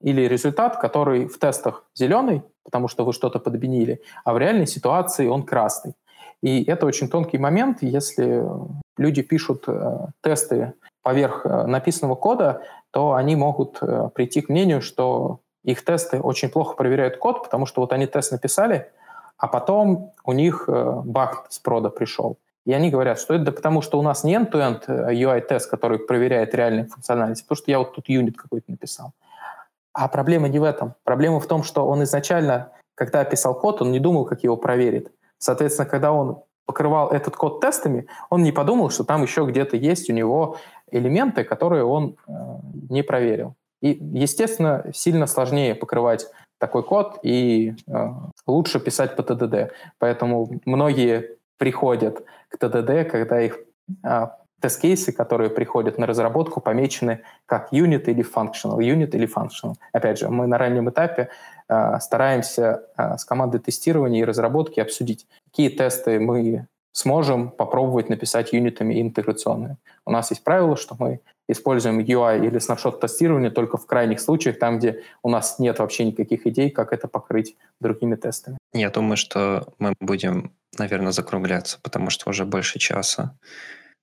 или 0.00 0.28
результат, 0.28 0.80
который 0.80 1.26
в 1.26 1.38
тестах 1.38 1.84
зеленый, 1.94 2.42
потому 2.64 2.88
что 2.88 3.04
вы 3.04 3.12
что-то 3.12 3.38
подменили, 3.38 4.00
а 4.24 4.32
в 4.32 4.38
реальной 4.38 4.66
ситуации 4.66 5.28
он 5.28 5.42
красный. 5.42 5.94
И 6.42 6.64
это 6.64 6.86
очень 6.86 7.08
тонкий 7.08 7.38
момент, 7.38 7.82
если 7.82 8.42
люди 8.96 9.22
пишут 9.22 9.64
э, 9.66 10.06
тесты 10.22 10.74
поверх 11.02 11.44
э, 11.44 11.66
написанного 11.66 12.14
кода, 12.14 12.62
то 12.90 13.14
они 13.14 13.36
могут 13.36 13.78
э, 13.82 14.10
прийти 14.14 14.40
к 14.40 14.48
мнению, 14.48 14.82
что 14.82 15.40
их 15.64 15.84
тесты 15.84 16.20
очень 16.20 16.48
плохо 16.48 16.74
проверяют 16.76 17.16
код, 17.16 17.44
потому 17.44 17.66
что 17.66 17.80
вот 17.80 17.92
они 17.92 18.06
тест 18.06 18.32
написали, 18.32 18.90
а 19.36 19.48
потом 19.48 20.12
у 20.24 20.32
них 20.32 20.64
э, 20.68 21.00
баг 21.04 21.46
с 21.48 21.58
прода 21.58 21.90
пришел. 21.90 22.38
И 22.66 22.72
они 22.72 22.90
говорят, 22.90 23.18
что 23.18 23.34
это 23.34 23.52
потому, 23.52 23.80
что 23.80 23.98
у 23.98 24.02
нас 24.02 24.22
не 24.22 24.36
end-to-end 24.36 24.86
UI-тест, 24.86 25.70
который 25.70 25.98
проверяет 25.98 26.54
реальную 26.54 26.88
функциональность, 26.88 27.44
потому 27.44 27.56
что 27.56 27.70
я 27.70 27.78
вот 27.78 27.94
тут 27.94 28.08
юнит 28.08 28.36
какой-то 28.36 28.70
написал. 28.70 29.12
А 29.92 30.08
проблема 30.08 30.48
не 30.48 30.58
в 30.58 30.62
этом. 30.62 30.94
Проблема 31.04 31.40
в 31.40 31.46
том, 31.46 31.62
что 31.62 31.86
он 31.86 32.02
изначально, 32.04 32.72
когда 32.94 33.24
писал 33.24 33.58
код, 33.58 33.80
он 33.82 33.90
не 33.92 33.98
думал, 33.98 34.26
как 34.26 34.44
его 34.44 34.56
проверит. 34.56 35.10
Соответственно, 35.38 35.88
когда 35.88 36.12
он 36.12 36.42
покрывал 36.70 37.08
этот 37.10 37.34
код 37.34 37.60
тестами, 37.60 38.06
он 38.28 38.44
не 38.44 38.52
подумал, 38.52 38.90
что 38.90 39.02
там 39.02 39.22
еще 39.22 39.44
где-то 39.44 39.76
есть 39.76 40.08
у 40.08 40.12
него 40.12 40.56
элементы, 40.92 41.44
которые 41.44 41.84
он 41.84 42.16
э, 42.26 42.32
не 42.88 43.02
проверил. 43.02 43.54
И, 43.82 43.98
естественно, 44.12 44.84
сильно 44.92 45.26
сложнее 45.26 45.74
покрывать 45.74 46.26
такой 46.58 46.82
код 46.82 47.18
и 47.22 47.74
э, 47.86 48.08
лучше 48.46 48.80
писать 48.80 49.16
по 49.16 49.22
ТДД. 49.22 49.72
Поэтому 49.98 50.60
многие 50.66 51.36
приходят 51.56 52.22
к 52.48 52.58
ТДД, 52.58 53.10
когда 53.10 53.40
их 53.40 53.58
э, 54.04 54.26
тест-кейсы, 54.60 55.12
которые 55.12 55.50
приходят 55.50 55.98
на 55.98 56.06
разработку, 56.06 56.60
помечены 56.60 57.22
как 57.46 57.72
unit 57.72 58.04
или 58.04 58.22
functional, 58.22 58.78
unit 58.78 59.10
или 59.16 59.26
functional. 59.26 59.74
Опять 59.92 60.18
же, 60.18 60.28
мы 60.28 60.46
на 60.46 60.58
раннем 60.58 60.90
этапе 60.90 61.30
э, 61.68 61.98
стараемся 62.00 62.82
э, 62.96 63.16
с 63.16 63.24
командой 63.24 63.58
тестирования 63.58 64.20
и 64.20 64.24
разработки 64.24 64.80
обсудить, 64.80 65.26
какие 65.46 65.70
тесты 65.70 66.20
мы 66.20 66.66
сможем 66.92 67.50
попробовать 67.50 68.08
написать 68.08 68.52
юнитами 68.52 69.00
интеграционные. 69.00 69.76
У 70.04 70.10
нас 70.10 70.30
есть 70.30 70.44
правило, 70.44 70.76
что 70.76 70.96
мы 70.98 71.20
используем 71.48 71.98
UI 72.00 72.46
или 72.46 72.58
снапшот-тестирование 72.58 73.50
только 73.50 73.76
в 73.76 73.86
крайних 73.86 74.20
случаях, 74.20 74.58
там, 74.58 74.78
где 74.78 75.02
у 75.22 75.28
нас 75.28 75.58
нет 75.58 75.78
вообще 75.78 76.04
никаких 76.04 76.46
идей, 76.46 76.70
как 76.70 76.92
это 76.92 77.08
покрыть 77.08 77.56
другими 77.80 78.16
тестами. 78.16 78.58
Я 78.72 78.90
думаю, 78.90 79.16
что 79.16 79.66
мы 79.78 79.94
будем, 80.00 80.52
наверное, 80.78 81.12
закругляться, 81.12 81.78
потому 81.82 82.10
что 82.10 82.30
уже 82.30 82.44
больше 82.44 82.78
часа. 82.78 83.36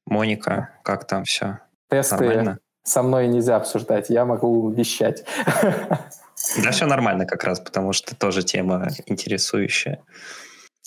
Моника, 0.05 0.69
как 0.83 1.05
там 1.05 1.23
все? 1.23 1.59
Тесты 1.89 2.15
Нормально? 2.15 2.59
со 2.83 3.03
мной 3.03 3.27
нельзя 3.27 3.57
обсуждать, 3.57 4.09
я 4.09 4.25
могу 4.25 4.69
вещать. 4.69 5.25
Да, 6.63 6.71
все 6.71 6.85
нормально 6.85 7.25
как 7.25 7.43
раз, 7.43 7.59
потому 7.59 7.93
что 7.93 8.15
тоже 8.15 8.43
тема 8.43 8.89
интересующая. 9.07 9.99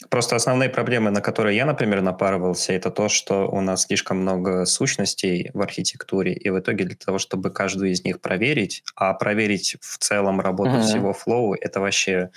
Просто 0.08 0.34
основные 0.34 0.70
проблемы, 0.70 1.10
на 1.10 1.20
которые 1.20 1.56
я, 1.56 1.66
например, 1.66 2.00
напарывался, 2.00 2.72
это 2.72 2.90
то, 2.90 3.08
что 3.08 3.48
у 3.48 3.60
нас 3.60 3.82
слишком 3.82 4.18
много 4.18 4.64
сущностей 4.64 5.50
в 5.52 5.60
архитектуре, 5.60 6.32
и 6.32 6.48
в 6.48 6.58
итоге 6.58 6.84
для 6.84 6.96
того, 6.96 7.18
чтобы 7.18 7.50
каждую 7.50 7.90
из 7.90 8.02
них 8.02 8.20
проверить, 8.20 8.82
а 8.96 9.12
проверить 9.12 9.76
в 9.80 9.98
целом 9.98 10.40
работу 10.40 10.72
mm-hmm. 10.72 10.82
всего 10.82 11.12
флоу, 11.12 11.54
это 11.54 11.80
вообще 11.80 12.30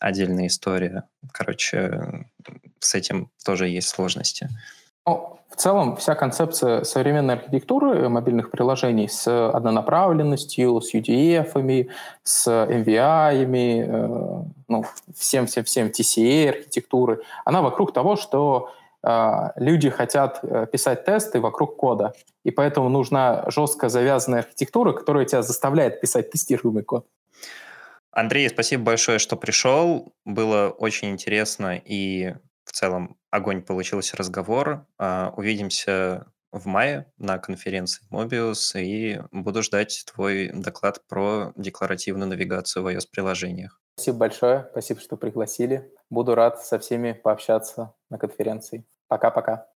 отдельная 0.00 0.48
история. 0.48 1.04
Короче, 1.32 2.26
с 2.80 2.94
этим 2.94 3.30
тоже 3.44 3.68
есть 3.68 3.88
сложности. 3.88 4.48
В 5.50 5.56
целом, 5.56 5.96
вся 5.96 6.14
концепция 6.14 6.84
современной 6.84 7.34
архитектуры 7.34 8.08
мобильных 8.08 8.50
приложений 8.50 9.08
с 9.08 9.50
однонаправленностью, 9.50 10.80
с 10.80 10.94
UDF, 10.94 11.88
с 12.22 12.48
MVI, 12.48 13.46
э, 13.46 14.44
ну, 14.68 14.84
всем-всем-всем 15.16 15.88
TCA 15.88 16.50
архитектуры, 16.50 17.22
она 17.44 17.62
вокруг 17.62 17.92
того, 17.92 18.16
что 18.16 18.70
э, 19.02 19.50
люди 19.56 19.88
хотят 19.88 20.40
э, 20.42 20.66
писать 20.70 21.04
тесты 21.04 21.40
вокруг 21.40 21.76
кода. 21.76 22.12
И 22.44 22.50
поэтому 22.50 22.88
нужна 22.88 23.44
жестко 23.48 23.88
завязанная 23.88 24.40
архитектура, 24.40 24.92
которая 24.92 25.24
тебя 25.24 25.42
заставляет 25.42 26.00
писать 26.00 26.30
тестируемый 26.30 26.82
код. 26.82 27.06
Андрей, 28.10 28.48
спасибо 28.48 28.82
большое, 28.82 29.18
что 29.18 29.36
пришел. 29.36 30.12
Было 30.24 30.70
очень 30.70 31.10
интересно 31.10 31.80
и 31.84 32.34
в 32.66 32.72
целом 32.72 33.16
огонь 33.30 33.62
получился 33.62 34.16
разговор. 34.16 34.86
А, 34.98 35.32
увидимся 35.36 36.26
в 36.52 36.66
мае 36.66 37.10
на 37.18 37.38
конференции 37.38 38.04
Mobius 38.10 38.80
и 38.80 39.20
буду 39.30 39.62
ждать 39.62 40.04
твой 40.12 40.50
доклад 40.52 41.06
про 41.06 41.52
декларативную 41.56 42.28
навигацию 42.28 42.82
в 42.82 42.88
iOS-приложениях. 42.88 43.80
Спасибо 43.96 44.18
большое, 44.18 44.68
спасибо, 44.72 45.00
что 45.00 45.16
пригласили. 45.16 45.90
Буду 46.10 46.34
рад 46.34 46.62
со 46.62 46.78
всеми 46.78 47.12
пообщаться 47.12 47.94
на 48.10 48.18
конференции. 48.18 48.86
Пока-пока. 49.08 49.68